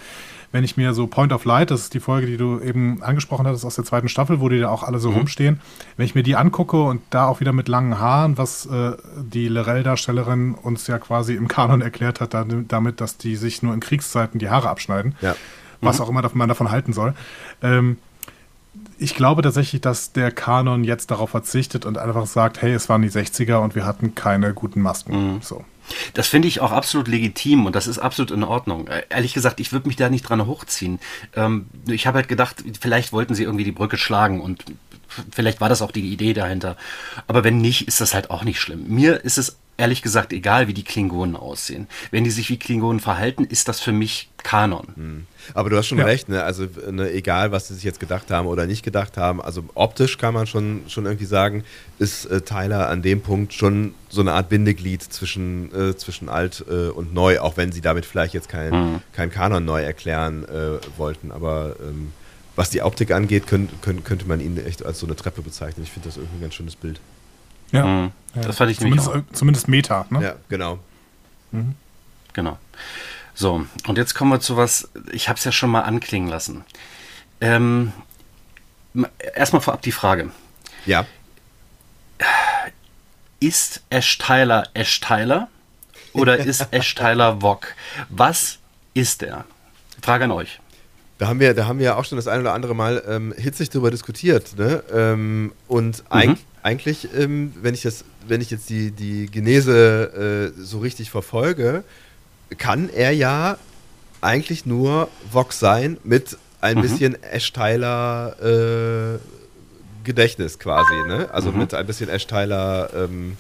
wenn 0.53 0.65
ich 0.65 0.77
mir 0.77 0.95
so 0.95 1.07
Point 1.07 1.33
of 1.33 1.45
Light, 1.45 1.71
das 1.71 1.83
ist 1.83 1.95
die 1.95 2.01
Folge, 2.01 2.27
die 2.27 2.37
du 2.37 2.61
eben 2.61 3.03
angesprochen 3.03 3.47
hattest 3.47 3.65
aus 3.65 3.77
der 3.77 3.85
zweiten 3.85 4.09
Staffel, 4.09 4.41
wo 4.41 4.49
die 4.49 4.59
da 4.59 4.69
auch 4.71 4.83
alle 4.83 4.99
so 4.99 5.11
rumstehen, 5.11 5.61
wenn 5.97 6.07
ich 6.07 6.15
mir 6.15 6.23
die 6.23 6.35
angucke 6.35 6.83
und 6.83 7.03
da 7.11 7.27
auch 7.27 7.41
wieder 7.41 7.53
mit 7.53 7.69
langen 7.69 7.99
Haaren, 8.01 8.37
was 8.39 8.67
äh, 8.67 8.93
die 9.23 9.49
Lorel-Darstellerin 9.49 10.55
uns 10.55 10.87
ja 10.87 10.99
quasi 10.99 11.35
im 11.35 11.47
Kanon 11.47 11.83
erklärt 11.83 12.21
hat, 12.21 12.35
da- 12.35 12.45
damit, 12.69 13.01
dass 13.01 13.17
die 13.17 13.37
sich 13.37 13.63
nur 13.63 13.75
in 13.75 13.81
Kriegszeiten 13.81 14.39
die 14.41 14.49
Haare 14.51 14.69
abschneiden, 14.71 15.15
Ja. 15.21 15.37
was 15.81 16.01
auch 16.01 16.09
immer 16.09 16.29
man 16.35 16.49
davon 16.49 16.71
halten 16.71 16.93
soll. 16.93 17.15
Ähm, 17.63 17.99
ich 19.01 19.15
glaube 19.15 19.43
tatsächlich, 19.43 19.81
dass 19.81 20.13
der 20.13 20.31
Kanon 20.31 20.85
jetzt 20.85 21.11
darauf 21.11 21.31
verzichtet 21.31 21.87
und 21.87 21.99
einfach 21.99 22.27
sagt, 22.27 22.61
hey, 22.61 22.73
es 22.73 22.89
waren 22.89 23.03
die 23.03 23.11
60er 23.11 23.57
und 23.57 23.75
wir 23.75 23.87
hatten 23.87 24.15
keine 24.15 24.53
guten 24.53 24.83
Masken. 24.83 25.41
So. 25.43 25.65
Das 26.15 26.29
finde 26.29 26.49
ich 26.49 26.61
auch 26.61 26.71
absolut 26.71 27.09
legitim 27.09 27.67
und 27.67 27.75
das 27.75 27.87
ist 27.87 27.99
absolut 27.99 28.31
in 28.31 28.45
Ordnung. 28.45 28.89
Äh, 28.89 29.03
Ehrlich 29.09 29.35
gesagt, 29.35 29.59
ich 29.59 29.73
würde 29.73 29.89
mich 29.89 29.97
da 29.97 30.09
nicht 30.11 30.23
dran 30.23 30.47
hochziehen. 30.47 31.01
Ähm, 31.35 31.67
ich 31.89 32.07
habe 32.07 32.19
halt 32.19 32.29
gedacht, 32.29 32.63
vielleicht 32.81 33.13
wollten 33.13 33.35
sie 33.35 33.45
irgendwie 33.45 33.65
die 33.65 33.73
Brücke 33.73 33.97
schlagen 33.97 34.41
und 34.41 34.65
vielleicht 35.33 35.61
war 35.61 35.69
das 35.69 35.83
auch 35.83 35.93
die 35.93 36.13
Idee 36.13 36.35
dahinter. 36.35 36.77
Aber 37.27 37.43
wenn 37.43 37.59
nicht, 37.59 37.89
ist 37.89 38.01
das 38.01 38.15
halt 38.15 38.31
auch 38.31 38.45
nicht 38.45 38.61
schlimm. 38.61 38.85
Mir 38.89 39.25
ist 39.25 39.39
es 39.39 39.57
ehrlich 39.81 40.03
gesagt 40.03 40.33
egal, 40.33 40.69
wie 40.69 40.75
die 40.75 40.85
Klingonen 40.85 41.35
aussehen. 41.35 41.89
Wenn 42.11 42.23
die 42.25 42.31
sich 42.31 42.49
wie 42.51 42.59
Klingonen 42.59 43.01
verhalten, 43.01 43.45
ist 43.45 43.67
das 43.69 43.81
für 43.81 43.93
mich 43.93 44.29
Kanon. 44.43 45.27
Aber 45.55 45.69
du 45.71 45.77
hast 45.77 45.87
schon 45.89 45.99
Ja. 45.99 46.05
recht, 46.05 46.29
ne? 46.29 46.43
Also 46.45 46.67
ne, 46.91 47.11
egal, 47.11 47.51
was 47.53 47.69
sie 47.69 47.75
sich 47.75 47.85
jetzt 47.85 48.01
gedacht 48.01 48.31
haben 48.31 48.47
oder 48.47 48.67
nicht 48.67 48.83
gedacht 48.83 49.17
haben, 49.17 49.41
also 49.43 49.65
optisch 49.75 50.17
kann 50.19 50.33
man 50.35 50.47
schon, 50.47 50.83
schon 50.89 51.05
irgendwie 51.07 51.25
sagen, 51.27 51.65
ist 51.99 52.27
äh, 52.27 52.41
Tyler 52.43 52.89
an 52.89 53.03
dem 53.03 53.21
Punkt 53.21 53.53
schon 53.53 53.95
so 54.09 54.21
eine 54.21 54.33
Art 54.33 54.49
Bindeglied 54.49 55.03
zwischen, 55.03 55.75
äh, 55.75 55.97
zwischen 55.97 56.29
alt 56.29 56.65
äh, 56.71 56.89
und 56.89 57.13
neu, 57.13 57.41
auch 57.41 57.57
wenn 57.57 57.73
sie 57.73 57.81
damit 57.81 58.07
vielleicht 58.07 58.35
jetzt 58.35 58.49
kein, 58.49 59.03
kein 59.13 59.31
Kanon 59.31 59.65
neu 59.65 59.83
erklären 59.83 60.45
äh, 60.45 60.79
wollten. 60.97 61.33
Aber 61.33 61.77
ähm, 61.81 62.13
was 62.57 62.71
die 62.71 62.83
Optik 62.83 63.11
angeht, 63.13 63.47
könnt, 63.47 63.71
könnt, 63.83 64.05
könnte 64.05 64.27
man 64.27 64.41
ihn 64.41 64.57
echt 64.65 64.85
als 64.85 65.01
so 65.01 65.07
eine 65.07 65.17
Treppe 65.17 65.43
bezeichnen. 65.43 65.85
Ich 65.85 65.91
finde 65.93 66.09
das 66.09 66.17
irgendwie 66.17 66.37
ein 66.39 66.43
ganz 66.43 66.55
schönes 66.55 66.77
Bild. 66.77 67.01
Ja. 67.73 67.85
Mhm. 67.87 68.13
Das 68.35 68.57
fand 68.59 68.71
ich 68.71 68.81
nämlich 68.81 69.03
zumindest, 69.03 69.29
auch. 69.29 69.33
äh, 69.33 69.37
zumindest 69.37 69.69
Meta. 69.69 70.07
Ne? 70.11 70.23
Ja, 70.23 70.35
genau. 70.49 70.79
Genau. 72.33 72.59
So, 73.35 73.67
und 73.87 73.99
jetzt 73.99 74.15
kommen 74.15 74.31
wir 74.31 74.41
zu 74.41 74.57
was, 74.57 74.89
ich 75.11 75.29
habe 75.29 75.39
es 75.39 75.45
ja 75.45 75.51
schon 75.53 75.71
mal 75.71 75.83
anklingen 75.83 76.29
lassen. 76.29 76.65
Ähm, 77.41 77.93
erstmal 79.35 79.63
vorab 79.63 79.83
die 79.83 79.93
Frage. 79.93 80.31
Ja. 80.87 81.07
Ist 83.41 83.83
Ash 83.91 84.19
Tyler 84.19 84.69
Ash 84.75 85.01
Tyler 85.01 85.49
oder 86.13 86.39
ist 86.39 86.69
Ash 86.73 86.95
Tyler 86.95 87.41
Wok? 87.43 87.75
Was 88.11 88.59
ist 88.95 89.23
er? 89.23 89.45
Frage 90.03 90.25
an 90.25 90.33
euch. 90.33 90.61
Da 91.21 91.29
haben 91.29 91.39
wir, 91.39 91.53
da 91.53 91.67
haben 91.67 91.79
wir 91.79 91.85
ja 91.85 91.97
auch 91.97 92.07
schon 92.07 92.17
das 92.17 92.27
ein 92.29 92.41
oder 92.41 92.55
andere 92.55 92.75
Mal 92.75 93.03
ähm, 93.07 93.35
hitzig 93.37 93.69
darüber 93.69 93.91
diskutiert, 93.91 94.57
ne? 94.57 94.83
Ähm, 94.91 95.53
und 95.69 96.03
eig 96.09 96.39
eigentlich, 96.63 97.09
ähm, 97.15 97.53
wenn 97.61 97.75
ich 97.75 97.83
das, 97.83 98.07
wenn 98.27 98.41
ich 98.41 98.51
jetzt 98.51 98.71
die, 98.71 98.91
die 98.91 99.27
Genese 99.27 100.53
äh, 100.57 100.63
so 100.63 100.79
richtig 100.79 101.11
verfolge, 101.11 101.85
kann 102.57 102.89
er 102.89 103.11
ja 103.11 103.59
eigentlich 104.23 104.65
nur 104.65 105.11
Vox 105.31 105.59
sein 105.59 105.99
mit 106.05 106.39
ein 106.63 106.81
bisschen 106.81 107.23
Ash 107.23 107.53
Tyler 107.53 108.37
äh, 108.43 109.19
Gedächtnis 110.05 110.59
quasi, 110.59 110.95
ne? 111.07 111.29
Also 111.35 111.53
mit 111.53 111.75
ein 111.75 111.87
bisschen 111.87 112.09
Ash 112.09 112.27
Tyler 112.27 112.89
ähm, 112.95 113.37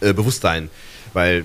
äh, 0.00 0.14
Bewusstsein. 0.14 0.70
Weil 1.12 1.44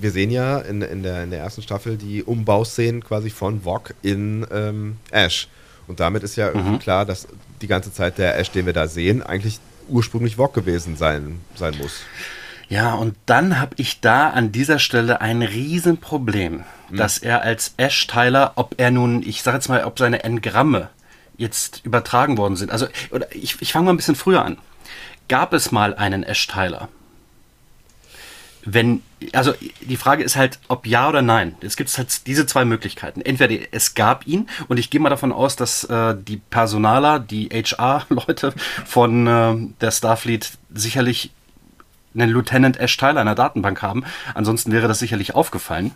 wir 0.00 0.10
sehen 0.10 0.30
ja 0.30 0.58
in, 0.58 0.82
in, 0.82 1.02
der, 1.02 1.22
in 1.24 1.30
der 1.30 1.40
ersten 1.40 1.62
Staffel 1.62 1.96
die 1.96 2.22
Umbauszenen 2.22 3.04
quasi 3.04 3.30
von 3.30 3.62
Vog 3.64 3.94
in 4.02 4.46
ähm, 4.52 4.96
Ash. 5.10 5.48
Und 5.86 6.00
damit 6.00 6.22
ist 6.22 6.36
ja 6.36 6.52
mhm. 6.52 6.78
klar, 6.78 7.04
dass 7.04 7.26
die 7.60 7.66
ganze 7.66 7.92
Zeit 7.92 8.18
der 8.18 8.38
Ash, 8.38 8.50
den 8.50 8.66
wir 8.66 8.72
da 8.72 8.86
sehen, 8.86 9.22
eigentlich 9.22 9.58
ursprünglich 9.88 10.36
Vog 10.36 10.54
gewesen 10.54 10.96
sein, 10.96 11.40
sein 11.56 11.76
muss. 11.78 12.02
Ja, 12.68 12.94
und 12.94 13.16
dann 13.26 13.58
habe 13.58 13.74
ich 13.78 14.00
da 14.00 14.30
an 14.30 14.52
dieser 14.52 14.78
Stelle 14.78 15.20
ein 15.20 15.42
Riesenproblem, 15.42 16.62
mhm. 16.88 16.96
dass 16.96 17.18
er 17.18 17.42
als 17.42 17.74
Ash 17.76 18.06
Tyler, 18.06 18.52
ob 18.54 18.76
er 18.78 18.92
nun, 18.92 19.22
ich 19.24 19.42
sage 19.42 19.56
jetzt 19.56 19.68
mal, 19.68 19.84
ob 19.84 19.98
seine 19.98 20.22
Engramme 20.22 20.88
jetzt 21.36 21.84
übertragen 21.84 22.38
worden 22.38 22.54
sind. 22.54 22.70
Also, 22.70 22.86
oder 23.10 23.34
ich, 23.34 23.60
ich 23.60 23.72
fange 23.72 23.86
mal 23.86 23.92
ein 23.92 23.96
bisschen 23.96 24.14
früher 24.14 24.44
an. 24.44 24.58
Gab 25.28 25.52
es 25.52 25.72
mal 25.72 25.94
einen 25.94 26.22
Ash 26.22 26.46
Tyler? 26.46 26.88
Wenn, 28.64 29.02
also 29.32 29.52
die 29.80 29.96
Frage 29.96 30.22
ist 30.22 30.36
halt, 30.36 30.58
ob 30.68 30.86
ja 30.86 31.08
oder 31.08 31.22
nein. 31.22 31.54
Es 31.60 31.76
gibt 31.76 31.96
halt 31.96 32.26
diese 32.26 32.46
zwei 32.46 32.64
Möglichkeiten. 32.64 33.20
Entweder 33.20 33.66
es 33.72 33.94
gab 33.94 34.26
ihn 34.26 34.48
und 34.68 34.78
ich 34.78 34.90
gehe 34.90 35.00
mal 35.00 35.10
davon 35.10 35.32
aus, 35.32 35.56
dass 35.56 35.84
äh, 35.84 36.16
die 36.16 36.38
Personaler, 36.38 37.18
die 37.18 37.48
HR-Leute 37.48 38.54
von 38.86 39.26
äh, 39.26 39.56
der 39.80 39.90
Starfleet 39.90 40.52
sicherlich 40.72 41.32
einen 42.14 42.30
Lieutenant 42.30 42.78
Ash 42.80 42.96
Tyler 42.96 43.20
in 43.20 43.26
der 43.26 43.34
Datenbank 43.34 43.82
haben. 43.82 44.04
Ansonsten 44.34 44.72
wäre 44.72 44.88
das 44.88 44.98
sicherlich 44.98 45.34
aufgefallen. 45.34 45.92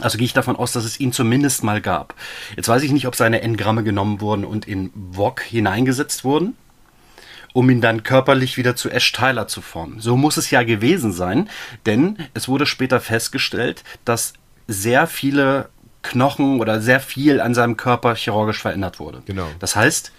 Also 0.00 0.18
gehe 0.18 0.24
ich 0.24 0.32
davon 0.32 0.56
aus, 0.56 0.72
dass 0.72 0.84
es 0.84 0.98
ihn 0.98 1.12
zumindest 1.12 1.62
mal 1.62 1.80
gab. 1.80 2.14
Jetzt 2.56 2.68
weiß 2.68 2.82
ich 2.82 2.92
nicht, 2.92 3.06
ob 3.06 3.14
seine 3.14 3.42
Engramme 3.42 3.84
genommen 3.84 4.20
wurden 4.20 4.44
und 4.44 4.66
in 4.66 4.90
VOG 5.12 5.40
hineingesetzt 5.40 6.24
wurden, 6.24 6.56
um 7.54 7.70
ihn 7.70 7.80
dann 7.80 8.02
körperlich 8.02 8.58
wieder 8.58 8.76
zu 8.76 8.90
Ash 8.90 9.12
Tyler 9.12 9.48
zu 9.48 9.62
formen. 9.62 10.00
So 10.00 10.16
muss 10.18 10.36
es 10.36 10.50
ja 10.50 10.64
gewesen 10.64 11.12
sein, 11.12 11.48
denn 11.86 12.18
es 12.34 12.48
wurde 12.48 12.66
später 12.66 13.00
festgestellt, 13.00 13.84
dass 14.04 14.34
sehr 14.66 15.06
viele 15.06 15.70
Knochen 16.02 16.60
oder 16.60 16.80
sehr 16.80 17.00
viel 17.00 17.40
an 17.40 17.54
seinem 17.54 17.76
Körper 17.76 18.16
chirurgisch 18.16 18.60
verändert 18.60 18.98
wurde. 18.98 19.22
Genau. 19.24 19.46
Das 19.60 19.76
heißt, 19.76 20.12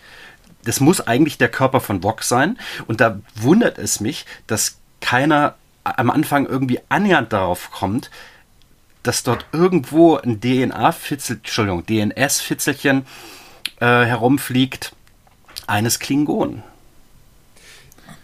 das 0.63 0.79
muss 0.79 1.01
eigentlich 1.01 1.37
der 1.37 1.49
Körper 1.49 1.81
von 1.81 2.01
VOG 2.01 2.23
sein 2.23 2.57
und 2.87 3.01
da 3.01 3.19
wundert 3.35 3.77
es 3.77 3.99
mich, 3.99 4.25
dass 4.47 4.77
keiner 5.01 5.55
am 5.83 6.09
Anfang 6.09 6.47
irgendwie 6.47 6.79
annähernd 6.87 7.33
darauf 7.33 7.69
kommt, 7.69 8.09
dass 9.03 9.23
dort 9.23 9.45
irgendwo 9.51 10.15
ein 10.15 10.39
DNA-Fitzel, 10.39 11.35
Entschuldigung, 11.35 11.85
DNS-Fitzelchen 11.85 13.05
äh, 13.81 13.85
herumfliegt 13.85 14.95
eines 15.67 15.99
Klingonen. 15.99 16.63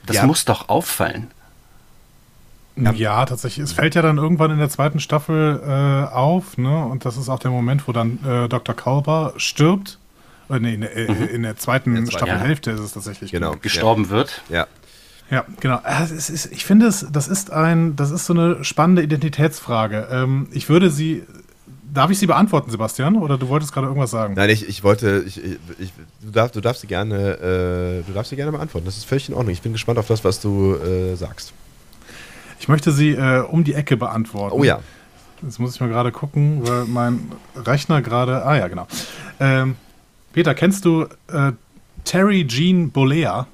Das 0.06 0.18
ja. 0.18 0.26
muss 0.26 0.46
doch 0.46 0.70
auffallen. 0.70 1.28
Ja. 2.76 2.92
ja. 2.92 3.26
tatsächlich. 3.26 3.64
Es 3.64 3.74
fällt 3.74 3.96
ja 3.96 4.02
dann 4.02 4.18
irgendwann 4.18 4.52
in 4.52 4.60
der 4.60 4.70
zweiten 4.70 5.00
Staffel 5.00 5.62
äh, 5.66 6.14
auf, 6.14 6.58
ne? 6.58 6.86
Und 6.86 7.06
das 7.06 7.18
ist 7.18 7.30
auch 7.30 7.40
der 7.40 7.52
Moment, 7.52 7.88
wo 7.88 7.92
dann 7.92 8.20
äh, 8.26 8.48
Dr. 8.48 8.76
Kalber 8.76 9.34
stirbt. 9.38 10.00
Äh, 10.50 10.60
nee, 10.60 10.74
in, 10.74 10.84
äh, 10.84 11.12
mhm. 11.12 11.28
in, 11.28 11.44
der 11.44 11.58
zweiten 11.58 12.10
Staffelhälfte 12.10 12.72
ja. 12.72 12.76
ist 12.78 12.82
es 12.82 12.94
tatsächlich. 12.94 13.32
Genau. 13.32 13.56
Gestorben 13.62 14.06
ja. 14.06 14.10
wird. 14.10 14.42
Ja. 14.50 14.68
Ja, 15.30 15.46
genau. 15.62 15.80
Äh, 15.86 16.04
ist, 16.04 16.52
ich 16.52 16.66
finde 16.66 16.88
es, 16.88 17.08
das 17.10 17.30
ist 17.30 17.52
ein, 17.52 17.96
das 17.96 18.12
ist 18.12 18.26
so 18.26 18.34
eine 18.34 18.64
spannende 18.66 19.02
Identitätsfrage. 19.02 20.10
Ähm, 20.12 20.50
ich 20.52 20.68
würde 20.68 20.90
sie, 20.90 21.24
darf 21.94 22.10
ich 22.12 22.20
sie 22.20 22.28
beantworten, 22.28 22.72
Sebastian? 22.72 23.18
Oder 23.18 23.38
du 23.38 23.48
wolltest 23.48 23.74
gerade 23.74 23.88
irgendwas 23.88 24.12
sagen? 24.12 24.34
Nein, 24.36 24.50
ich, 24.50 24.68
ich 24.68 24.84
wollte, 24.84 25.24
ich, 25.28 25.38
ich, 25.44 25.94
du, 26.22 26.32
darfst, 26.32 26.56
du 26.56 26.62
darfst 26.62 26.82
sie 26.82 26.88
gerne, 26.88 28.02
äh, 28.02 28.08
du 28.08 28.14
darfst 28.14 28.30
sie 28.30 28.36
gerne 28.36 28.52
beantworten. 28.52 28.86
Das 28.86 28.98
ist 28.98 29.06
völlig 29.06 29.30
in 29.30 29.36
Ordnung. 29.36 29.54
Ich 29.54 29.62
bin 29.62 29.74
gespannt 29.74 30.00
auf 30.00 30.08
das, 30.08 30.24
was 30.24 30.40
du 30.40 30.76
äh, 30.76 31.16
sagst. 31.16 31.54
Ich 32.60 32.68
möchte 32.68 32.92
sie 32.92 33.12
äh, 33.12 33.40
um 33.42 33.64
die 33.64 33.74
Ecke 33.74 33.98
beantworten. 33.98 34.56
Oh 34.58 34.64
ja. 34.64 34.80
Jetzt 35.42 35.60
muss 35.60 35.74
ich 35.74 35.82
mal 35.82 35.90
gerade 35.90 36.12
gucken, 36.12 36.68
weil 36.68 36.86
mein 36.86 37.32
Rechner 37.56 38.02
gerade. 38.02 38.46
Ah 38.46 38.56
ja, 38.56 38.68
genau. 38.68 38.88
Ähm, 39.40 39.76
Peter, 40.34 40.54
kennst 40.54 40.86
du 40.86 41.08
äh, 41.32 41.52
Terry 42.04 42.46
Jean 42.48 42.92
Bolea? 42.92 43.48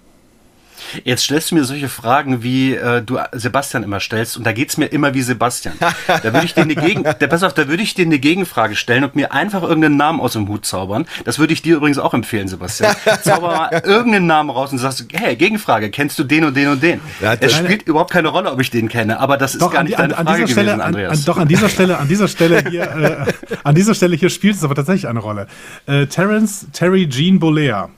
Jetzt 1.04 1.24
stellst 1.24 1.52
du 1.52 1.56
mir 1.56 1.64
solche 1.64 1.90
Fragen, 1.90 2.44
wie 2.44 2.76
äh, 2.76 3.02
du 3.02 3.20
Sebastian 3.32 3.84
immer 3.84 4.00
stellst, 4.00 4.38
und 4.38 4.46
da 4.46 4.52
geht's 4.52 4.78
mir 4.78 4.88
immer 4.88 5.14
wie 5.14 5.22
Sebastian. 5.22 5.76
Da 6.08 6.34
würde 6.34 6.46
ich 6.46 6.54
dir 6.54 6.62
eine 6.62 6.76
Gegen, 6.76 7.04
der, 7.04 7.28
pass 7.28 7.44
auf, 7.44 7.54
da 7.54 7.68
würde 7.68 7.84
ich 7.84 7.94
dir 7.94 8.06
eine 8.06 8.20
Gegenfrage 8.20 8.76
stellen 8.76 9.04
und 9.04 9.16
mir 9.16 9.34
einfach 9.34 9.62
irgendeinen 9.62 9.98
Namen 9.98 10.20
aus 10.20 10.34
dem 10.34 10.48
Hut 10.48 10.66
zaubern. 10.66 11.06
Das 11.26 11.38
würde 11.38 11.54
ich 11.54 11.62
dir 11.62 11.78
übrigens 11.78 11.98
auch 11.98 12.14
empfehlen, 12.14 12.48
Sebastian. 12.48 12.96
Zauber 13.24 13.48
mal 13.48 13.82
irgendeinen 13.84 14.26
Namen 14.26 14.50
raus 14.50 14.72
und 14.72 14.78
sagst, 14.78 15.06
hey, 15.14 15.36
Gegenfrage, 15.36 15.90
kennst 15.92 16.18
du 16.20 16.24
den 16.24 16.46
und 16.46 16.56
den 16.56 16.70
und 16.70 16.82
den? 16.82 17.02
Ja, 17.22 17.34
es 17.34 17.56
spielt 17.56 17.84
überhaupt 17.84 18.12
keine 18.12 18.30
Rolle, 18.30 18.52
ob 18.52 18.60
ich 18.60 18.70
den 18.70 18.90
kenne, 18.90 19.20
aber 19.20 19.38
das 19.38 19.54
ist 19.54 19.62
doch, 19.62 19.72
gar 19.72 19.84
nicht 19.84 19.98
an, 19.98 20.10
deine 20.10 20.24
Frage 20.24 20.44
gewesen, 20.44 20.52
Stelle, 20.54 20.84
Andreas. 20.84 21.20
An, 21.20 21.26
doch, 21.26 21.38
an 21.38 21.48
dieser 21.48 21.70
Stelle, 21.70 21.98
an 21.98 22.08
dieser 22.08 22.28
Stelle 22.28 22.64
hier, 22.70 22.84
äh, 22.84 23.34
an 23.64 23.76
dieser 23.76 23.96
Stelle 23.96 24.16
hier 24.16 24.30
spielt 24.30 24.56
es 24.56 24.64
aber 24.64 24.76
tatsächlich 24.76 25.08
eine 25.08 25.20
Rolle. 25.20 25.48
Äh, 25.86 26.08
Terence 26.08 26.68
Terry 26.74 27.08
Jean 27.10 27.40
Bolea 27.40 27.90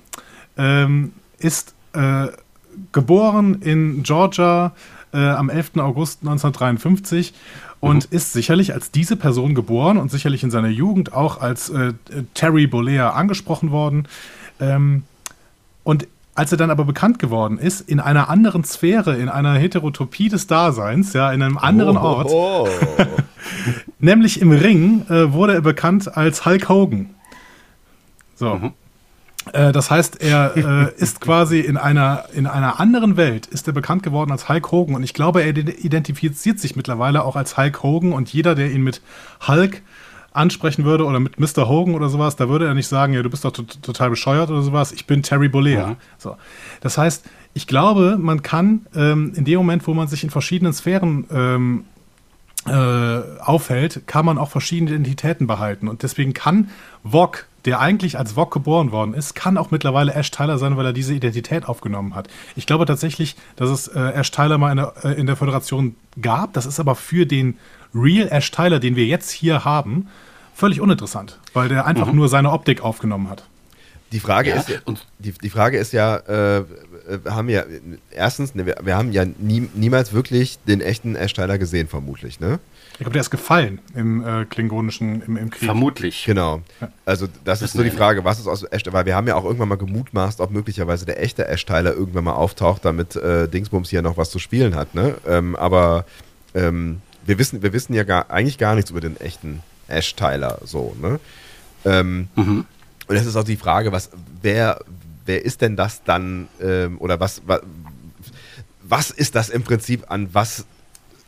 ähm, 0.58 1.14
ist 1.40 1.74
äh, 1.94 2.28
geboren 2.92 3.62
in 3.62 4.04
Georgia 4.04 4.74
äh, 5.14 5.18
am 5.18 5.50
11. 5.50 5.78
August 5.78 6.22
1953 6.22 7.34
und 7.80 8.12
mhm. 8.12 8.18
ist 8.18 8.34
sicherlich 8.34 8.74
als 8.74 8.92
diese 8.92 9.16
Person 9.16 9.56
geboren 9.56 9.98
und 9.98 10.12
sicherlich 10.12 10.44
in 10.44 10.52
seiner 10.52 10.70
Jugend 10.70 11.14
auch 11.14 11.42
als 11.42 11.70
äh, 11.70 11.94
Terry 12.34 12.68
Bollea 12.68 13.12
angesprochen 13.12 13.72
worden. 13.72 14.08
Ähm, 14.60 15.04
und 15.84 16.08
als 16.36 16.52
er 16.52 16.58
dann 16.58 16.72
aber 16.72 16.86
bekannt 16.86 17.20
geworden 17.20 17.58
ist, 17.58 17.82
in 17.82 18.00
einer 18.00 18.30
anderen 18.30 18.64
Sphäre, 18.64 19.18
in 19.18 19.28
einer 19.28 19.56
Heterotopie 19.56 20.30
des 20.30 20.48
Daseins, 20.48 21.12
ja, 21.14 21.32
in 21.34 21.42
einem 21.42 21.58
anderen 21.58 21.98
oh, 21.98 22.02
Ort, 22.02 22.30
oh. 22.30 22.68
nämlich 24.00 24.40
im 24.40 24.52
Ring, 24.52 25.06
äh, 25.10 25.34
wurde 25.34 25.56
er 25.56 25.62
bekannt 25.62 26.16
als 26.16 26.46
Hulk 26.46 26.70
Hogan. 26.70 27.10
So. 28.36 28.56
Mhm. 28.56 28.72
Äh, 29.54 29.72
das 29.72 29.92
heißt, 29.92 30.22
er 30.22 30.56
äh, 30.56 30.94
ist 31.02 31.22
quasi 31.22 31.60
in 31.60 31.78
einer, 31.78 32.26
in 32.34 32.48
einer 32.48 32.80
anderen 32.80 33.18
Welt, 33.18 33.48
ist 33.48 33.68
er 33.68 33.74
bekannt 33.74 34.04
geworden 34.04 34.32
als 34.32 34.50
Hulk 34.50 34.72
Hogan. 34.72 34.96
Und 34.96 35.04
ich 35.04 35.14
glaube, 35.14 35.42
er 35.42 35.56
identifiziert 35.56 36.60
sich 36.60 36.76
mittlerweile 36.76 37.24
auch 37.24 37.36
als 37.36 37.58
Hulk 37.58 37.84
Hogan. 37.84 38.14
Und 38.14 38.32
jeder, 38.32 38.56
der 38.56 38.72
ihn 38.72 38.84
mit 38.84 39.02
Hulk 39.48 39.82
ansprechen 40.32 40.86
würde 40.86 41.06
oder 41.06 41.20
mit 41.20 41.40
Mr. 41.40 41.68
Hogan 41.68 41.96
oder 41.96 42.10
sowas, 42.10 42.36
da 42.36 42.50
würde 42.50 42.68
er 42.68 42.74
nicht 42.74 42.88
sagen, 42.88 43.14
ja, 43.14 43.24
du 43.24 43.30
bist 43.30 43.46
doch 43.46 43.52
total 43.52 44.10
bescheuert 44.10 44.50
oder 44.50 44.62
sowas. 44.62 44.92
Ich 44.92 45.08
bin 45.08 45.24
Terry 45.24 45.50
Bollea. 45.50 45.88
Mhm. 45.88 45.96
So. 46.18 46.38
Das 46.82 46.98
heißt, 46.98 47.26
ich 47.54 47.68
glaube, 47.68 48.18
man 48.20 48.44
kann 48.44 48.86
ähm, 48.96 49.34
in 49.36 49.46
dem 49.46 49.58
Moment, 49.58 49.88
wo 49.88 49.94
man 49.94 50.08
sich 50.08 50.24
in 50.24 50.30
verschiedenen 50.30 50.74
Sphären 50.74 51.26
ähm, 51.32 51.86
äh, 52.68 53.42
aufhält, 53.42 54.04
kann 54.06 54.26
man 54.26 54.38
auch 54.38 54.50
verschiedene 54.50 54.92
Identitäten 54.92 55.48
behalten. 55.48 55.88
Und 55.88 56.04
deswegen 56.04 56.34
kann 56.34 56.70
Vogue 57.04 57.42
der 57.66 57.80
eigentlich 57.80 58.18
als 58.18 58.34
Vog 58.34 58.52
geboren 58.52 58.92
worden 58.92 59.14
ist, 59.14 59.36
kann 59.36 59.58
auch 59.58 59.72
mittlerweile 59.72 60.14
Ash 60.14 60.32
Tyler 60.32 60.58
sein, 60.58 60.78
weil 60.78 60.86
er 60.86 60.94
diese 60.94 61.14
Identität 61.14 61.66
aufgenommen 61.66 62.16
hat. 62.16 62.28
Ich 62.56 62.66
glaube 62.66 62.86
tatsächlich, 62.86 63.36
dass 63.56 63.70
es 63.70 63.88
äh, 63.88 64.00
Ash 64.00 64.32
Tyler 64.32 64.58
mal 64.58 64.72
in 64.72 64.78
der, 64.78 64.94
äh, 65.04 65.20
in 65.20 65.26
der 65.26 65.36
Föderation 65.36 65.96
gab. 66.22 66.54
Das 66.54 66.66
ist 66.66 66.80
aber 66.80 66.96
für 66.96 67.26
den 67.26 67.58
Real 67.94 68.28
Ash 68.32 68.52
Tyler, 68.52 68.80
den 68.80 68.96
wir 68.96 69.06
jetzt 69.06 69.32
hier 69.32 69.66
haben, 69.66 70.08
völlig 70.54 70.82
uninteressant, 70.82 71.40
weil 71.54 71.70
der 71.70 71.86
einfach 71.86 72.08
mhm. 72.08 72.16
nur 72.16 72.30
seine 72.30 72.52
Optik 72.52 72.82
aufgenommen 72.82 73.30
hat. 73.30 73.46
Die 74.12 74.20
Frage 74.20 74.50
ja, 74.50 74.56
ist, 74.56 74.82
die, 75.20 75.32
die 75.32 75.50
Frage 75.50 75.78
ist 75.78 75.94
ja, 75.94 76.18
äh, 76.18 76.64
haben 77.28 77.48
wir 77.48 77.66
erstens, 78.12 78.56
ne, 78.56 78.66
wir, 78.66 78.78
wir, 78.84 78.96
haben 78.96 79.12
ja 79.12 79.26
nie, 79.26 79.70
niemals 79.74 80.14
wirklich 80.14 80.60
den 80.68 80.82
echten 80.82 81.16
Ash 81.16 81.34
Tyler 81.34 81.58
gesehen, 81.58 81.88
vermutlich, 81.88 82.40
ne? 82.40 82.60
Ich 82.94 83.00
glaube, 83.00 83.14
der 83.14 83.22
ist 83.22 83.30
gefallen 83.30 83.80
im 83.96 84.26
äh, 84.26 84.46
klingonischen, 84.46 85.22
im, 85.22 85.38
im, 85.38 85.50
Krieg. 85.50 85.66
Vermutlich. 85.66 86.26
Genau. 86.26 86.62
Also 87.06 87.28
das, 87.28 87.60
das 87.60 87.62
ist 87.62 87.74
so 87.74 87.84
die 87.84 87.92
Frage, 87.92 88.26
was 88.26 88.40
ist 88.40 88.48
aus 88.48 88.64
Ash, 88.64 88.84
weil 88.92 89.06
wir 89.06 89.16
haben 89.16 89.28
ja 89.28 89.36
auch 89.36 89.46
irgendwann 89.46 89.70
mal 89.70 89.78
gemutmaßt, 89.78 90.42
ob 90.42 90.52
möglicherweise 90.52 91.06
der 91.06 91.22
echte 91.22 91.48
Ash-Tyler 91.48 91.94
irgendwann 91.94 92.26
mal 92.26 92.34
auftaucht, 92.34 92.84
damit 92.84 93.16
äh, 93.16 93.48
Dingsbums 93.48 93.90
hier 93.90 94.02
noch 94.02 94.18
was 94.18 94.32
zu 94.32 94.40
spielen 94.40 94.76
hat, 94.76 94.96
ne? 94.96 95.16
Ähm, 95.26 95.56
aber 95.56 96.06
ähm, 96.54 97.02
wir 97.26 97.40
wissen, 97.40 97.62
wir 97.62 97.72
wissen 97.72 97.94
ja 97.94 98.04
gar, 98.04 98.30
eigentlich 98.30 98.58
gar 98.58 98.76
nichts 98.76 98.92
über 98.92 99.02
den 99.02 99.16
echten 99.18 99.62
Ash-Tyler, 99.88 100.60
so, 100.66 100.96
ne? 101.02 101.20
Ähm, 101.86 102.28
mhm. 102.36 102.66
Und 103.08 103.16
es 103.16 103.26
ist 103.26 103.36
auch 103.36 103.44
die 103.44 103.58
Frage, 103.58 103.92
was, 103.92 104.12
wer, 104.42 104.82
wer 105.30 105.46
ist 105.46 105.62
denn 105.62 105.76
das 105.76 106.04
dann, 106.04 106.48
ähm, 106.60 106.98
oder 107.00 107.20
was, 107.20 107.44
was, 107.46 107.62
was 108.82 109.12
ist 109.12 109.36
das 109.36 109.50
im 109.50 109.62
Prinzip, 109.62 110.10
an 110.10 110.30
was 110.34 110.66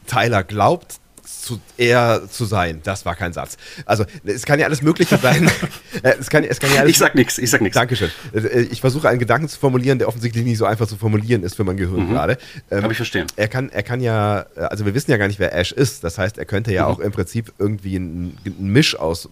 Tyler 0.07 0.43
glaubt, 0.43 0.99
zu, 1.23 1.61
eher 1.77 2.23
zu 2.27 2.45
sein. 2.45 2.81
Das 2.83 3.05
war 3.05 3.15
kein 3.15 3.31
Satz. 3.31 3.57
Also, 3.85 4.05
es 4.25 4.43
kann 4.43 4.59
ja 4.59 4.65
alles 4.65 4.81
Mögliche 4.81 5.17
sein. 5.17 5.49
Äh, 6.03 6.15
es 6.19 6.29
kann, 6.29 6.43
es 6.43 6.59
kann 6.59 6.73
ja 6.73 6.79
alles 6.79 6.91
ich 6.91 6.97
sag 6.97 7.13
nichts, 7.15 7.37
ich 7.37 7.49
sag 7.49 7.61
nichts. 7.61 7.75
Dankeschön. 7.75 8.09
Äh, 8.33 8.61
ich 8.61 8.81
versuche 8.81 9.07
einen 9.07 9.19
Gedanken 9.19 9.49
zu 9.49 9.59
formulieren, 9.59 9.99
der 9.99 10.07
offensichtlich 10.07 10.43
nicht 10.45 10.57
so 10.57 10.65
einfach 10.65 10.87
zu 10.87 10.95
formulieren 10.95 11.43
ist 11.43 11.55
für 11.55 11.63
mein 11.63 11.77
Gehirn 11.77 12.07
mhm. 12.07 12.13
gerade. 12.13 12.37
Ähm, 12.71 12.81
Kann 12.81 12.91
ich 12.91 12.97
verstehen. 12.97 13.27
Er 13.35 13.47
kann, 13.49 13.69
er 13.69 13.83
kann 13.83 13.99
ja, 13.99 14.45
also 14.55 14.85
wir 14.85 14.95
wissen 14.95 15.11
ja 15.11 15.17
gar 15.17 15.27
nicht, 15.27 15.37
wer 15.37 15.53
Ash 15.53 15.73
ist. 15.73 16.03
Das 16.03 16.17
heißt, 16.17 16.39
er 16.39 16.45
könnte 16.45 16.73
ja 16.73 16.85
mhm. 16.85 16.91
auch 16.91 16.99
im 16.99 17.11
Prinzip 17.11 17.53
irgendwie 17.59 17.97
ein, 17.97 18.37
ein 18.45 18.71
Misch 18.71 18.95
aus 18.95 19.29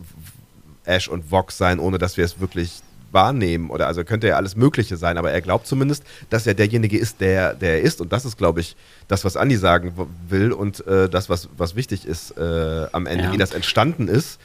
Ash 0.83 1.07
und 1.07 1.31
Vox 1.31 1.57
sein, 1.57 1.79
ohne 1.79 1.97
dass 1.97 2.17
wir 2.17 2.25
es 2.25 2.39
wirklich 2.39 2.81
wahrnehmen 3.11 3.69
oder 3.69 3.87
also 3.87 4.03
könnte 4.03 4.27
ja 4.27 4.35
alles 4.35 4.55
Mögliche 4.55 4.97
sein, 4.97 5.17
aber 5.17 5.31
er 5.31 5.41
glaubt 5.41 5.67
zumindest, 5.67 6.03
dass 6.29 6.47
er 6.47 6.53
derjenige 6.53 6.97
ist, 6.97 7.21
der, 7.21 7.53
der 7.53 7.77
er 7.77 7.81
ist 7.81 8.01
und 8.01 8.11
das 8.11 8.25
ist, 8.25 8.37
glaube 8.37 8.61
ich, 8.61 8.75
das, 9.07 9.25
was 9.25 9.37
Andi 9.37 9.57
sagen 9.57 9.93
will 10.27 10.51
und 10.51 10.85
äh, 10.87 11.09
das, 11.09 11.29
was, 11.29 11.49
was 11.57 11.75
wichtig 11.75 12.05
ist 12.05 12.37
äh, 12.37 12.87
am 12.91 13.05
Ende, 13.05 13.25
ja. 13.25 13.33
wie 13.33 13.37
das 13.37 13.53
entstanden 13.53 14.07
ist. 14.07 14.39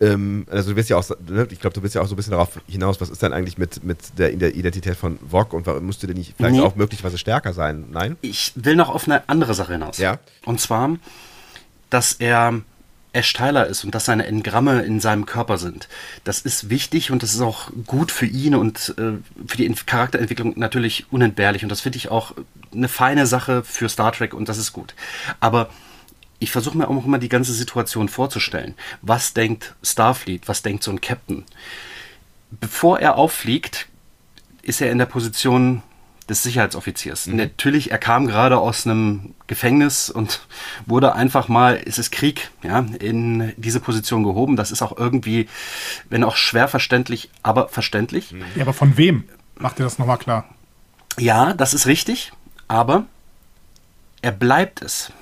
Ähm, 0.00 0.46
also 0.50 0.70
du 0.70 0.76
willst 0.76 0.88
ja 0.88 0.96
auch, 0.96 1.04
ne, 1.28 1.46
ich 1.50 1.60
glaube, 1.60 1.74
du 1.74 1.82
willst 1.82 1.94
ja 1.94 2.00
auch 2.00 2.06
so 2.06 2.14
ein 2.14 2.16
bisschen 2.16 2.32
darauf 2.32 2.58
hinaus, 2.66 3.00
was 3.00 3.10
ist 3.10 3.22
denn 3.22 3.34
eigentlich 3.34 3.58
mit, 3.58 3.84
mit 3.84 3.98
der 4.18 4.32
Identität 4.32 4.96
von 4.96 5.18
Vogue 5.28 5.58
und 5.58 5.82
musste 5.82 6.06
denn 6.06 6.16
nicht 6.16 6.34
vielleicht 6.36 6.56
nee. 6.56 6.62
auch 6.62 6.74
möglicherweise 6.74 7.18
stärker 7.18 7.52
sein? 7.52 7.86
Nein? 7.90 8.16
Ich 8.22 8.52
will 8.56 8.76
noch 8.76 8.88
auf 8.88 9.04
eine 9.04 9.28
andere 9.28 9.52
Sache 9.54 9.72
hinaus. 9.72 9.98
Ja. 9.98 10.18
Und 10.46 10.58
zwar, 10.58 10.96
dass 11.90 12.14
er 12.14 12.62
Ash 13.12 13.32
Tyler 13.32 13.66
ist 13.66 13.84
und 13.84 13.94
dass 13.94 14.04
seine 14.04 14.26
Engramme 14.26 14.82
in 14.82 15.00
seinem 15.00 15.26
Körper 15.26 15.58
sind. 15.58 15.88
Das 16.24 16.40
ist 16.40 16.70
wichtig 16.70 17.10
und 17.10 17.22
das 17.22 17.34
ist 17.34 17.40
auch 17.40 17.70
gut 17.86 18.12
für 18.12 18.26
ihn 18.26 18.54
und 18.54 18.94
äh, 18.98 19.18
für 19.46 19.56
die 19.56 19.68
Charakterentwicklung 19.86 20.54
natürlich 20.56 21.06
unentbehrlich. 21.10 21.62
Und 21.62 21.70
das 21.70 21.80
finde 21.80 21.98
ich 21.98 22.10
auch 22.10 22.34
eine 22.72 22.88
feine 22.88 23.26
Sache 23.26 23.64
für 23.64 23.88
Star 23.88 24.12
Trek 24.12 24.32
und 24.32 24.48
das 24.48 24.58
ist 24.58 24.72
gut. 24.72 24.94
Aber 25.40 25.70
ich 26.38 26.52
versuche 26.52 26.78
mir 26.78 26.88
auch 26.88 27.04
immer 27.04 27.18
die 27.18 27.28
ganze 27.28 27.52
Situation 27.52 28.08
vorzustellen. 28.08 28.74
Was 29.02 29.34
denkt 29.34 29.74
Starfleet? 29.82 30.48
Was 30.48 30.62
denkt 30.62 30.82
so 30.82 30.90
ein 30.90 31.00
Captain? 31.00 31.44
Bevor 32.50 32.98
er 33.00 33.16
auffliegt, 33.16 33.86
ist 34.62 34.80
er 34.80 34.90
in 34.90 34.98
der 34.98 35.06
Position 35.06 35.82
des 36.30 36.42
Sicherheitsoffiziers. 36.42 37.26
Mhm. 37.26 37.36
Natürlich, 37.36 37.90
er 37.90 37.98
kam 37.98 38.26
gerade 38.26 38.56
aus 38.58 38.86
einem 38.86 39.34
Gefängnis 39.46 40.08
und 40.08 40.46
wurde 40.86 41.14
einfach 41.14 41.48
mal, 41.48 41.78
es 41.84 41.98
ist 41.98 42.10
Krieg, 42.10 42.50
ja, 42.62 42.78
in 42.98 43.52
diese 43.58 43.80
Position 43.80 44.24
gehoben. 44.24 44.56
Das 44.56 44.70
ist 44.70 44.80
auch 44.80 44.96
irgendwie, 44.96 45.48
wenn 46.08 46.24
auch 46.24 46.36
schwer 46.36 46.68
verständlich, 46.68 47.30
aber 47.42 47.68
verständlich. 47.68 48.34
Ja, 48.56 48.62
aber 48.62 48.72
von 48.72 48.96
wem? 48.96 49.24
Macht 49.56 49.78
ihr 49.78 49.84
das 49.84 49.98
nochmal 49.98 50.18
klar? 50.18 50.48
Ja, 51.18 51.52
das 51.52 51.74
ist 51.74 51.86
richtig, 51.86 52.32
aber 52.68 53.04
er 54.22 54.32
bleibt 54.32 54.80
es 54.80 55.12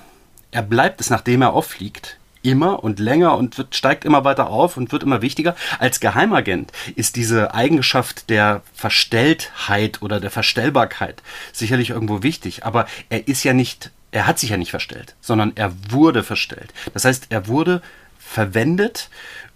er 0.51 0.61
bleibt 0.63 1.01
es, 1.01 1.09
nachdem 1.09 1.41
er 1.41 1.53
auffliegt, 1.53 2.17
immer 2.41 2.83
und 2.83 2.99
länger 2.99 3.37
und 3.37 3.57
wird, 3.57 3.75
steigt 3.75 4.05
immer 4.05 4.23
weiter 4.23 4.49
auf 4.49 4.77
und 4.77 4.91
wird 4.91 5.03
immer 5.03 5.21
wichtiger. 5.21 5.55
Als 5.79 5.99
Geheimagent 5.99 6.71
ist 6.95 7.15
diese 7.15 7.53
Eigenschaft 7.53 8.29
der 8.29 8.61
Verstelltheit 8.73 10.01
oder 10.01 10.19
der 10.19 10.31
Verstellbarkeit 10.31 11.21
sicherlich 11.51 11.89
irgendwo 11.89 12.23
wichtig, 12.23 12.65
aber 12.65 12.87
er 13.09 13.27
ist 13.27 13.43
ja 13.43 13.53
nicht, 13.53 13.91
er 14.11 14.27
hat 14.27 14.39
sich 14.39 14.51
ja 14.51 14.57
nicht 14.57 14.71
verstellt, 14.71 15.15
sondern 15.21 15.53
er 15.55 15.73
wurde 15.89 16.23
verstellt. 16.23 16.73
Das 16.93 17.05
heißt, 17.05 17.27
er 17.29 17.47
wurde 17.47 17.81
verwendet 18.17 19.09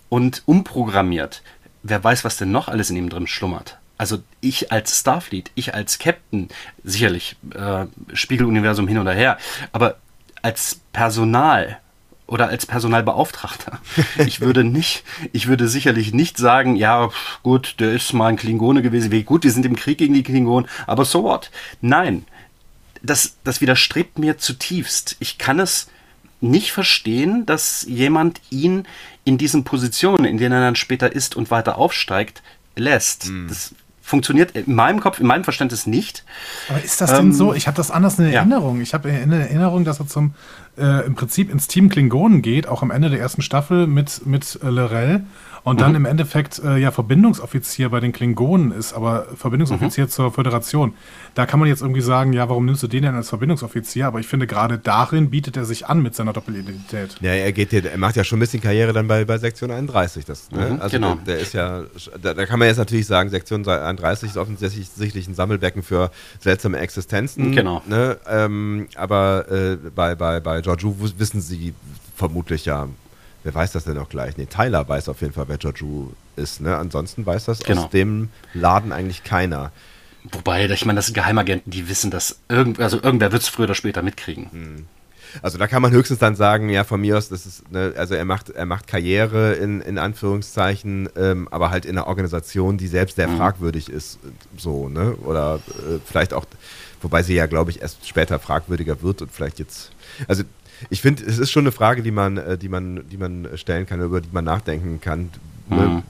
und 0.09 0.43
umprogrammiert. 0.45 1.41
Wer 1.83 2.03
weiß, 2.03 2.23
was 2.23 2.37
denn 2.37 2.51
noch 2.51 2.67
alles 2.67 2.89
in 2.89 2.97
ihm 2.97 3.09
drin 3.09 3.27
schlummert. 3.27 3.77
Also 3.97 4.19
ich 4.41 4.71
als 4.71 4.99
Starfleet, 4.99 5.51
ich 5.55 5.73
als 5.75 5.99
Captain, 5.99 6.49
sicherlich 6.83 7.35
äh, 7.53 7.85
Spiegeluniversum 8.13 8.87
hin 8.87 8.97
oder 8.97 9.13
her, 9.13 9.37
aber 9.71 9.97
als 10.41 10.81
Personal 10.91 11.79
oder 12.27 12.47
als 12.47 12.65
Personalbeauftragter. 12.65 13.79
Ich 14.25 14.41
würde 14.41 14.63
nicht, 14.63 15.03
ich 15.33 15.47
würde 15.47 15.67
sicherlich 15.67 16.13
nicht 16.13 16.37
sagen, 16.37 16.75
ja, 16.75 17.09
gut, 17.43 17.75
der 17.79 17.93
ist 17.93 18.13
mal 18.13 18.27
ein 18.27 18.37
Klingone 18.37 18.81
gewesen, 18.81 19.11
wie 19.11 19.23
gut, 19.23 19.43
wir 19.43 19.51
sind 19.51 19.65
im 19.65 19.75
Krieg 19.75 19.97
gegen 19.97 20.13
die 20.13 20.23
Klingonen, 20.23 20.69
aber 20.87 21.05
so 21.05 21.23
what? 21.23 21.51
Nein, 21.81 22.25
das, 23.01 23.35
das 23.43 23.61
widerstrebt 23.61 24.17
mir 24.17 24.37
zutiefst. 24.37 25.17
Ich 25.19 25.37
kann 25.37 25.59
es 25.59 25.87
nicht 26.41 26.71
verstehen, 26.71 27.45
dass 27.45 27.85
jemand 27.87 28.41
ihn 28.49 28.85
in 29.23 29.37
diesen 29.37 29.63
Positionen, 29.63 30.25
in 30.25 30.37
denen 30.37 30.53
er 30.53 30.61
dann 30.61 30.75
später 30.75 31.11
ist 31.11 31.35
und 31.35 31.51
weiter 31.51 31.77
aufsteigt, 31.77 32.41
lässt. 32.75 33.29
Mhm. 33.29 33.47
Das 33.47 33.75
funktioniert 34.01 34.51
in 34.51 34.75
meinem 34.75 34.99
Kopf, 34.99 35.19
in 35.19 35.27
meinem 35.27 35.45
Verständnis 35.45 35.87
nicht. 35.87 36.25
Aber 36.67 36.83
ist 36.83 36.99
das 36.99 37.11
denn 37.13 37.33
so? 37.33 37.51
Ähm, 37.51 37.57
ich 37.57 37.67
habe 37.67 37.77
das 37.77 37.89
anders 37.89 38.19
in 38.19 38.25
Erinnerung. 38.25 38.77
Ja. 38.77 38.83
Ich 38.83 38.93
habe 38.93 39.09
in 39.09 39.31
Erinnerung, 39.31 39.85
dass 39.85 39.99
er 39.99 40.07
zum 40.07 40.33
äh, 40.77 41.05
im 41.05 41.15
Prinzip 41.15 41.51
ins 41.51 41.67
Team 41.67 41.89
Klingonen 41.89 42.41
geht, 42.41 42.67
auch 42.67 42.81
am 42.81 42.91
Ende 42.91 43.09
der 43.09 43.19
ersten 43.19 43.41
Staffel 43.41 43.87
mit, 43.87 44.25
mit 44.25 44.59
Lorel 44.61 45.25
und 45.63 45.79
dann 45.79 45.91
mhm. 45.91 45.97
im 45.97 46.05
Endeffekt 46.05 46.61
äh, 46.63 46.77
ja 46.77 46.91
Verbindungsoffizier 46.91 47.89
bei 47.89 47.99
den 47.99 48.11
Klingonen 48.11 48.71
ist, 48.71 48.93
aber 48.93 49.27
Verbindungsoffizier 49.35 50.05
mhm. 50.05 50.09
zur 50.09 50.31
Föderation. 50.31 50.93
Da 51.35 51.45
kann 51.45 51.59
man 51.59 51.69
jetzt 51.69 51.81
irgendwie 51.81 52.01
sagen, 52.01 52.33
ja, 52.33 52.49
warum 52.49 52.65
nimmst 52.65 52.83
du 52.83 52.87
den 52.87 53.03
denn 53.03 53.15
als 53.15 53.29
Verbindungsoffizier? 53.29 54.07
Aber 54.07 54.19
ich 54.19 54.27
finde, 54.27 54.45
gerade 54.45 54.77
darin 54.77 55.29
bietet 55.29 55.55
er 55.55 55.65
sich 55.65 55.87
an 55.87 56.01
mit 56.01 56.15
seiner 56.15 56.33
Doppelidentität. 56.33 57.15
Ja, 57.21 57.31
er 57.31 57.51
geht 57.53 57.69
hier, 57.69 57.89
er 57.89 57.97
macht 57.97 58.17
ja 58.17 58.23
schon 58.23 58.37
ein 58.37 58.41
bisschen 58.41 58.61
Karriere 58.61 58.91
dann 58.91 59.07
bei, 59.07 59.23
bei 59.23 59.37
Sektion 59.37 59.71
31. 59.71 60.25
Das, 60.25 60.51
ne? 60.51 60.71
mhm, 60.71 60.81
also 60.81 60.95
genau. 60.95 61.15
der, 61.15 61.35
der, 61.35 61.39
ist 61.39 61.53
ja, 61.53 61.83
da, 62.21 62.33
da, 62.33 62.45
kann 62.45 62.59
man 62.59 62.67
jetzt 62.67 62.77
natürlich 62.77 63.07
sagen, 63.07 63.29
Sektion 63.29 63.67
31 63.67 64.31
ist 64.31 64.37
offensichtlich 64.37 65.27
ein 65.27 65.35
Sammelbecken 65.35 65.81
für 65.81 66.11
seltsame 66.39 66.79
Existenzen. 66.79 67.53
Genau. 67.53 67.81
Ne? 67.87 68.17
Ähm, 68.27 68.87
aber 68.95 69.45
äh, 69.49 69.77
bei, 69.95 70.15
bei, 70.15 70.41
bei 70.41 70.61
Georgiou 70.61 70.95
wissen 71.17 71.41
sie 71.41 71.73
vermutlich 72.15 72.65
ja 72.65 72.87
wer 73.43 73.53
weiß 73.53 73.71
das 73.73 73.83
denn 73.85 73.97
auch 73.97 74.09
gleich? 74.09 74.37
Nee, 74.37 74.45
Tyler 74.45 74.87
weiß 74.87 75.09
auf 75.09 75.21
jeden 75.21 75.33
Fall, 75.33 75.47
wer 75.47 75.57
Joju 75.57 76.11
ist. 76.35 76.61
Ne? 76.61 76.75
Ansonsten 76.75 77.25
weiß 77.25 77.45
das 77.45 77.59
genau. 77.59 77.83
aus 77.83 77.89
dem 77.89 78.29
Laden 78.53 78.91
eigentlich 78.91 79.23
keiner. 79.23 79.71
Wobei, 80.31 80.69
ich 80.69 80.85
meine, 80.85 80.97
das 80.97 81.07
sind 81.07 81.15
Geheimagenten, 81.15 81.71
die 81.71 81.89
wissen, 81.89 82.09
dass 82.09 82.39
irgend, 82.47 82.79
also 82.79 83.01
irgendwer 83.01 83.31
wird 83.31 83.41
es 83.41 83.49
früher 83.49 83.65
oder 83.65 83.75
später 83.75 84.01
mitkriegen. 84.01 84.49
Hm. 84.51 84.85
Also 85.41 85.57
da 85.57 85.67
kann 85.67 85.81
man 85.81 85.91
höchstens 85.91 86.19
dann 86.19 86.35
sagen, 86.35 86.69
ja, 86.69 86.83
von 86.83 87.01
mir 87.01 87.17
aus, 87.17 87.29
das 87.29 87.45
ist, 87.45 87.71
ne, 87.71 87.93
also 87.97 88.13
er 88.13 88.23
macht, 88.23 88.51
er 88.51 88.65
macht 88.65 88.87
Karriere 88.87 89.53
in, 89.53 89.81
in 89.81 89.97
Anführungszeichen, 89.97 91.09
ähm, 91.17 91.47
aber 91.49 91.71
halt 91.71 91.85
in 91.85 91.97
einer 91.97 92.07
Organisation, 92.07 92.77
die 92.77 92.87
selbst 92.87 93.15
sehr 93.15 93.27
mhm. 93.27 93.37
fragwürdig 93.37 93.89
ist, 93.89 94.19
so, 94.57 94.89
ne? 94.89 95.15
Oder 95.15 95.55
äh, 95.55 95.99
vielleicht 96.05 96.33
auch, 96.33 96.45
wobei 97.01 97.23
sie 97.23 97.33
ja, 97.33 97.47
glaube 97.47 97.71
ich, 97.71 97.81
erst 97.81 98.07
später 98.07 98.37
fragwürdiger 98.37 99.01
wird 99.01 99.23
und 99.23 99.31
vielleicht 99.31 99.57
jetzt, 99.57 99.91
also 100.27 100.43
ich 100.89 101.01
finde, 101.01 101.23
es 101.23 101.37
ist 101.37 101.51
schon 101.51 101.63
eine 101.63 101.71
Frage, 101.71 102.03
die 102.03 102.11
man, 102.11 102.37
äh, 102.37 102.57
die 102.57 102.69
man, 102.69 103.07
die 103.09 103.17
man 103.17 103.47
stellen 103.55 103.85
kann, 103.85 104.01
über 104.01 104.21
die 104.21 104.29
man 104.31 104.45
nachdenken 104.45 104.99
kann. 105.01 105.29
Ne? 105.69 105.87
Mhm. 105.87 106.03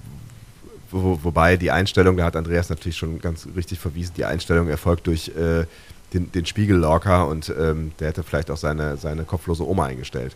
Wo, 0.92 1.20
wobei 1.24 1.58
die 1.58 1.72
Einstellung, 1.72 2.18
da 2.18 2.26
hat 2.26 2.36
Andreas 2.36 2.70
natürlich 2.70 2.98
schon 2.98 3.20
ganz 3.20 3.48
richtig 3.56 3.80
verwiesen, 3.80 4.14
die 4.16 4.26
Einstellung 4.26 4.68
erfolgt 4.68 5.08
durch 5.08 5.30
äh, 5.30 5.66
den, 6.14 6.32
den 6.32 6.46
Spiegellorker 6.46 7.28
und 7.28 7.54
ähm, 7.58 7.92
der 8.00 8.10
hätte 8.10 8.24
vielleicht 8.24 8.52
auch 8.52 8.58
seine, 8.58 8.98
seine 8.98 9.24
kopflose 9.24 9.68
Oma 9.68 9.86
eingestellt. 9.86 10.36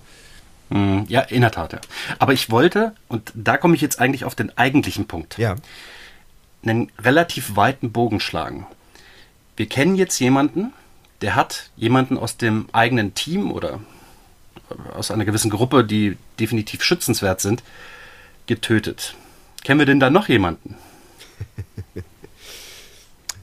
Mhm. 0.70 1.06
Ja, 1.08 1.22
in 1.22 1.42
der 1.42 1.52
Tat. 1.52 1.74
Ja. 1.74 1.80
Aber 2.20 2.34
ich 2.34 2.50
wollte, 2.50 2.94
und 3.08 3.32
da 3.36 3.58
komme 3.58 3.76
ich 3.76 3.82
jetzt 3.82 4.00
eigentlich 4.00 4.26
auf 4.26 4.36
den 4.36 4.58
eigentlichen 4.58 5.08
Punkt, 5.08 5.38
ja. 5.38 5.56
einen 6.64 6.92
relativ 7.00 7.56
weiten 7.56 7.92
Bogen 7.92 8.20
schlagen. 8.20 8.66
Wir 9.56 9.68
kennen 9.68 9.96
jetzt 9.96 10.20
jemanden, 10.20 10.74
der 11.22 11.36
hat 11.36 11.70
jemanden 11.78 12.18
aus 12.18 12.38
dem 12.38 12.68
eigenen 12.74 13.14
Team 13.14 13.52
oder 13.52 13.80
aus 14.94 15.12
einer 15.12 15.26
gewissen 15.26 15.50
Gruppe, 15.50 15.84
die 15.84 16.18
definitiv 16.40 16.84
schützenswert 16.84 17.42
sind, 17.42 17.64
getötet. 18.48 19.16
Kennen 19.64 19.80
wir 19.80 19.86
denn 19.86 20.00
da 20.00 20.10
noch 20.10 20.30
jemanden? 20.30 20.76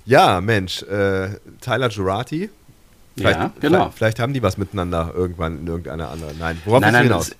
ja, 0.07 0.41
Mensch, 0.41 0.83
äh, 0.83 1.39
Tyler 1.61 1.89
Jurati. 1.89 2.51
Vielleicht, 3.17 3.39
ja, 3.39 3.53
genau. 3.61 3.79
Vielleicht, 3.79 3.97
vielleicht, 3.97 4.21
haben 4.21 4.33
die 4.33 4.43
was 4.43 4.57
miteinander 4.57 5.13
irgendwann 5.15 5.61
in 5.61 5.67
irgendeiner 5.69 6.11
anderen. 6.11 6.37
Nein, 6.39 6.61
worauf 6.65 6.81
nein, 6.81 6.95
nein, 6.95 7.03
hinaus? 7.05 7.37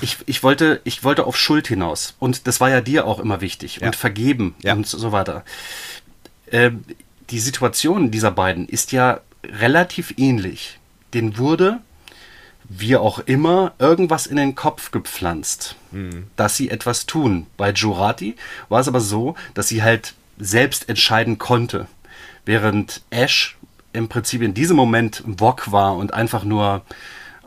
ich, 0.00 0.16
ich, 0.24 0.42
wollte, 0.42 0.80
ich 0.84 1.04
wollte 1.04 1.26
auf 1.26 1.36
Schuld 1.36 1.68
hinaus. 1.68 2.14
Und 2.18 2.46
das 2.46 2.60
war 2.60 2.70
ja 2.70 2.80
dir 2.80 3.06
auch 3.06 3.18
immer 3.18 3.42
wichtig. 3.42 3.76
Ja. 3.76 3.88
Und 3.88 3.96
vergeben 3.96 4.54
ja. 4.62 4.72
und 4.72 4.86
so 4.86 5.12
weiter. 5.12 5.44
Äh, 6.46 6.70
die 7.28 7.40
Situation 7.40 8.10
dieser 8.10 8.30
beiden 8.30 8.68
ist 8.68 8.92
ja 8.92 9.20
relativ 9.44 10.14
ähnlich. 10.16 10.78
Den 11.12 11.36
wurde 11.36 11.80
wie 12.68 12.96
auch 12.96 13.18
immer, 13.20 13.72
irgendwas 13.78 14.26
in 14.26 14.36
den 14.36 14.54
Kopf 14.54 14.90
gepflanzt, 14.90 15.76
mhm. 15.90 16.26
dass 16.36 16.56
sie 16.56 16.70
etwas 16.70 17.06
tun. 17.06 17.46
Bei 17.56 17.72
Jurati 17.72 18.36
war 18.68 18.80
es 18.80 18.88
aber 18.88 19.00
so, 19.00 19.34
dass 19.54 19.68
sie 19.68 19.82
halt 19.82 20.14
selbst 20.38 20.88
entscheiden 20.88 21.38
konnte, 21.38 21.86
während 22.44 23.02
Ash 23.10 23.56
im 23.92 24.08
Prinzip 24.08 24.42
in 24.42 24.54
diesem 24.54 24.76
Moment 24.76 25.22
Wok 25.26 25.72
war 25.72 25.96
und 25.96 26.12
einfach 26.12 26.44
nur 26.44 26.82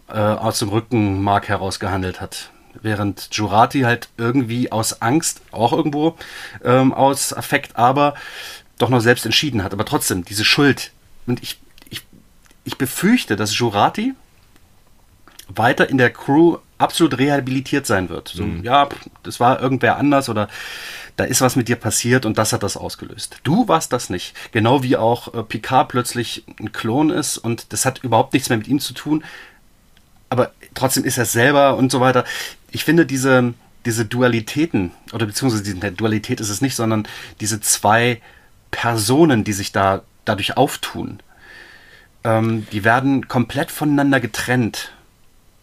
äh, 0.10 0.18
aus 0.18 0.60
dem 0.60 0.70
Rückenmark 0.70 1.48
heraus 1.48 1.80
gehandelt 1.80 2.20
hat. 2.20 2.50
Während 2.82 3.30
Jurati 3.32 3.82
halt 3.82 4.10
irgendwie 4.18 4.72
aus 4.72 5.02
Angst, 5.02 5.42
auch 5.52 5.74
irgendwo 5.74 6.18
ähm, 6.64 6.94
aus 6.94 7.32
Affekt, 7.34 7.76
aber 7.76 8.16
doch 8.78 8.90
noch 8.90 9.02
selbst 9.02 9.26
entschieden 9.26 9.64
hat. 9.64 9.74
Aber 9.74 9.86
trotzdem, 9.86 10.26
diese 10.26 10.46
Schuld. 10.46 10.92
Und 11.28 11.44
ich, 11.44 11.60
ich, 11.90 12.02
ich 12.64 12.78
befürchte, 12.78 13.36
dass 13.36 13.58
Jurati 13.58 14.14
weiter 15.56 15.90
in 15.90 15.98
der 15.98 16.12
Crew 16.12 16.58
absolut 16.78 17.18
rehabilitiert 17.18 17.86
sein 17.86 18.10
wird. 18.10 18.30
So, 18.30 18.44
mhm. 18.44 18.64
ja, 18.64 18.90
das 19.24 19.40
war 19.40 19.62
irgendwer 19.62 19.98
anders 19.98 20.30
oder 20.30 20.48
da 21.16 21.26
ist 21.26 21.42
was 21.42 21.56
mit 21.56 21.68
dir 21.68 21.76
passiert 21.76 22.26
und 22.26 22.38
das 22.38 22.54
hat 22.54 22.64
das 22.64 22.78
ausgelöst. 22.78 23.38
Du 23.44 23.68
warst 23.68 23.94
das 23.94 24.10
nicht. 24.10 24.36
Genau 24.52 24.82
wie 24.82 24.98
auch 24.98 25.34
äh, 25.34 25.44
Picard 25.44 25.90
plötzlich 25.90 26.46
ein 26.60 26.72
Klon 26.72 27.10
ist 27.10 27.38
und 27.38 27.74
das 27.74 27.86
hat 27.86 28.04
überhaupt 28.04 28.34
nichts 28.34 28.50
mehr 28.50 28.58
mit 28.58 28.68
ihm 28.68 28.80
zu 28.80 28.94
tun. 28.94 29.24
Aber 30.30 30.52
trotzdem 30.74 31.04
ist 31.04 31.18
er 31.18 31.26
selber 31.26 31.76
und 31.76 31.92
so 31.92 32.00
weiter. 32.00 32.24
Ich 32.72 32.86
finde 32.86 33.06
diese, 33.06 33.54
diese 33.86 34.06
Dualitäten, 34.06 34.92
oder 35.14 35.26
beziehungsweise 35.26 35.64
diese 35.64 35.92
Dualität 35.92 36.40
ist 36.40 36.50
es 36.50 36.62
nicht, 36.62 36.76
sondern 36.76 37.08
diese 37.42 37.60
zwei 37.60 38.22
Personen, 38.72 39.44
die 39.44 39.54
sich 39.54 39.72
da 39.72 40.04
dadurch 40.24 40.56
auftun, 40.56 41.20
ähm, 42.24 42.66
die 42.72 42.84
werden 42.84 43.28
komplett 43.28 43.72
voneinander 43.72 44.20
getrennt. 44.20 44.94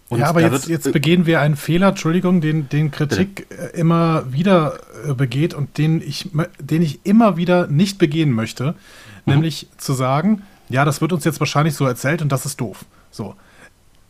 Und 0.08 0.20
ja, 0.20 0.26
aber 0.26 0.40
jetzt, 0.40 0.68
jetzt 0.68 0.90
begehen 0.92 1.26
wir 1.26 1.40
einen 1.40 1.56
Fehler, 1.56 1.88
Entschuldigung, 1.88 2.40
den, 2.40 2.68
den 2.68 2.90
Kritik. 2.90 3.46
Äh, 3.50 3.78
immer 3.78 4.32
wieder 4.32 4.78
äh, 5.06 5.12
begeht 5.12 5.52
und 5.52 5.76
den 5.76 6.00
ich, 6.00 6.30
den 6.58 6.82
ich 6.82 7.00
immer 7.04 7.36
wieder 7.36 7.66
nicht 7.66 7.98
begehen 7.98 8.32
möchte, 8.32 8.74
mhm. 9.26 9.34
nämlich 9.34 9.68
zu 9.76 9.92
sagen, 9.92 10.42
ja, 10.70 10.84
das 10.84 11.00
wird 11.00 11.12
uns 11.12 11.24
jetzt 11.24 11.40
wahrscheinlich 11.40 11.74
so 11.74 11.86
erzählt 11.86 12.22
und 12.22 12.32
das 12.32 12.46
ist 12.46 12.60
doof. 12.60 12.84
So. 13.10 13.34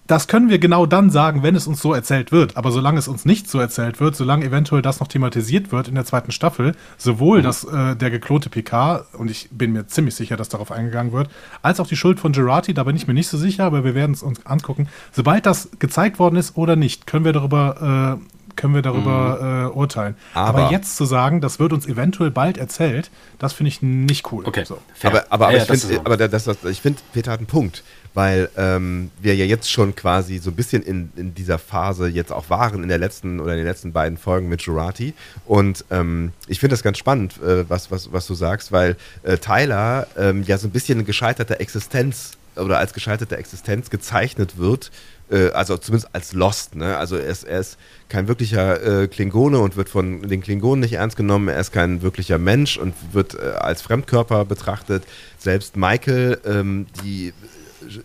Das 0.08 0.26
können 0.26 0.48
wir 0.48 0.58
genau 0.58 0.86
dann 0.86 1.10
sagen, 1.10 1.42
wenn 1.42 1.54
es 1.54 1.66
uns 1.66 1.82
so 1.82 1.92
erzählt 1.92 2.32
wird. 2.32 2.56
Aber 2.56 2.72
solange 2.72 2.98
es 2.98 3.08
uns 3.08 3.26
nicht 3.26 3.48
so 3.48 3.60
erzählt 3.60 4.00
wird, 4.00 4.16
solange 4.16 4.46
eventuell 4.46 4.80
das 4.80 5.00
noch 5.00 5.06
thematisiert 5.06 5.70
wird 5.70 5.86
in 5.86 5.94
der 5.94 6.06
zweiten 6.06 6.32
Staffel, 6.32 6.74
sowohl 6.96 7.40
mhm. 7.40 7.42
dass 7.42 7.64
äh, 7.64 7.94
der 7.94 8.10
geklonte 8.10 8.48
PK, 8.48 9.04
und 9.12 9.30
ich 9.30 9.50
bin 9.52 9.72
mir 9.72 9.86
ziemlich 9.86 10.14
sicher, 10.14 10.38
dass 10.38 10.48
darauf 10.48 10.72
eingegangen 10.72 11.12
wird, 11.12 11.28
als 11.60 11.78
auch 11.78 11.86
die 11.86 11.96
Schuld 11.96 12.18
von 12.18 12.32
Gerati, 12.32 12.72
da 12.72 12.84
bin 12.84 12.96
ich 12.96 13.06
mir 13.06 13.12
nicht 13.12 13.28
so 13.28 13.36
sicher, 13.36 13.64
aber 13.64 13.84
wir 13.84 13.94
werden 13.94 14.12
es 14.12 14.22
uns 14.22 14.44
angucken. 14.46 14.88
Sobald 15.12 15.44
das 15.44 15.68
gezeigt 15.78 16.18
worden 16.18 16.36
ist 16.36 16.56
oder 16.56 16.74
nicht, 16.74 17.06
können 17.06 17.26
wir 17.26 17.34
darüber 17.34 18.18
äh, 18.18 18.24
können 18.58 18.74
wir 18.74 18.82
darüber 18.82 19.38
mhm. 19.40 19.66
äh, 19.66 19.78
urteilen. 19.78 20.16
Aber, 20.34 20.62
aber, 20.64 20.72
jetzt 20.72 20.96
zu 20.96 21.04
sagen, 21.04 21.40
das 21.40 21.60
wird 21.60 21.72
uns 21.72 21.86
eventuell 21.86 22.30
bald 22.30 22.58
erzählt, 22.58 23.10
das 23.38 23.52
finde 23.52 23.68
ich 23.68 23.82
nicht 23.82 24.32
cool. 24.32 24.44
Okay. 24.44 24.64
So. 24.64 24.78
Aber, 25.04 25.26
aber, 25.30 25.52
ja, 25.52 25.62
aber, 25.62 25.74
ich 25.74 25.80
finde, 25.80 26.00
aber 26.04 26.16
das, 26.16 26.44
das, 26.44 26.64
ich 26.64 26.80
finde, 26.80 27.00
Peter 27.12 27.30
hat 27.30 27.38
einen 27.38 27.46
Punkt, 27.46 27.84
weil 28.18 28.50
ähm, 28.56 29.12
wir 29.20 29.36
ja 29.36 29.44
jetzt 29.44 29.70
schon 29.70 29.94
quasi 29.94 30.38
so 30.38 30.50
ein 30.50 30.56
bisschen 30.56 30.82
in, 30.82 31.12
in 31.14 31.36
dieser 31.36 31.56
Phase 31.56 32.08
jetzt 32.08 32.32
auch 32.32 32.50
waren, 32.50 32.82
in 32.82 32.88
der 32.88 32.98
letzten 32.98 33.38
oder 33.38 33.52
in 33.52 33.58
den 33.58 33.66
letzten 33.66 33.92
beiden 33.92 34.18
Folgen 34.18 34.48
mit 34.48 34.60
Jurati. 34.62 35.14
Und 35.46 35.84
ähm, 35.92 36.32
ich 36.48 36.58
finde 36.58 36.72
das 36.72 36.82
ganz 36.82 36.98
spannend, 36.98 37.40
äh, 37.40 37.70
was, 37.70 37.92
was, 37.92 38.12
was 38.12 38.26
du 38.26 38.34
sagst, 38.34 38.72
weil 38.72 38.96
äh, 39.22 39.38
Tyler 39.38 40.08
ähm, 40.16 40.42
ja 40.42 40.58
so 40.58 40.66
ein 40.66 40.72
bisschen 40.72 40.98
eine 40.98 41.04
gescheiterte 41.04 41.60
Existenz 41.60 42.32
oder 42.56 42.78
als 42.78 42.92
gescheiterte 42.92 43.36
Existenz 43.36 43.88
gezeichnet 43.88 44.58
wird 44.58 44.90
äh, 45.30 45.50
also 45.50 45.76
zumindest 45.76 46.12
als 46.12 46.32
Lost, 46.32 46.74
ne? 46.74 46.96
Also 46.96 47.16
er 47.16 47.28
ist, 47.28 47.44
er 47.44 47.60
ist 47.60 47.76
kein 48.08 48.26
wirklicher 48.26 49.02
äh, 49.02 49.06
Klingone 49.06 49.60
und 49.60 49.76
wird 49.76 49.90
von 49.90 50.22
den 50.22 50.40
Klingonen 50.40 50.80
nicht 50.80 50.94
ernst 50.94 51.16
genommen. 51.16 51.46
Er 51.48 51.60
ist 51.60 51.70
kein 51.70 52.02
wirklicher 52.02 52.38
Mensch 52.38 52.78
und 52.78 52.94
wird 53.12 53.34
äh, 53.34 53.50
als 53.58 53.82
Fremdkörper 53.82 54.44
betrachtet. 54.44 55.04
Selbst 55.38 55.76
Michael, 55.76 56.40
ähm, 56.44 56.86
die 57.04 57.32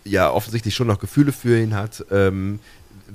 ja 0.04 0.32
offensichtlich 0.32 0.76
schon 0.76 0.88
noch 0.88 1.00
Gefühle 1.00 1.32
für 1.32 1.60
ihn 1.60 1.76
hat, 1.76 2.06
ähm, 2.12 2.60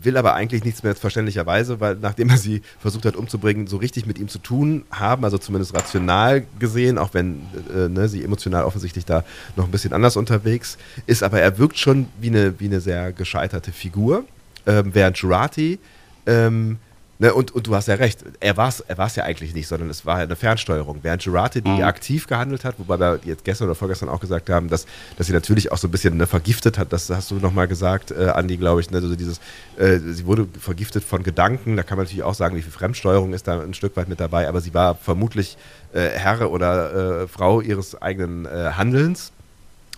will 0.03 0.17
aber 0.17 0.35
eigentlich 0.35 0.65
nichts 0.65 0.83
mehr 0.83 0.95
verständlicherweise, 0.95 1.81
weil 1.81 1.97
nachdem 1.97 2.31
er 2.31 2.37
sie 2.37 2.63
versucht 2.79 3.05
hat 3.05 3.17
umzubringen, 3.17 3.67
so 3.67 3.77
richtig 3.79 4.07
mit 4.07 4.19
ihm 4.19 4.29
zu 4.29 4.39
tun 4.39 4.85
haben, 4.91 5.25
also 5.25 5.39
zumindest 5.39 5.75
rational 5.75 6.45
gesehen, 6.59 6.99
auch 6.99 7.15
wenn 7.15 7.41
äh, 7.75 7.89
ne, 7.89 8.09
sie 8.09 8.23
emotional 8.23 8.65
offensichtlich 8.65 9.05
da 9.05 9.25
noch 9.57 9.65
ein 9.65 9.71
bisschen 9.71 9.93
anders 9.93 10.17
unterwegs 10.17 10.79
ist, 11.07 11.23
aber 11.23 11.41
er 11.41 11.59
wirkt 11.59 11.79
schon 11.79 12.07
wie 12.21 12.29
eine, 12.29 12.59
wie 12.61 12.67
eine 12.67 12.81
sehr 12.81 13.13
gescheiterte 13.13 13.73
Figur, 13.73 14.25
ähm, 14.67 14.95
während 14.95 15.17
Jurati 15.19 15.79
ähm, 16.27 16.79
Ne, 17.21 17.35
und, 17.35 17.51
und 17.51 17.67
du 17.67 17.75
hast 17.75 17.89
ja 17.89 17.97
recht, 17.97 18.21
er 18.39 18.57
war 18.57 18.69
es 18.69 18.79
er 18.79 18.97
war's 18.97 19.17
ja 19.17 19.25
eigentlich 19.25 19.53
nicht, 19.53 19.67
sondern 19.67 19.91
es 19.91 20.07
war 20.07 20.19
eine 20.19 20.37
Fernsteuerung. 20.37 21.01
Während 21.03 21.21
Girate, 21.23 21.61
die 21.63 21.71
mhm. 21.71 21.83
aktiv 21.83 22.29
gehandelt 22.29 22.65
hat, 22.65 22.77
wobei 22.79 23.01
wir 23.01 23.19
jetzt 23.25 23.45
gestern 23.45 23.65
oder 23.65 23.75
vorgestern 23.75 24.09
auch 24.09 24.21
gesagt 24.21 24.49
haben, 24.51 24.69
dass, 24.69 24.87
dass 25.17 25.27
sie 25.27 25.33
natürlich 25.33 25.73
auch 25.73 25.79
so 25.79 25.89
ein 25.89 25.91
bisschen 25.91 26.17
ne, 26.17 26.29
vergiftet 26.29 26.79
hat, 26.79 26.93
das 26.93 27.11
hast 27.11 27.33
du 27.33 27.37
nochmal 27.37 27.67
gesagt, 27.67 28.13
äh, 28.13 28.29
Andi, 28.29 28.57
glaube 28.57 28.81
ich, 28.81 28.93
ne, 28.93 28.99
also 28.99 29.17
dieses, 29.17 29.41
äh, 29.79 29.99
sie 29.99 30.27
wurde 30.27 30.47
vergiftet 30.61 31.03
von 31.03 31.25
Gedanken, 31.25 31.77
da 31.77 31.83
kann 31.83 31.99
man 31.99 32.05
natürlich 32.05 32.23
auch 32.23 32.35
sagen, 32.35 32.55
wie 32.55 32.63
viel 32.63 32.71
Fremdsteuerung 32.71 33.33
ist 33.33 33.49
da 33.49 33.61
ein 33.61 33.75
Stück 33.75 33.97
weit 33.97 34.09
mit 34.09 34.21
dabei, 34.21 34.49
aber 34.49 34.61
sie 34.61 34.73
war 34.73 34.95
vermutlich 34.95 35.57
äh, 35.93 36.11
Herr 36.11 36.53
oder 36.53 37.23
äh, 37.23 37.27
Frau 37.27 37.61
ihres 37.61 38.01
eigenen 38.01 38.47
äh, 38.47 38.71
Handelns. 38.77 39.33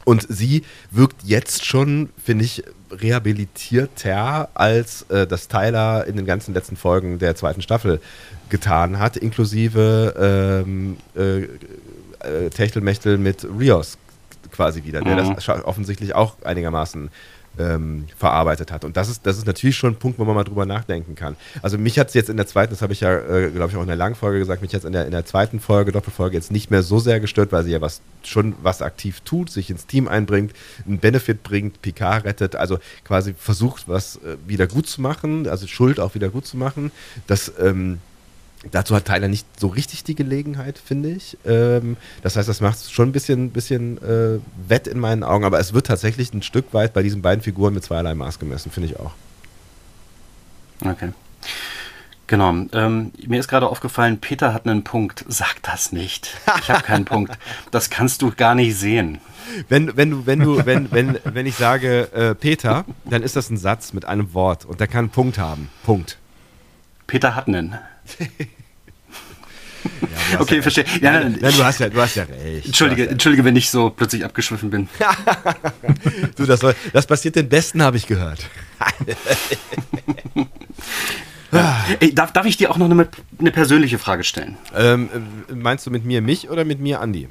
Und 0.06 0.26
sie 0.30 0.64
wirkt 0.90 1.24
jetzt 1.24 1.66
schon, 1.66 2.08
finde 2.16 2.46
ich, 2.46 2.64
rehabilitierter, 2.90 4.48
als 4.54 5.02
äh, 5.10 5.26
das 5.26 5.48
Tyler 5.48 6.06
in 6.06 6.16
den 6.16 6.26
ganzen 6.26 6.54
letzten 6.54 6.76
Folgen 6.76 7.18
der 7.18 7.36
zweiten 7.36 7.62
Staffel 7.62 8.00
getan 8.48 8.98
hat, 8.98 9.16
inklusive 9.16 10.64
ähm, 10.64 10.96
äh, 11.16 11.42
äh, 12.26 12.50
Techtelmechtel 12.50 13.18
mit 13.18 13.46
Rios 13.58 13.98
quasi 14.50 14.84
wieder, 14.84 15.00
mhm. 15.00 15.04
der 15.04 15.16
das 15.16 15.48
offensichtlich 15.64 16.14
auch 16.14 16.42
einigermaßen 16.42 17.10
ähm, 17.58 18.06
verarbeitet 18.16 18.70
hat. 18.70 18.84
Und 18.84 18.96
das 18.96 19.08
ist, 19.08 19.26
das 19.26 19.38
ist 19.38 19.46
natürlich 19.46 19.76
schon 19.76 19.94
ein 19.94 19.96
Punkt, 19.96 20.18
wo 20.18 20.24
man 20.24 20.34
mal 20.34 20.44
drüber 20.44 20.66
nachdenken 20.66 21.14
kann. 21.14 21.36
Also 21.62 21.78
mich 21.78 21.98
hat 21.98 22.08
es 22.08 22.14
jetzt 22.14 22.30
in 22.30 22.36
der 22.36 22.46
zweiten, 22.46 22.72
das 22.72 22.82
habe 22.82 22.92
ich 22.92 23.00
ja, 23.00 23.12
äh, 23.18 23.50
glaube 23.50 23.70
ich, 23.70 23.76
auch 23.76 23.82
in 23.82 23.88
der 23.88 23.96
langen 23.96 24.14
Folge 24.14 24.38
gesagt, 24.38 24.62
mich 24.62 24.72
hat 24.72 24.80
es 24.80 24.84
in 24.84 24.92
der, 24.92 25.04
in 25.04 25.10
der 25.10 25.26
zweiten 25.26 25.60
Folge, 25.60 25.92
Doppelfolge 25.92 26.36
jetzt 26.36 26.52
nicht 26.52 26.70
mehr 26.70 26.82
so 26.82 26.98
sehr 26.98 27.20
gestört, 27.20 27.52
weil 27.52 27.64
sie 27.64 27.72
ja 27.72 27.80
was 27.80 28.00
schon 28.22 28.54
was 28.62 28.82
aktiv 28.82 29.20
tut, 29.22 29.50
sich 29.50 29.70
ins 29.70 29.86
Team 29.86 30.08
einbringt, 30.08 30.52
einen 30.86 30.98
Benefit 30.98 31.42
bringt, 31.42 31.82
Picard 31.82 32.24
rettet, 32.24 32.56
also 32.56 32.78
quasi 33.04 33.34
versucht, 33.36 33.88
was 33.88 34.16
äh, 34.16 34.36
wieder 34.46 34.66
gut 34.66 34.86
zu 34.86 35.00
machen, 35.00 35.48
also 35.48 35.66
Schuld 35.66 36.00
auch 36.00 36.14
wieder 36.14 36.28
gut 36.28 36.46
zu 36.46 36.56
machen. 36.56 36.92
Das 37.26 37.52
ähm, 37.58 37.98
Dazu 38.70 38.94
hat 38.94 39.06
Tyler 39.06 39.28
nicht 39.28 39.46
so 39.58 39.68
richtig 39.68 40.04
die 40.04 40.14
Gelegenheit, 40.14 40.78
finde 40.78 41.10
ich. 41.10 41.38
Ähm, 41.46 41.96
das 42.22 42.36
heißt, 42.36 42.48
das 42.48 42.60
macht 42.60 42.76
es 42.76 42.90
schon 42.90 43.08
ein 43.08 43.12
bisschen, 43.12 43.50
bisschen 43.50 43.96
äh, 44.02 44.38
wett 44.68 44.86
in 44.86 44.98
meinen 44.98 45.24
Augen, 45.24 45.44
aber 45.44 45.58
es 45.58 45.72
wird 45.72 45.86
tatsächlich 45.86 46.34
ein 46.34 46.42
Stück 46.42 46.74
weit 46.74 46.92
bei 46.92 47.02
diesen 47.02 47.22
beiden 47.22 47.42
Figuren 47.42 47.72
mit 47.72 47.84
zweierlei 47.84 48.14
Maß 48.14 48.38
gemessen, 48.38 48.70
finde 48.70 48.90
ich 48.90 49.00
auch. 49.00 49.12
Okay. 50.84 51.12
Genau. 52.26 52.50
Ähm, 52.72 53.10
mir 53.26 53.40
ist 53.40 53.48
gerade 53.48 53.66
aufgefallen, 53.66 54.20
Peter 54.20 54.54
hat 54.54 54.64
einen 54.66 54.84
Punkt. 54.84 55.24
Sag 55.26 55.62
das 55.62 55.90
nicht. 55.90 56.36
Ich 56.60 56.70
habe 56.70 56.82
keinen 56.82 57.04
Punkt. 57.04 57.36
Das 57.72 57.90
kannst 57.90 58.22
du 58.22 58.30
gar 58.30 58.54
nicht 58.54 58.76
sehen. 58.76 59.20
Wenn, 59.68 59.96
wenn 59.96 60.10
du, 60.10 60.26
wenn 60.26 60.38
du, 60.38 60.64
wenn, 60.64 60.92
wenn, 60.92 61.18
wenn 61.24 61.46
ich 61.46 61.56
sage 61.56 62.12
äh, 62.12 62.34
Peter, 62.36 62.84
dann 63.04 63.22
ist 63.22 63.34
das 63.34 63.50
ein 63.50 63.56
Satz 63.56 63.92
mit 63.94 64.04
einem 64.04 64.32
Wort 64.32 64.64
und 64.64 64.78
der 64.78 64.86
kann 64.86 65.06
einen 65.06 65.10
Punkt 65.10 65.38
haben. 65.38 65.70
Punkt. 65.82 66.18
Peter 67.08 67.34
hat 67.34 67.48
einen. 67.48 67.76
Ja, 70.32 70.40
okay, 70.40 70.56
ja 70.56 70.62
verstehe. 70.62 70.84
Ja, 71.00 71.12
nein, 71.12 71.38
nein, 71.40 71.52
du, 71.56 71.64
hast 71.64 71.80
ja, 71.80 71.88
du 71.88 72.00
hast 72.00 72.16
ja 72.16 72.24
recht. 72.24 72.66
Entschuldige, 72.66 73.04
ja 73.04 73.10
entschuldige, 73.10 73.44
wenn 73.44 73.56
ich 73.56 73.70
so 73.70 73.90
plötzlich 73.90 74.24
abgeschwiffen 74.24 74.70
bin. 74.70 74.88
du, 76.36 76.46
das, 76.46 76.60
soll, 76.60 76.74
das 76.92 77.06
passiert 77.06 77.36
den 77.36 77.48
Besten, 77.48 77.82
habe 77.82 77.96
ich 77.96 78.06
gehört. 78.06 78.48
Ey, 81.98 82.14
darf, 82.14 82.32
darf 82.32 82.46
ich 82.46 82.56
dir 82.56 82.70
auch 82.70 82.76
noch 82.76 82.88
eine, 82.88 83.08
eine 83.38 83.50
persönliche 83.50 83.98
Frage 83.98 84.22
stellen? 84.22 84.56
Ähm, 84.76 85.08
meinst 85.52 85.84
du 85.84 85.90
mit 85.90 86.04
mir 86.04 86.22
mich 86.22 86.48
oder 86.48 86.64
mit 86.64 86.78
mir 86.80 87.00
Andi? 87.00 87.28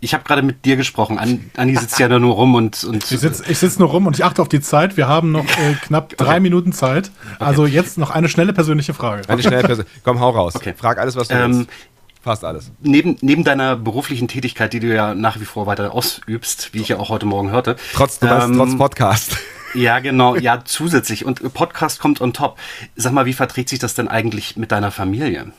Ich 0.00 0.14
habe 0.14 0.22
gerade 0.22 0.42
mit 0.42 0.64
dir 0.64 0.76
gesprochen. 0.76 1.18
Andi 1.18 1.76
sitzt 1.76 1.98
ja 1.98 2.08
da 2.08 2.18
nur 2.18 2.34
rum 2.34 2.54
und. 2.54 2.84
und 2.84 3.10
ich 3.10 3.18
sitze 3.18 3.42
sitz 3.52 3.78
nur 3.78 3.88
rum 3.88 4.06
und 4.06 4.16
ich 4.16 4.24
achte 4.24 4.40
auf 4.40 4.48
die 4.48 4.60
Zeit. 4.60 4.96
Wir 4.96 5.08
haben 5.08 5.32
noch 5.32 5.44
äh, 5.44 5.74
knapp 5.82 6.16
drei 6.16 6.32
okay. 6.32 6.40
Minuten 6.40 6.72
Zeit. 6.72 7.10
Also 7.40 7.62
okay. 7.62 7.72
jetzt 7.72 7.98
noch 7.98 8.10
eine 8.10 8.28
schnelle 8.28 8.52
persönliche 8.52 8.94
Frage. 8.94 9.28
Eine 9.28 9.42
schnelle 9.42 9.64
persönliche. 9.64 9.90
Komm, 10.04 10.20
hau 10.20 10.30
raus. 10.30 10.54
Okay. 10.54 10.74
Frag 10.76 10.98
alles, 10.98 11.16
was 11.16 11.28
du 11.28 11.34
ähm, 11.34 11.58
willst. 11.58 11.70
Fast 12.22 12.44
alles. 12.44 12.70
Neben, 12.80 13.16
neben 13.20 13.42
deiner 13.44 13.76
beruflichen 13.76 14.28
Tätigkeit, 14.28 14.72
die 14.72 14.80
du 14.80 14.92
ja 14.92 15.14
nach 15.14 15.40
wie 15.40 15.44
vor 15.44 15.66
weiter 15.66 15.94
ausübst, 15.94 16.74
wie 16.74 16.80
ich 16.80 16.88
ja 16.88 16.98
auch 16.98 17.08
heute 17.08 17.26
Morgen 17.26 17.50
hörte. 17.50 17.76
Trotz, 17.94 18.18
du 18.18 18.26
ähm, 18.26 18.32
weißt, 18.32 18.52
trotz 18.54 18.76
Podcast. 18.76 19.38
Ja, 19.74 19.98
genau, 19.98 20.34
ja, 20.34 20.62
zusätzlich. 20.64 21.26
Und 21.26 21.52
Podcast 21.52 22.00
kommt 22.00 22.22
on 22.22 22.32
top. 22.32 22.58
Sag 22.96 23.12
mal, 23.12 23.26
wie 23.26 23.34
verträgt 23.34 23.68
sich 23.68 23.78
das 23.78 23.94
denn 23.94 24.08
eigentlich 24.08 24.56
mit 24.56 24.72
deiner 24.72 24.90
Familie? 24.90 25.52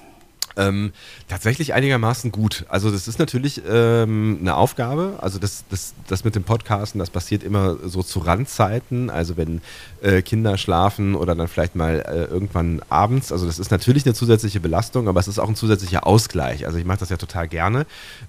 Ähm, 0.60 0.91
tatsächlich 1.28 1.74
einigermaßen 1.74 2.32
gut. 2.32 2.65
Also 2.67 2.91
das 2.91 3.08
ist 3.08 3.17
natürlich 3.17 3.62
ähm, 3.67 4.39
eine 4.41 4.56
Aufgabe. 4.56 5.19
Also 5.22 5.39
das, 5.39 5.63
das, 5.69 5.93
das 6.08 6.24
mit 6.26 6.36
dem 6.36 6.43
Podcasten, 6.43 7.00
das 7.00 7.10
passiert 7.10 7.43
immer 7.43 7.78
so 7.86 8.04
zu 8.04 8.19
Randzeiten. 8.19 9.10
Also 9.10 9.38
wenn 9.38 9.62
äh, 10.02 10.22
Kinder 10.22 10.58
schlafen 10.58 11.15
oder 11.15 11.34
dann 11.34 11.48
vielleicht 11.48 11.76
mal 11.76 12.04
äh, 12.06 12.26
irgendwann 12.26 12.82
abends. 12.89 13.32
Also 13.32 13.45
das 13.45 13.58
ist 13.58 13.72
natürlich 13.72 14.06
eine 14.06 14.13
zusätzliche 14.13 14.60
Belastung, 14.60 15.08
aber 15.08 15.19
es 15.19 15.30
ist 15.30 15.39
auch 15.39 15.50
ein 15.50 15.56
zusätzlicher 15.56 16.06
Ausgleich. 16.06 16.65
Also 16.65 16.78
ich 16.78 16.86
mache 16.86 17.00
das 17.00 17.10
ja 17.10 17.17
total 17.17 17.48
gerne. 17.48 17.86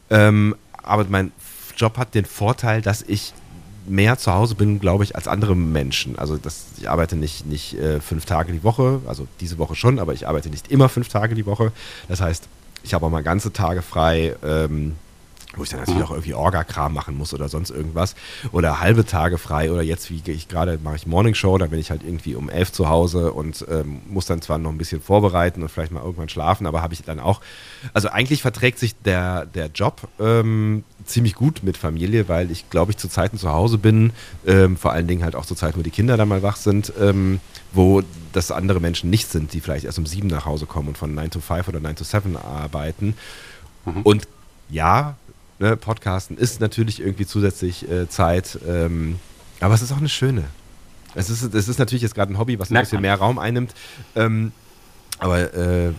Ähm, 0.08 0.54
aber 0.82 1.04
mein 1.08 1.32
Job 1.76 1.98
hat 1.98 2.14
den 2.14 2.24
Vorteil, 2.24 2.82
dass 2.82 3.02
ich 3.02 3.32
mehr 3.90 4.16
zu 4.16 4.32
Hause 4.32 4.54
bin, 4.54 4.78
glaube 4.78 5.04
ich, 5.04 5.16
als 5.16 5.28
andere 5.28 5.56
Menschen. 5.56 6.18
Also 6.18 6.36
das, 6.36 6.66
ich 6.78 6.88
arbeite 6.88 7.16
nicht, 7.16 7.46
nicht 7.46 7.74
äh, 7.74 8.00
fünf 8.00 8.24
Tage 8.24 8.52
die 8.52 8.62
Woche, 8.62 9.00
also 9.06 9.26
diese 9.40 9.58
Woche 9.58 9.74
schon, 9.74 9.98
aber 9.98 10.14
ich 10.14 10.28
arbeite 10.28 10.48
nicht 10.48 10.70
immer 10.70 10.88
fünf 10.88 11.08
Tage 11.08 11.34
die 11.34 11.46
Woche. 11.46 11.72
Das 12.08 12.20
heißt, 12.20 12.48
ich 12.82 12.94
habe 12.94 13.04
auch 13.04 13.10
mal 13.10 13.22
ganze 13.22 13.52
Tage 13.52 13.82
frei. 13.82 14.34
Ähm, 14.42 14.96
wo 15.56 15.62
ich 15.62 15.70
dann 15.70 15.80
natürlich 15.80 16.02
auch 16.02 16.10
irgendwie 16.10 16.34
Orga-Kram 16.34 16.94
machen 16.94 17.16
muss 17.16 17.34
oder 17.34 17.48
sonst 17.48 17.70
irgendwas. 17.70 18.14
Oder 18.52 18.80
halbe 18.80 19.04
Tage 19.04 19.38
frei 19.38 19.72
oder 19.72 19.82
jetzt, 19.82 20.10
wie 20.10 20.22
ich 20.26 20.48
gerade, 20.48 20.78
mache 20.82 20.96
ich 20.96 21.06
Morning 21.06 21.34
Show, 21.34 21.58
da 21.58 21.66
bin 21.66 21.78
ich 21.78 21.90
halt 21.90 22.02
irgendwie 22.04 22.34
um 22.34 22.48
elf 22.48 22.72
zu 22.72 22.88
Hause 22.88 23.32
und 23.32 23.64
ähm, 23.68 24.00
muss 24.08 24.26
dann 24.26 24.42
zwar 24.42 24.58
noch 24.58 24.70
ein 24.70 24.78
bisschen 24.78 25.00
vorbereiten 25.00 25.62
und 25.62 25.68
vielleicht 25.68 25.92
mal 25.92 26.02
irgendwann 26.02 26.28
schlafen, 26.28 26.66
aber 26.66 26.82
habe 26.82 26.94
ich 26.94 27.02
dann 27.02 27.20
auch, 27.20 27.40
also 27.92 28.08
eigentlich 28.08 28.42
verträgt 28.42 28.78
sich 28.78 28.94
der, 29.02 29.46
der 29.46 29.66
Job 29.66 30.08
ähm, 30.20 30.84
ziemlich 31.04 31.34
gut 31.34 31.62
mit 31.62 31.76
Familie, 31.76 32.28
weil 32.28 32.50
ich 32.50 32.70
glaube 32.70 32.92
ich 32.92 32.98
zu 32.98 33.08
Zeiten 33.08 33.38
zu 33.38 33.50
Hause 33.50 33.78
bin, 33.78 34.12
ähm, 34.46 34.76
vor 34.76 34.92
allen 34.92 35.08
Dingen 35.08 35.24
halt 35.24 35.34
auch 35.34 35.46
zu 35.46 35.54
Zeiten, 35.54 35.78
wo 35.78 35.82
die 35.82 35.90
Kinder 35.90 36.16
dann 36.16 36.28
mal 36.28 36.42
wach 36.42 36.56
sind, 36.56 36.92
ähm, 37.00 37.40
wo 37.72 38.02
das 38.32 38.50
andere 38.52 38.80
Menschen 38.80 39.10
nicht 39.10 39.28
sind, 39.30 39.52
die 39.52 39.60
vielleicht 39.60 39.84
erst 39.84 39.98
um 39.98 40.06
sieben 40.06 40.28
nach 40.28 40.46
Hause 40.46 40.66
kommen 40.66 40.88
und 40.88 40.98
von 40.98 41.14
9 41.14 41.30
to 41.30 41.40
5 41.40 41.68
oder 41.68 41.80
9 41.80 41.96
to 41.96 42.04
7 42.04 42.36
arbeiten. 42.36 43.14
Mhm. 43.84 44.02
Und 44.02 44.28
ja, 44.68 45.16
ne, 45.60 45.76
Podcasten 45.76 46.36
ist 46.36 46.60
natürlich 46.60 47.00
irgendwie 47.00 47.26
zusätzlich 47.26 47.88
äh, 47.88 48.08
Zeit, 48.08 48.58
ähm, 48.66 49.20
aber 49.60 49.74
es 49.74 49.82
ist 49.82 49.92
auch 49.92 49.98
eine 49.98 50.08
schöne. 50.08 50.44
Es 51.14 51.28
ist, 51.28 51.54
es 51.54 51.68
ist 51.68 51.78
natürlich 51.78 52.02
jetzt 52.02 52.14
gerade 52.14 52.32
ein 52.32 52.38
Hobby, 52.38 52.58
was 52.58 52.70
ein 52.70 52.80
bisschen 52.80 53.02
mehr 53.02 53.16
Raum 53.16 53.38
einnimmt. 53.38 53.74
Ähm, 54.14 54.52
aber 55.18 55.52
äh, 55.54 55.90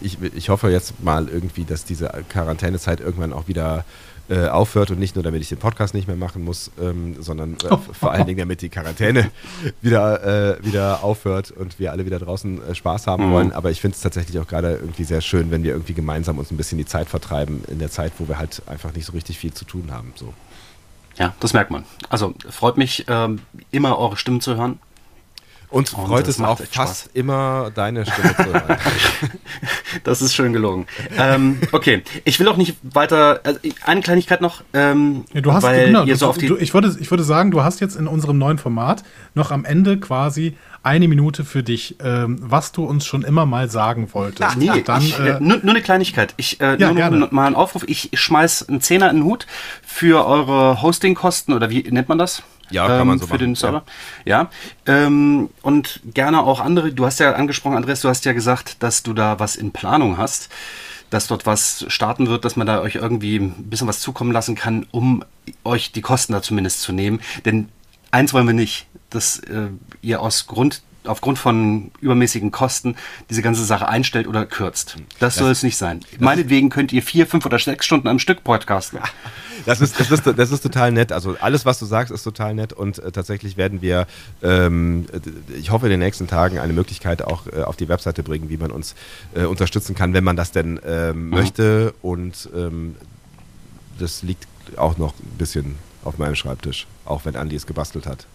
ich, 0.00 0.18
ich 0.34 0.48
hoffe 0.48 0.70
jetzt 0.70 1.02
mal 1.02 1.28
irgendwie, 1.28 1.64
dass 1.64 1.84
diese 1.84 2.10
Quarantänezeit 2.28 3.00
irgendwann 3.00 3.32
auch 3.32 3.48
wieder 3.48 3.84
äh, 4.28 4.48
aufhört 4.48 4.90
und 4.90 4.98
nicht 4.98 5.14
nur, 5.14 5.22
damit 5.22 5.40
ich 5.40 5.48
den 5.48 5.58
Podcast 5.58 5.94
nicht 5.94 6.08
mehr 6.08 6.16
machen 6.16 6.44
muss, 6.44 6.70
ähm, 6.80 7.16
sondern 7.20 7.54
äh, 7.54 7.76
vor 7.92 8.12
allen 8.12 8.26
Dingen, 8.26 8.38
damit 8.38 8.62
die 8.62 8.68
Quarantäne 8.68 9.30
wieder, 9.82 10.56
äh, 10.58 10.64
wieder 10.64 11.04
aufhört 11.04 11.50
und 11.50 11.78
wir 11.78 11.92
alle 11.92 12.06
wieder 12.06 12.18
draußen 12.18 12.62
äh, 12.62 12.74
Spaß 12.74 13.06
haben 13.06 13.28
mhm. 13.28 13.32
wollen. 13.32 13.52
Aber 13.52 13.70
ich 13.70 13.80
finde 13.80 13.94
es 13.94 14.00
tatsächlich 14.00 14.38
auch 14.38 14.46
gerade 14.46 14.72
irgendwie 14.72 15.04
sehr 15.04 15.20
schön, 15.20 15.50
wenn 15.50 15.62
wir 15.62 15.72
irgendwie 15.72 15.94
gemeinsam 15.94 16.38
uns 16.38 16.50
ein 16.50 16.56
bisschen 16.56 16.78
die 16.78 16.86
Zeit 16.86 17.08
vertreiben 17.08 17.62
in 17.68 17.78
der 17.78 17.90
Zeit, 17.90 18.12
wo 18.18 18.28
wir 18.28 18.38
halt 18.38 18.62
einfach 18.66 18.92
nicht 18.94 19.06
so 19.06 19.12
richtig 19.12 19.38
viel 19.38 19.52
zu 19.52 19.64
tun 19.64 19.90
haben. 19.92 20.12
So. 20.16 20.34
Ja, 21.18 21.34
das 21.40 21.52
merkt 21.52 21.70
man. 21.70 21.84
Also 22.08 22.34
freut 22.50 22.76
mich, 22.76 23.06
ähm, 23.08 23.40
immer 23.70 23.98
eure 23.98 24.16
Stimmen 24.16 24.40
zu 24.40 24.56
hören. 24.56 24.78
Uns 25.76 25.92
und 25.92 26.06
freut 26.06 26.26
es 26.26 26.40
auch 26.40 26.58
fast 26.58 26.74
Spaß. 26.74 27.10
immer, 27.12 27.70
deine 27.74 28.06
Stimme 28.06 28.34
zu 28.34 28.46
hören. 28.46 28.78
das 30.04 30.22
ist 30.22 30.34
schön 30.34 30.52
gelogen. 30.52 30.86
Ähm, 31.18 31.58
okay, 31.72 32.02
ich 32.24 32.40
will 32.40 32.48
auch 32.48 32.56
nicht 32.56 32.76
weiter. 32.82 33.40
Also 33.44 33.60
eine 33.84 34.00
Kleinigkeit 34.00 34.40
noch. 34.40 34.62
Ähm, 34.72 35.24
ja, 35.34 35.42
du 35.42 35.52
hast, 35.52 35.62
weil 35.64 35.86
genau, 35.86 36.04
ihr 36.04 36.16
so 36.16 36.28
auf 36.28 36.38
die 36.38 36.46
du, 36.46 36.56
ich, 36.56 36.72
würde, 36.72 36.96
ich 36.98 37.10
würde 37.10 37.24
sagen, 37.24 37.50
du 37.50 37.62
hast 37.62 37.80
jetzt 37.80 37.96
in 37.96 38.06
unserem 38.06 38.38
neuen 38.38 38.56
Format 38.56 39.04
noch 39.34 39.50
am 39.50 39.66
Ende 39.66 39.98
quasi 39.98 40.56
eine 40.82 41.08
Minute 41.08 41.44
für 41.44 41.62
dich, 41.62 41.96
ähm, 42.02 42.38
was 42.40 42.72
du 42.72 42.84
uns 42.84 43.04
schon 43.04 43.22
immer 43.22 43.44
mal 43.44 43.68
sagen 43.68 44.08
wolltest. 44.12 44.42
Ach, 44.42 44.56
nee, 44.56 44.82
Dann, 44.82 45.02
ich, 45.02 45.18
äh, 45.18 45.38
nur, 45.40 45.58
nur, 45.58 45.70
eine 45.70 45.82
Kleinigkeit. 45.82 46.32
Ich, 46.36 46.60
äh, 46.60 46.76
ja, 46.78 46.86
nur 46.86 46.94
gerne. 46.94 47.28
mal 47.32 47.46
einen 47.46 47.56
Aufruf. 47.56 47.84
Ich 47.88 48.10
schmeiß 48.14 48.68
einen 48.68 48.80
Zehner 48.80 49.10
in 49.10 49.16
den 49.16 49.24
Hut 49.24 49.46
für 49.82 50.24
eure 50.26 50.80
Hostingkosten 50.80 51.52
oder 51.54 51.70
wie 51.70 51.82
nennt 51.82 52.08
man 52.08 52.18
das? 52.18 52.44
Ja, 52.70 52.86
kann 52.86 53.06
man 53.06 53.18
so 53.18 53.24
ähm, 53.24 53.28
für 53.28 53.34
machen. 53.34 53.44
den 53.46 53.54
Server. 53.54 53.84
Ja. 54.24 54.50
ja. 54.86 55.04
Ähm, 55.06 55.50
und 55.62 56.00
gerne 56.04 56.42
auch 56.42 56.60
andere. 56.60 56.92
Du 56.92 57.06
hast 57.06 57.20
ja 57.20 57.32
angesprochen, 57.32 57.76
Andreas, 57.76 58.00
du 58.00 58.08
hast 58.08 58.24
ja 58.24 58.32
gesagt, 58.32 58.82
dass 58.82 59.02
du 59.02 59.12
da 59.12 59.38
was 59.38 59.56
in 59.56 59.72
Planung 59.72 60.18
hast, 60.18 60.48
dass 61.10 61.28
dort 61.28 61.46
was 61.46 61.84
starten 61.88 62.26
wird, 62.26 62.44
dass 62.44 62.56
man 62.56 62.66
da 62.66 62.80
euch 62.80 62.96
irgendwie 62.96 63.36
ein 63.36 63.70
bisschen 63.70 63.86
was 63.86 64.00
zukommen 64.00 64.32
lassen 64.32 64.54
kann, 64.54 64.86
um 64.90 65.24
euch 65.64 65.92
die 65.92 66.02
Kosten 66.02 66.32
da 66.32 66.42
zumindest 66.42 66.80
zu 66.80 66.92
nehmen. 66.92 67.20
Denn 67.44 67.68
eins 68.10 68.32
wollen 68.32 68.46
wir 68.46 68.54
nicht, 68.54 68.86
dass 69.10 69.38
äh, 69.40 69.68
ihr 70.02 70.20
aus 70.20 70.46
Grund 70.46 70.82
aufgrund 71.08 71.38
von 71.38 71.90
übermäßigen 72.00 72.50
Kosten 72.50 72.96
diese 73.30 73.42
ganze 73.42 73.64
Sache 73.64 73.88
einstellt 73.88 74.26
oder 74.26 74.46
kürzt. 74.46 74.96
Das, 75.18 75.34
das 75.34 75.36
soll 75.36 75.50
es 75.50 75.62
nicht 75.62 75.76
sein. 75.76 76.00
Meinetwegen 76.18 76.70
könnt 76.70 76.92
ihr 76.92 77.02
vier, 77.02 77.26
fünf 77.26 77.46
oder 77.46 77.58
sechs 77.58 77.86
Stunden 77.86 78.08
am 78.08 78.18
Stück 78.18 78.44
podcasten. 78.44 78.98
Das 79.64 79.80
ist, 79.80 79.98
das, 79.98 80.10
ist, 80.10 80.24
das 80.24 80.50
ist 80.52 80.60
total 80.60 80.92
nett. 80.92 81.10
Also 81.12 81.36
alles, 81.40 81.66
was 81.66 81.78
du 81.78 81.86
sagst, 81.86 82.12
ist 82.12 82.22
total 82.22 82.54
nett 82.54 82.72
und 82.72 82.98
äh, 83.00 83.10
tatsächlich 83.10 83.56
werden 83.56 83.82
wir, 83.82 84.06
ähm, 84.42 85.06
ich 85.58 85.70
hoffe, 85.70 85.86
in 85.86 85.90
den 85.90 86.00
nächsten 86.00 86.28
Tagen 86.28 86.58
eine 86.58 86.72
Möglichkeit 86.72 87.22
auch 87.22 87.46
äh, 87.48 87.62
auf 87.62 87.76
die 87.76 87.88
Webseite 87.88 88.22
bringen, 88.22 88.48
wie 88.48 88.58
man 88.58 88.70
uns 88.70 88.94
äh, 89.34 89.44
unterstützen 89.44 89.94
kann, 89.94 90.12
wenn 90.14 90.24
man 90.24 90.36
das 90.36 90.52
denn 90.52 90.78
ähm, 90.86 91.24
mhm. 91.24 91.30
möchte. 91.30 91.94
Und 92.00 92.48
ähm, 92.54 92.94
das 93.98 94.22
liegt 94.22 94.46
auch 94.76 94.98
noch 94.98 95.14
ein 95.18 95.38
bisschen 95.38 95.76
auf 96.04 96.18
meinem 96.18 96.36
Schreibtisch, 96.36 96.86
auch 97.04 97.24
wenn 97.24 97.34
Andi 97.34 97.56
es 97.56 97.66
gebastelt 97.66 98.06
hat. 98.06 98.26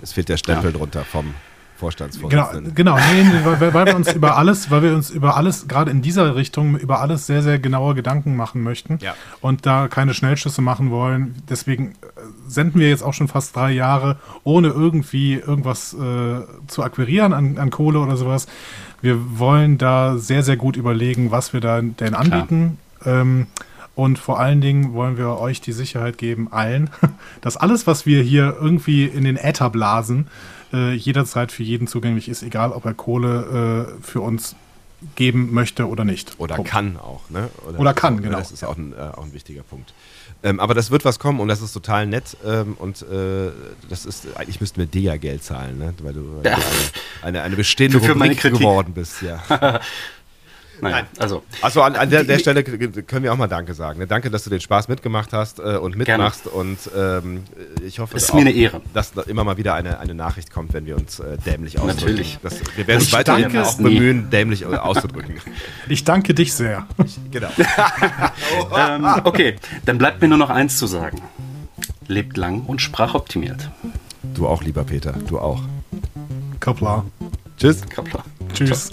Es 0.00 0.12
fehlt 0.12 0.28
der 0.28 0.36
Stempel 0.36 0.70
ja. 0.72 0.78
drunter 0.78 1.04
vom 1.04 1.34
Vorstandsvorsitzenden. 1.78 2.74
Genau, 2.74 2.96
genau 2.96 3.06
nee, 3.12 3.44
weil, 3.44 3.72
weil, 3.72 3.86
wir 3.86 3.94
uns 3.94 4.12
über 4.12 4.36
alles, 4.36 4.68
weil 4.70 4.82
wir 4.82 4.94
uns 4.94 5.10
über 5.10 5.36
alles, 5.36 5.68
gerade 5.68 5.92
in 5.92 6.02
dieser 6.02 6.34
Richtung, 6.34 6.76
über 6.76 7.00
alles 7.00 7.26
sehr, 7.26 7.40
sehr 7.42 7.60
genaue 7.60 7.94
Gedanken 7.94 8.34
machen 8.34 8.64
möchten 8.64 8.98
ja. 9.00 9.14
und 9.40 9.64
da 9.64 9.86
keine 9.86 10.12
Schnellschüsse 10.12 10.60
machen 10.60 10.90
wollen. 10.90 11.36
Deswegen 11.48 11.92
äh, 11.92 12.20
senden 12.48 12.80
wir 12.80 12.88
jetzt 12.88 13.02
auch 13.02 13.14
schon 13.14 13.28
fast 13.28 13.54
drei 13.54 13.70
Jahre, 13.70 14.16
ohne 14.42 14.68
irgendwie 14.68 15.34
irgendwas 15.34 15.94
äh, 15.94 16.40
zu 16.66 16.82
akquirieren 16.82 17.32
an, 17.32 17.58
an, 17.58 17.70
Kohle 17.70 18.00
oder 18.00 18.16
sowas. 18.16 18.48
Wir 19.00 19.38
wollen 19.38 19.78
da 19.78 20.18
sehr, 20.18 20.42
sehr 20.42 20.56
gut 20.56 20.76
überlegen, 20.76 21.30
was 21.30 21.52
wir 21.52 21.60
da 21.60 21.80
denn 21.80 22.14
anbieten. 22.14 22.78
Ähm, 23.04 23.46
und 23.94 24.18
vor 24.18 24.40
allen 24.40 24.60
Dingen 24.60 24.94
wollen 24.94 25.16
wir 25.16 25.38
euch 25.38 25.60
die 25.60 25.72
Sicherheit 25.72 26.18
geben, 26.18 26.52
allen, 26.52 26.90
dass 27.40 27.56
alles, 27.56 27.86
was 27.86 28.04
wir 28.04 28.22
hier 28.22 28.56
irgendwie 28.60 29.04
in 29.04 29.22
den 29.22 29.36
Äther 29.36 29.70
blasen, 29.70 30.26
äh, 30.72 30.92
jederzeit 30.92 31.52
für 31.52 31.62
jeden 31.62 31.86
zugänglich 31.86 32.28
ist, 32.28 32.42
egal 32.42 32.72
ob 32.72 32.84
er 32.84 32.94
Kohle 32.94 33.96
äh, 33.98 34.02
für 34.02 34.20
uns 34.20 34.56
geben 35.14 35.52
möchte 35.52 35.86
oder 35.86 36.04
nicht. 36.04 36.32
Oder 36.38 36.56
Punkt. 36.56 36.70
kann 36.70 36.96
auch, 36.96 37.28
ne? 37.30 37.50
Oder, 37.66 37.78
oder 37.78 37.94
kann, 37.94 38.20
genau. 38.20 38.38
Das 38.38 38.50
ist 38.50 38.64
auch 38.64 38.76
ein, 38.76 38.92
äh, 38.92 38.96
auch 38.96 39.24
ein 39.24 39.32
wichtiger 39.32 39.62
Punkt. 39.62 39.94
Ähm, 40.42 40.60
aber 40.60 40.74
das 40.74 40.90
wird 40.90 41.04
was 41.04 41.18
kommen 41.18 41.40
und 41.40 41.48
das 41.48 41.62
ist 41.62 41.72
total 41.72 42.06
nett 42.06 42.36
ähm, 42.44 42.74
und 42.78 43.02
äh, 43.02 43.50
das 43.88 44.06
ist, 44.06 44.36
eigentlich 44.36 44.60
müssten 44.60 44.78
wir 44.78 44.86
dir 44.86 45.02
ja 45.02 45.16
Geld 45.16 45.42
zahlen, 45.42 45.78
ne? 45.78 45.94
weil 46.02 46.14
du, 46.14 46.40
ja. 46.44 46.56
eine, 47.22 47.42
eine, 47.42 47.56
bestehende 47.56 47.98
für, 47.98 48.06
für 48.06 48.12
Rubrik 48.12 48.40
geworden 48.40 48.92
bist, 48.94 49.22
ja. 49.22 49.40
Nein. 50.80 50.92
Nein. 50.92 51.06
Also, 51.18 51.42
also 51.62 51.82
an, 51.82 51.96
an 51.96 52.10
der, 52.10 52.24
der, 52.24 52.38
Stelle 52.38 52.62
können 52.62 53.22
wir 53.22 53.32
auch 53.32 53.36
mal 53.36 53.48
Danke 53.48 53.74
sagen. 53.74 53.98
Ne? 53.98 54.06
Danke, 54.06 54.30
dass 54.30 54.44
du 54.44 54.50
den 54.50 54.60
Spaß 54.60 54.88
mitgemacht 54.88 55.32
hast 55.32 55.58
äh, 55.58 55.76
und 55.76 55.96
mitmachst. 55.96 56.44
Gerne. 56.44 56.56
Und 56.56 56.78
ähm, 56.96 57.44
ich 57.84 57.98
hoffe, 57.98 58.16
ist 58.16 58.30
auch, 58.30 58.34
mir 58.34 58.42
eine 58.42 58.52
Ehre. 58.52 58.80
dass 58.94 59.12
immer 59.26 59.44
mal 59.44 59.56
wieder 59.56 59.74
eine, 59.74 59.98
eine 59.98 60.14
Nachricht 60.14 60.52
kommt, 60.52 60.72
wenn 60.72 60.86
wir 60.86 60.96
uns 60.96 61.20
äh, 61.20 61.36
dämlich 61.38 61.78
ausdrücken. 61.78 62.00
Natürlich. 62.00 62.38
Das, 62.42 62.60
wir 62.76 62.86
werden 62.86 63.00
uns 63.00 63.12
weiterhin 63.12 63.56
auch 63.58 63.76
bemühen, 63.76 64.30
dämlich 64.30 64.64
auszudrücken. 64.66 65.40
Ich 65.88 66.04
danke 66.04 66.34
dich 66.34 66.52
sehr. 66.52 66.86
Ich, 67.04 67.18
genau. 67.30 67.48
ähm, 68.76 69.06
okay, 69.24 69.56
dann 69.84 69.98
bleibt 69.98 70.20
mir 70.20 70.28
nur 70.28 70.38
noch 70.38 70.50
eins 70.50 70.76
zu 70.76 70.86
sagen. 70.86 71.20
Lebt 72.06 72.36
lang 72.36 72.62
und 72.62 72.80
sprachoptimiert. 72.80 73.70
Du 74.34 74.46
auch, 74.46 74.62
lieber 74.62 74.84
Peter. 74.84 75.12
Du 75.26 75.38
auch. 75.38 75.62
Kapla. 76.60 77.04
Tschüss. 77.56 77.82
Kapla. 77.88 78.24
Tschüss. 78.52 78.92